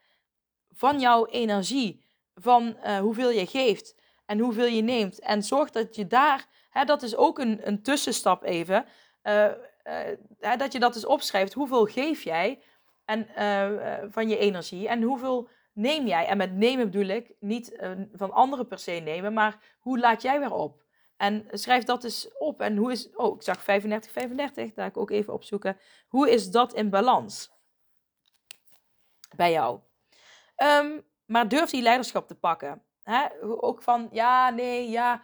van 0.71 0.99
jouw 0.99 1.25
energie, 1.25 2.05
van 2.36 2.78
uh, 2.86 2.97
hoeveel 2.97 3.30
je 3.30 3.45
geeft 3.45 3.95
en 4.25 4.39
hoeveel 4.39 4.65
je 4.65 4.82
neemt. 4.82 5.19
En 5.19 5.43
zorg 5.43 5.69
dat 5.69 5.95
je 5.95 6.07
daar, 6.07 6.47
hè, 6.69 6.84
dat 6.84 7.03
is 7.03 7.15
ook 7.15 7.39
een, 7.39 7.67
een 7.67 7.82
tussenstap 7.82 8.43
even, 8.43 8.86
uh, 9.23 9.45
uh, 10.41 10.57
dat 10.57 10.71
je 10.73 10.80
dat 10.80 10.95
eens 10.95 11.05
opschrijft. 11.05 11.53
Hoeveel 11.53 11.86
geef 11.86 12.23
jij 12.23 12.61
en, 13.05 13.28
van 14.11 14.30
je 14.30 14.38
energie 14.38 14.88
en 14.88 15.01
hoeveel 15.01 15.49
neem 15.73 16.07
jij? 16.07 16.25
En 16.25 16.38
met 16.38 16.55
nemen 16.55 16.86
bedoel 16.86 17.07
ik 17.07 17.34
niet 17.39 17.80
van 18.13 18.32
anderen 18.32 18.67
per 18.67 18.80
se 18.80 18.91
nemen, 18.91 19.34
maar 19.34 19.57
hoe 19.80 19.99
laat 19.99 20.21
jij 20.21 20.39
weer 20.39 20.53
op? 20.53 20.86
En 21.17 21.45
schrijf 21.51 21.84
dat 21.84 22.03
eens 22.03 22.30
op. 22.38 22.61
En 22.61 22.78
hoe 22.78 22.91
is, 22.91 23.09
oh, 23.15 23.36
ik 23.36 23.41
zag 23.41 23.63
35, 23.63 24.11
35, 24.11 24.73
daar 24.73 24.88
ik 24.88 24.97
ook 24.97 25.11
even 25.11 25.34
opzoeken. 25.34 25.78
Hoe 26.07 26.32
is 26.32 26.51
dat 26.51 26.73
in 26.73 26.89
balans? 26.89 27.56
Bij 29.38 29.51
jou. 29.51 29.79
Um, 30.63 31.05
maar 31.25 31.47
durf 31.47 31.69
die 31.69 31.81
leiderschap 31.81 32.27
te 32.27 32.35
pakken. 32.35 32.83
Hè? 33.03 33.27
Ook 33.41 33.81
van 33.81 34.07
ja, 34.11 34.49
nee, 34.49 34.89
ja, 34.89 35.23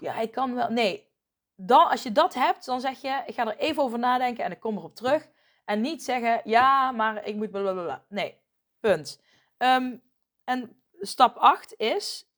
ja, 0.00 0.18
ik 0.18 0.32
kan 0.32 0.54
wel. 0.54 0.70
Nee, 0.70 1.08
dan, 1.56 1.88
als 1.88 2.02
je 2.02 2.12
dat 2.12 2.34
hebt, 2.34 2.64
dan 2.64 2.80
zeg 2.80 3.00
je: 3.00 3.22
ik 3.26 3.34
ga 3.34 3.46
er 3.46 3.56
even 3.56 3.82
over 3.82 3.98
nadenken 3.98 4.44
en 4.44 4.50
ik 4.50 4.60
kom 4.60 4.76
erop 4.76 4.94
terug. 4.94 5.28
En 5.64 5.80
niet 5.80 6.04
zeggen: 6.04 6.40
ja, 6.44 6.90
maar 6.90 7.24
ik 7.24 7.36
moet 7.36 7.50
blablabla. 7.50 8.04
Nee, 8.08 8.40
punt. 8.80 9.20
Um, 9.58 10.02
en 10.44 10.82
stap 11.00 11.36
8 11.36 11.74
is. 11.76 12.28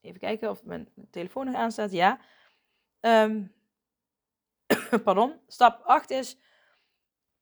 Even 0.00 0.20
kijken 0.20 0.50
of 0.50 0.64
mijn 0.64 0.88
telefoon 1.10 1.46
nog 1.46 1.54
aanstaat. 1.54 1.92
Ja. 1.92 2.20
Um, 3.00 3.54
pardon. 5.04 5.40
Stap 5.46 5.82
8 5.84 6.10
is 6.10 6.38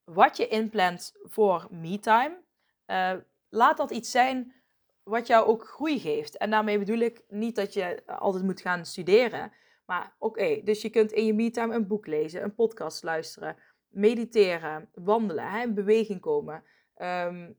wat 0.04 0.36
je 0.36 0.48
inplant 0.48 1.14
voor 1.22 1.66
me-time, 1.70 2.42
uh, 2.86 3.12
laat 3.48 3.76
dat 3.76 3.90
iets 3.90 4.10
zijn 4.10 4.54
wat 5.02 5.26
jou 5.26 5.46
ook 5.46 5.68
groei 5.68 6.00
geeft. 6.00 6.36
En 6.36 6.50
daarmee 6.50 6.78
bedoel 6.78 6.98
ik 6.98 7.22
niet 7.28 7.54
dat 7.56 7.74
je 7.74 8.02
altijd 8.06 8.44
moet 8.44 8.60
gaan 8.60 8.86
studeren. 8.86 9.52
Maar 9.86 10.14
oké, 10.18 10.60
dus 10.64 10.82
je 10.82 10.90
kunt 10.90 11.12
in 11.12 11.26
je 11.26 11.34
me-time 11.34 11.74
een 11.74 11.86
boek 11.86 12.06
lezen, 12.06 12.42
een 12.42 12.54
podcast 12.54 13.02
luisteren, 13.02 13.56
mediteren, 13.88 14.88
wandelen, 14.94 15.50
hè, 15.50 15.62
in 15.62 15.74
beweging 15.74 16.20
komen. 16.20 16.62
Um, 17.02 17.56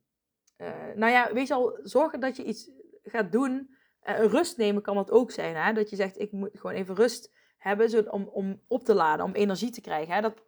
uh, 0.57 0.69
nou 0.95 1.11
ja, 1.11 1.33
weet 1.33 1.47
je 1.47 1.53
al, 1.53 1.79
zorgen 1.83 2.19
dat 2.19 2.35
je 2.35 2.43
iets 2.43 2.69
gaat 3.03 3.31
doen. 3.31 3.75
Rust 4.01 4.57
nemen 4.57 4.81
kan 4.81 4.95
dat 4.95 5.11
ook 5.11 5.31
zijn. 5.31 5.55
Hè? 5.55 5.73
Dat 5.73 5.89
je 5.89 5.95
zegt, 5.95 6.19
ik 6.19 6.31
moet 6.31 6.49
gewoon 6.53 6.75
even 6.75 6.95
rust 6.95 7.31
hebben 7.57 7.89
zo, 7.89 8.01
om, 8.01 8.23
om 8.23 8.61
op 8.67 8.83
te 8.83 8.93
laden, 8.93 9.25
om 9.25 9.33
energie 9.33 9.71
te 9.71 9.81
krijgen. 9.81 10.13
Hè? 10.13 10.21
Dat, 10.21 10.43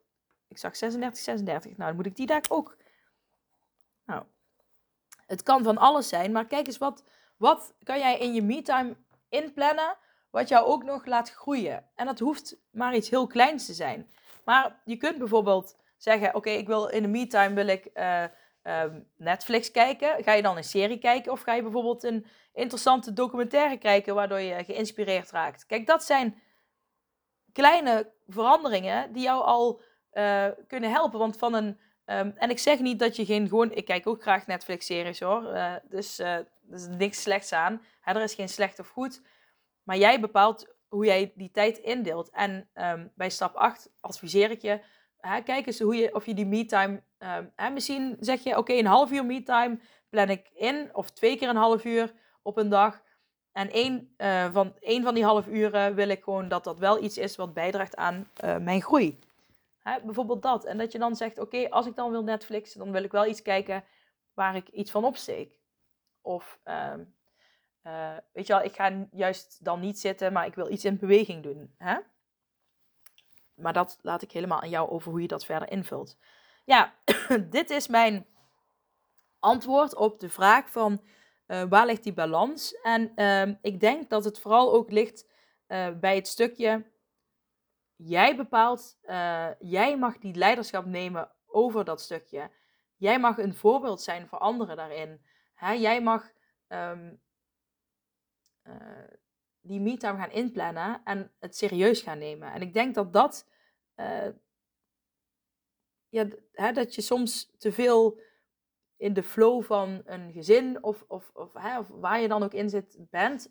ik 0.48 0.58
zag 0.58 0.76
36, 0.76 1.20
36. 1.24 1.72
Nou, 1.72 1.88
dan 1.88 1.96
moet 1.96 2.06
ik 2.06 2.16
die 2.16 2.26
daar 2.26 2.46
ook. 2.50 2.78
Nou, 4.06 4.24
het 5.30 5.44
kan 5.44 5.64
van 5.64 5.78
alles 5.78 6.08
zijn, 6.08 6.32
maar 6.32 6.46
kijk 6.46 6.68
eens 6.68 6.78
wat, 6.78 7.04
wat 7.38 7.74
kan 7.84 8.00
jij 8.00 8.18
in 8.18 8.34
je 8.34 8.42
me-time 8.42 8.96
inplannen, 9.30 9.98
wat 10.32 10.48
jou 10.48 10.66
ook 10.66 10.84
nog 10.84 11.06
laat 11.06 11.32
groeien. 11.32 11.86
En 11.96 12.06
dat 12.06 12.20
hoeft 12.20 12.58
maar 12.72 12.96
iets 12.96 13.10
heel 13.10 13.28
kleins 13.28 13.66
te 13.66 13.74
zijn. 13.74 14.10
Maar 14.46 14.82
je 14.86 14.98
kunt 14.98 15.18
bijvoorbeeld 15.18 15.78
zeggen, 15.98 16.36
oké, 16.36 16.50
ik 16.50 16.68
wil 16.68 16.88
in 16.88 17.02
de 17.02 17.08
me-time 17.08 17.56
wil 17.56 17.68
ik 17.68 17.90
uh, 17.94 18.24
Netflix 19.18 19.72
kijken. 19.72 20.24
Ga 20.24 20.34
je 20.34 20.42
dan 20.42 20.58
een 20.58 20.64
serie 20.64 20.98
kijken 20.98 21.32
of 21.32 21.42
ga 21.42 21.54
je 21.54 21.62
bijvoorbeeld 21.62 22.04
een 22.04 22.26
interessante 22.54 23.14
documentaire 23.14 23.78
kijken 23.78 24.16
waardoor 24.16 24.40
je 24.40 24.64
geïnspireerd 24.64 25.32
raakt? 25.32 25.66
Kijk, 25.66 25.88
dat 25.88 26.04
zijn 26.04 26.42
kleine 27.54 28.12
veranderingen 28.28 29.14
die 29.14 29.24
jou 29.24 29.44
al 29.44 29.82
uh, 30.14 30.46
kunnen 30.68 30.92
helpen. 30.92 31.20
Want 31.20 31.38
van 31.38 31.54
een. 31.54 31.80
Um, 32.12 32.34
en 32.36 32.50
ik 32.50 32.60
zeg 32.60 32.80
niet 32.80 33.00
dat 33.00 33.16
je 33.16 33.26
geen 33.26 33.48
gewoon. 33.48 33.72
Ik 33.72 33.86
kijk 33.86 34.08
ook 34.08 34.22
graag 34.22 34.48
Netflix-series 34.48 35.20
hoor. 35.20 35.44
Uh, 35.44 35.74
dus 35.90 36.20
uh, 36.20 36.28
er 36.28 36.48
is 36.72 36.88
niks 36.88 37.22
slechts 37.22 37.54
aan. 37.54 37.82
Er 38.04 38.22
is 38.22 38.34
geen 38.34 38.50
slecht 38.50 38.80
of 38.80 38.90
goed. 38.90 39.22
Maar 39.84 39.98
jij 39.98 40.20
bepaalt 40.20 40.68
hoe 40.88 41.06
jij 41.06 41.32
die 41.36 41.52
tijd 41.52 41.78
indeelt. 41.78 42.30
En 42.30 42.70
um, 42.74 43.12
bij 43.16 43.30
stap 43.30 43.56
8 43.56 43.92
adviseer 44.00 44.52
ik 44.52 44.62
je. 44.62 44.80
Hè, 45.18 45.42
kijk 45.42 45.66
eens 45.66 45.80
hoe 45.80 45.96
je, 45.96 46.16
of 46.16 46.26
je 46.26 46.34
die 46.34 46.46
me-time. 46.46 47.02
Um, 47.58 47.74
misschien 47.74 48.18
zeg 48.20 48.44
je: 48.44 48.58
oké, 48.58 48.74
een 48.74 48.86
half 48.86 49.12
uur 49.12 49.26
me-time 49.26 49.80
plan 50.10 50.30
ik 50.30 50.50
in. 50.54 50.90
Of 50.94 51.12
twee 51.12 51.38
keer 51.38 51.50
een 51.50 51.56
half 51.56 51.86
uur 51.86 52.14
op 52.42 52.58
een 52.58 52.70
dag. 52.70 53.02
En 53.52 53.72
één, 53.72 54.14
uh, 54.18 54.52
van, 54.52 54.74
één 54.80 55.04
van 55.04 55.14
die 55.14 55.24
half 55.24 55.48
uren 55.48 55.96
wil 55.96 56.10
ik 56.10 56.24
gewoon 56.24 56.48
dat 56.48 56.64
dat 56.64 56.80
wel 56.80 57.04
iets 57.04 57.18
is 57.18 57.36
wat 57.36 57.54
bijdraagt 57.54 57.96
aan 57.96 58.30
mijn 58.60 58.82
groei. 58.82 59.20
Bijvoorbeeld 59.98 60.42
dat. 60.42 60.66
En 60.66 60.78
dat 60.78 60.92
je 60.92 61.00
dan 61.00 61.16
zegt, 61.16 61.40
oké, 61.40 61.70
als 61.70 61.86
ik 61.86 61.96
dan 61.96 62.12
wil 62.12 62.24
Netflixen, 62.24 62.80
dan 62.80 62.92
wil 62.92 63.04
ik 63.04 63.12
wel 63.12 63.26
iets 63.26 63.42
kijken 63.42 63.84
waar 64.34 64.56
ik 64.56 64.70
iets 64.70 64.92
van 64.92 65.06
opsteek. 65.06 65.60
Of, 66.22 66.60
uh, 66.66 66.94
uh, 67.84 68.18
weet 68.34 68.48
je 68.48 68.54
wel, 68.54 68.64
ik 68.64 68.76
ga 68.76 69.08
juist 69.12 69.64
dan 69.64 69.80
niet 69.80 70.00
zitten, 70.00 70.34
maar 70.34 70.46
ik 70.46 70.56
wil 70.56 70.72
iets 70.72 70.86
in 70.86 70.98
beweging 70.98 71.44
doen. 71.44 71.76
Hè? 71.78 71.98
Maar 73.54 73.74
dat 73.74 74.00
laat 74.02 74.22
ik 74.22 74.32
helemaal 74.32 74.62
aan 74.62 74.70
jou 74.70 74.90
over 74.90 75.12
hoe 75.12 75.22
je 75.22 75.28
dat 75.28 75.46
verder 75.46 75.72
invult. 75.72 76.18
Ja, 76.66 76.94
dit 77.50 77.70
is 77.70 77.88
mijn 77.88 78.28
antwoord 79.40 79.96
op 79.96 80.20
de 80.20 80.30
vraag 80.30 80.72
van 80.72 81.02
uh, 81.48 81.64
waar 81.70 81.86
ligt 81.86 82.04
die 82.04 82.14
balans? 82.14 82.82
En 82.82 83.12
ehm, 83.16 83.56
ik 83.62 83.80
denk 83.80 84.10
dat 84.10 84.24
het 84.24 84.40
vooral 84.40 84.74
ook 84.74 84.92
ligt 84.92 85.28
uh, 85.68 85.88
bij 86.00 86.16
het 86.16 86.28
stukje 86.28 86.86
jij 88.04 88.36
bepaalt, 88.36 88.98
uh, 89.04 89.50
jij 89.60 89.98
mag 89.98 90.18
die 90.18 90.36
leiderschap 90.36 90.86
nemen 90.86 91.32
over 91.46 91.86
dat 91.86 92.02
stukje. 92.02 92.52
Jij 92.96 93.20
mag 93.20 93.38
een 93.38 93.56
voorbeeld 93.56 94.02
zijn 94.02 94.28
voor 94.28 94.38
anderen 94.38 94.76
daarin. 94.76 95.22
Hè? 95.54 95.72
Jij 95.72 96.02
mag 96.02 96.32
um, 96.68 97.22
uh, 98.64 98.74
die 99.62 99.80
me-time 99.80 100.18
gaan 100.18 100.32
inplannen 100.32 101.02
en 101.04 101.32
het 101.40 101.56
serieus 101.56 102.02
gaan 102.02 102.18
nemen. 102.18 102.52
En 102.52 102.62
ik 102.62 102.74
denk 102.74 102.96
dat 102.96 103.14
dat, 103.14 103.50
uh, 103.96 104.30
ja, 106.10 106.28
hè, 106.52 106.72
dat 106.72 106.96
je 106.96 107.02
soms 107.02 107.52
te 107.58 107.72
veel 107.72 108.20
in 108.98 109.14
de 109.14 109.24
flow 109.24 109.64
van 109.64 110.02
een 110.06 110.32
gezin 110.32 110.84
of, 110.84 111.06
of, 111.08 111.32
of, 111.34 111.54
hè, 111.54 111.80
of 111.80 111.88
waar 111.88 112.20
je 112.20 112.28
dan 112.28 112.44
ook 112.44 112.54
in 112.54 112.70
zit 112.70 112.98
bent. 113.10 113.50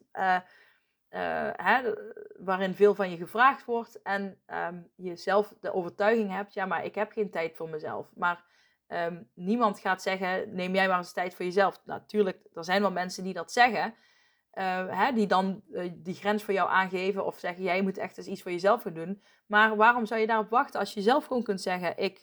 Hè, 1.09 1.94
waarin 2.38 2.74
veel 2.74 2.94
van 2.94 3.11
je 3.11 3.16
gevraagd 3.16 3.64
wordt 3.64 4.02
en 4.02 4.38
um, 4.46 4.90
je 4.94 5.16
zelf 5.16 5.54
de 5.61 5.72
overtuiging 5.72 6.30
hebt, 6.30 6.54
ja, 6.54 6.66
maar 6.66 6.84
ik 6.84 6.94
heb 6.94 7.12
geen 7.12 7.30
tijd 7.30 7.56
voor 7.56 7.68
mezelf. 7.68 8.11
Maar 8.14 8.44
um, 8.88 9.30
niemand 9.34 9.78
gaat 9.78 10.02
zeggen, 10.02 10.54
neem 10.54 10.74
jij 10.74 10.88
maar 10.88 10.98
eens 10.98 11.12
tijd 11.12 11.34
voor 11.34 11.44
jezelf. 11.44 11.80
Natuurlijk, 11.84 12.38
er 12.54 12.64
zijn 12.64 12.80
wel 12.80 12.90
mensen 12.90 13.24
die 13.24 13.34
dat 13.34 13.52
zeggen, 13.52 13.94
uh, 14.54 15.04
hè, 15.04 15.12
die 15.12 15.26
dan 15.26 15.62
uh, 15.70 15.90
die 15.94 16.14
grens 16.14 16.42
voor 16.42 16.54
jou 16.54 16.70
aangeven 16.70 17.26
of 17.26 17.38
zeggen, 17.38 17.62
jij 17.62 17.82
moet 17.82 17.98
echt 17.98 18.18
eens 18.18 18.26
iets 18.26 18.42
voor 18.42 18.50
jezelf 18.50 18.82
gaan 18.82 18.94
doen. 18.94 19.22
Maar 19.46 19.76
waarom 19.76 20.06
zou 20.06 20.20
je 20.20 20.26
daarop 20.26 20.50
wachten 20.50 20.80
als 20.80 20.94
je 20.94 21.02
zelf 21.02 21.26
gewoon 21.26 21.42
kunt 21.42 21.61
zeggen, 21.61 21.96
ik 21.96 22.18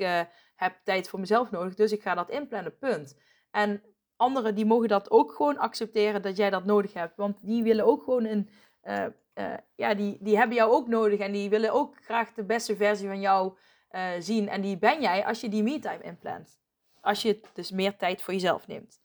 heb 0.56 0.76
tijd 0.84 1.10
voor 1.10 1.20
mezelf 1.20 1.52
nodig, 1.52 1.76
dus 1.76 1.92
ik 1.92 2.02
ga 2.02 2.16
dat 2.16 2.30
inplannen, 2.30 2.78
punt. 2.78 3.20
En 3.52 3.84
anderen 4.16 4.56
die 4.56 4.66
mogen 4.66 4.88
dat 4.88 5.12
ook 5.12 5.32
gewoon 5.32 5.58
accepteren 5.58 6.22
dat 6.22 6.38
jij 6.38 6.50
dat 6.50 6.66
nodig 6.66 6.94
hebt, 6.94 7.16
want 7.16 7.46
die 7.46 7.64
willen 7.64 7.86
ook 7.86 8.04
gewoon 8.04 8.26
een 8.26 8.50
uh, 8.86 9.06
uh, 9.36 9.54
ja, 9.76 9.94
die, 9.94 10.18
die 10.22 10.38
hebben 10.38 10.56
jou 10.56 10.72
ook 10.72 10.88
nodig 10.88 11.20
en 11.20 11.32
die 11.32 11.50
willen 11.50 11.74
ook 11.74 12.04
graag 12.04 12.34
de 12.34 12.44
beste 12.44 12.76
versie 12.76 13.08
van 13.08 13.20
jou 13.20 13.58
uh, 13.92 14.12
zien. 14.20 14.50
En 14.50 14.62
die 14.62 14.78
ben 14.78 15.02
jij 15.02 15.26
als 15.26 15.42
je 15.42 15.50
die 15.50 15.64
me-time 15.64 16.04
inplant. 16.04 16.60
Als 17.02 17.22
je 17.22 17.42
dus 17.54 17.72
meer 17.72 17.98
tijd 17.98 18.22
voor 18.22 18.34
jezelf 18.34 18.68
neemt. 18.68 19.02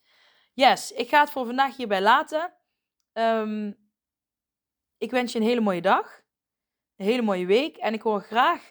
Yes, 0.52 0.92
ik 0.92 1.08
ga 1.08 1.20
het 1.20 1.30
voor 1.30 1.46
vandaag 1.46 1.76
hierbij 1.76 2.02
laten. 2.02 2.52
Um, 3.12 3.76
ik 4.98 5.10
wens 5.10 5.32
je 5.32 5.38
een 5.38 5.44
hele 5.44 5.60
mooie 5.60 5.82
dag. 5.82 6.22
Een 6.96 7.06
hele 7.06 7.22
mooie 7.22 7.46
week. 7.46 7.76
En 7.76 7.92
ik 7.92 8.02
hoor 8.02 8.20
graag 8.20 8.68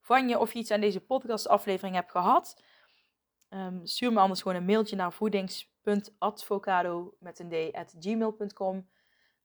van 0.00 0.28
je 0.28 0.38
of 0.38 0.52
je 0.52 0.58
iets 0.58 0.70
aan 0.70 0.80
deze 0.80 1.00
podcastaflevering 1.00 1.94
hebt 1.94 2.10
gehad. 2.10 2.62
Ehm, 3.48 3.84
stuur 3.84 4.12
me 4.12 4.20
anders 4.20 4.42
gewoon 4.42 4.56
een 4.56 4.64
mailtje 4.64 4.96
naar 4.96 5.12
voedings.advocado 5.12 7.16
met 7.18 7.38
een 7.38 7.48
d 7.48 7.74
at 7.74 7.94
gmail.com. 7.98 8.88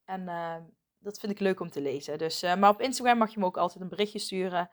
En 0.04 0.20
uh, 0.20 0.56
dat 1.00 1.18
vind 1.18 1.32
ik 1.32 1.40
leuk 1.40 1.60
om 1.60 1.70
te 1.70 1.80
lezen. 1.80 2.18
Dus, 2.18 2.42
uh, 2.42 2.54
maar 2.54 2.70
op 2.70 2.80
Instagram 2.80 3.18
mag 3.18 3.34
je 3.34 3.40
me 3.40 3.46
ook 3.46 3.56
altijd 3.56 3.80
een 3.80 3.88
berichtje 3.88 4.18
sturen. 4.18 4.70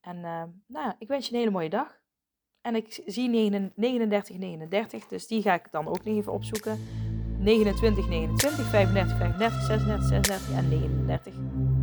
En 0.00 0.16
uh, 0.16 0.42
nou, 0.66 0.92
ik 0.98 1.08
wens 1.08 1.26
je 1.26 1.32
een 1.32 1.38
hele 1.38 1.50
mooie 1.50 1.68
dag. 1.68 1.98
En 2.60 2.74
ik 2.74 3.02
zie 3.06 3.28
39, 3.28 4.36
39, 4.36 5.06
dus 5.06 5.26
die 5.26 5.42
ga 5.42 5.54
ik 5.54 5.70
dan 5.70 5.88
ook 5.88 6.04
nog 6.04 6.16
even 6.16 6.32
opzoeken. 6.32 6.78
29, 7.38 8.08
29, 8.08 8.68
35, 8.68 9.16
35, 9.16 9.62
36, 9.62 10.08
36 10.08 10.56
en 10.56 10.68
39, 10.68 11.34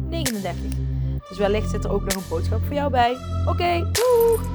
39. 0.09 1.27
Dus 1.29 1.37
wellicht 1.37 1.69
zit 1.69 1.83
er 1.83 1.91
ook 1.91 2.03
nog 2.03 2.15
een 2.15 2.29
boodschap 2.29 2.63
voor 2.63 2.75
jou 2.75 2.91
bij. 2.91 3.11
Oké, 3.47 3.49
okay! 3.49 4.54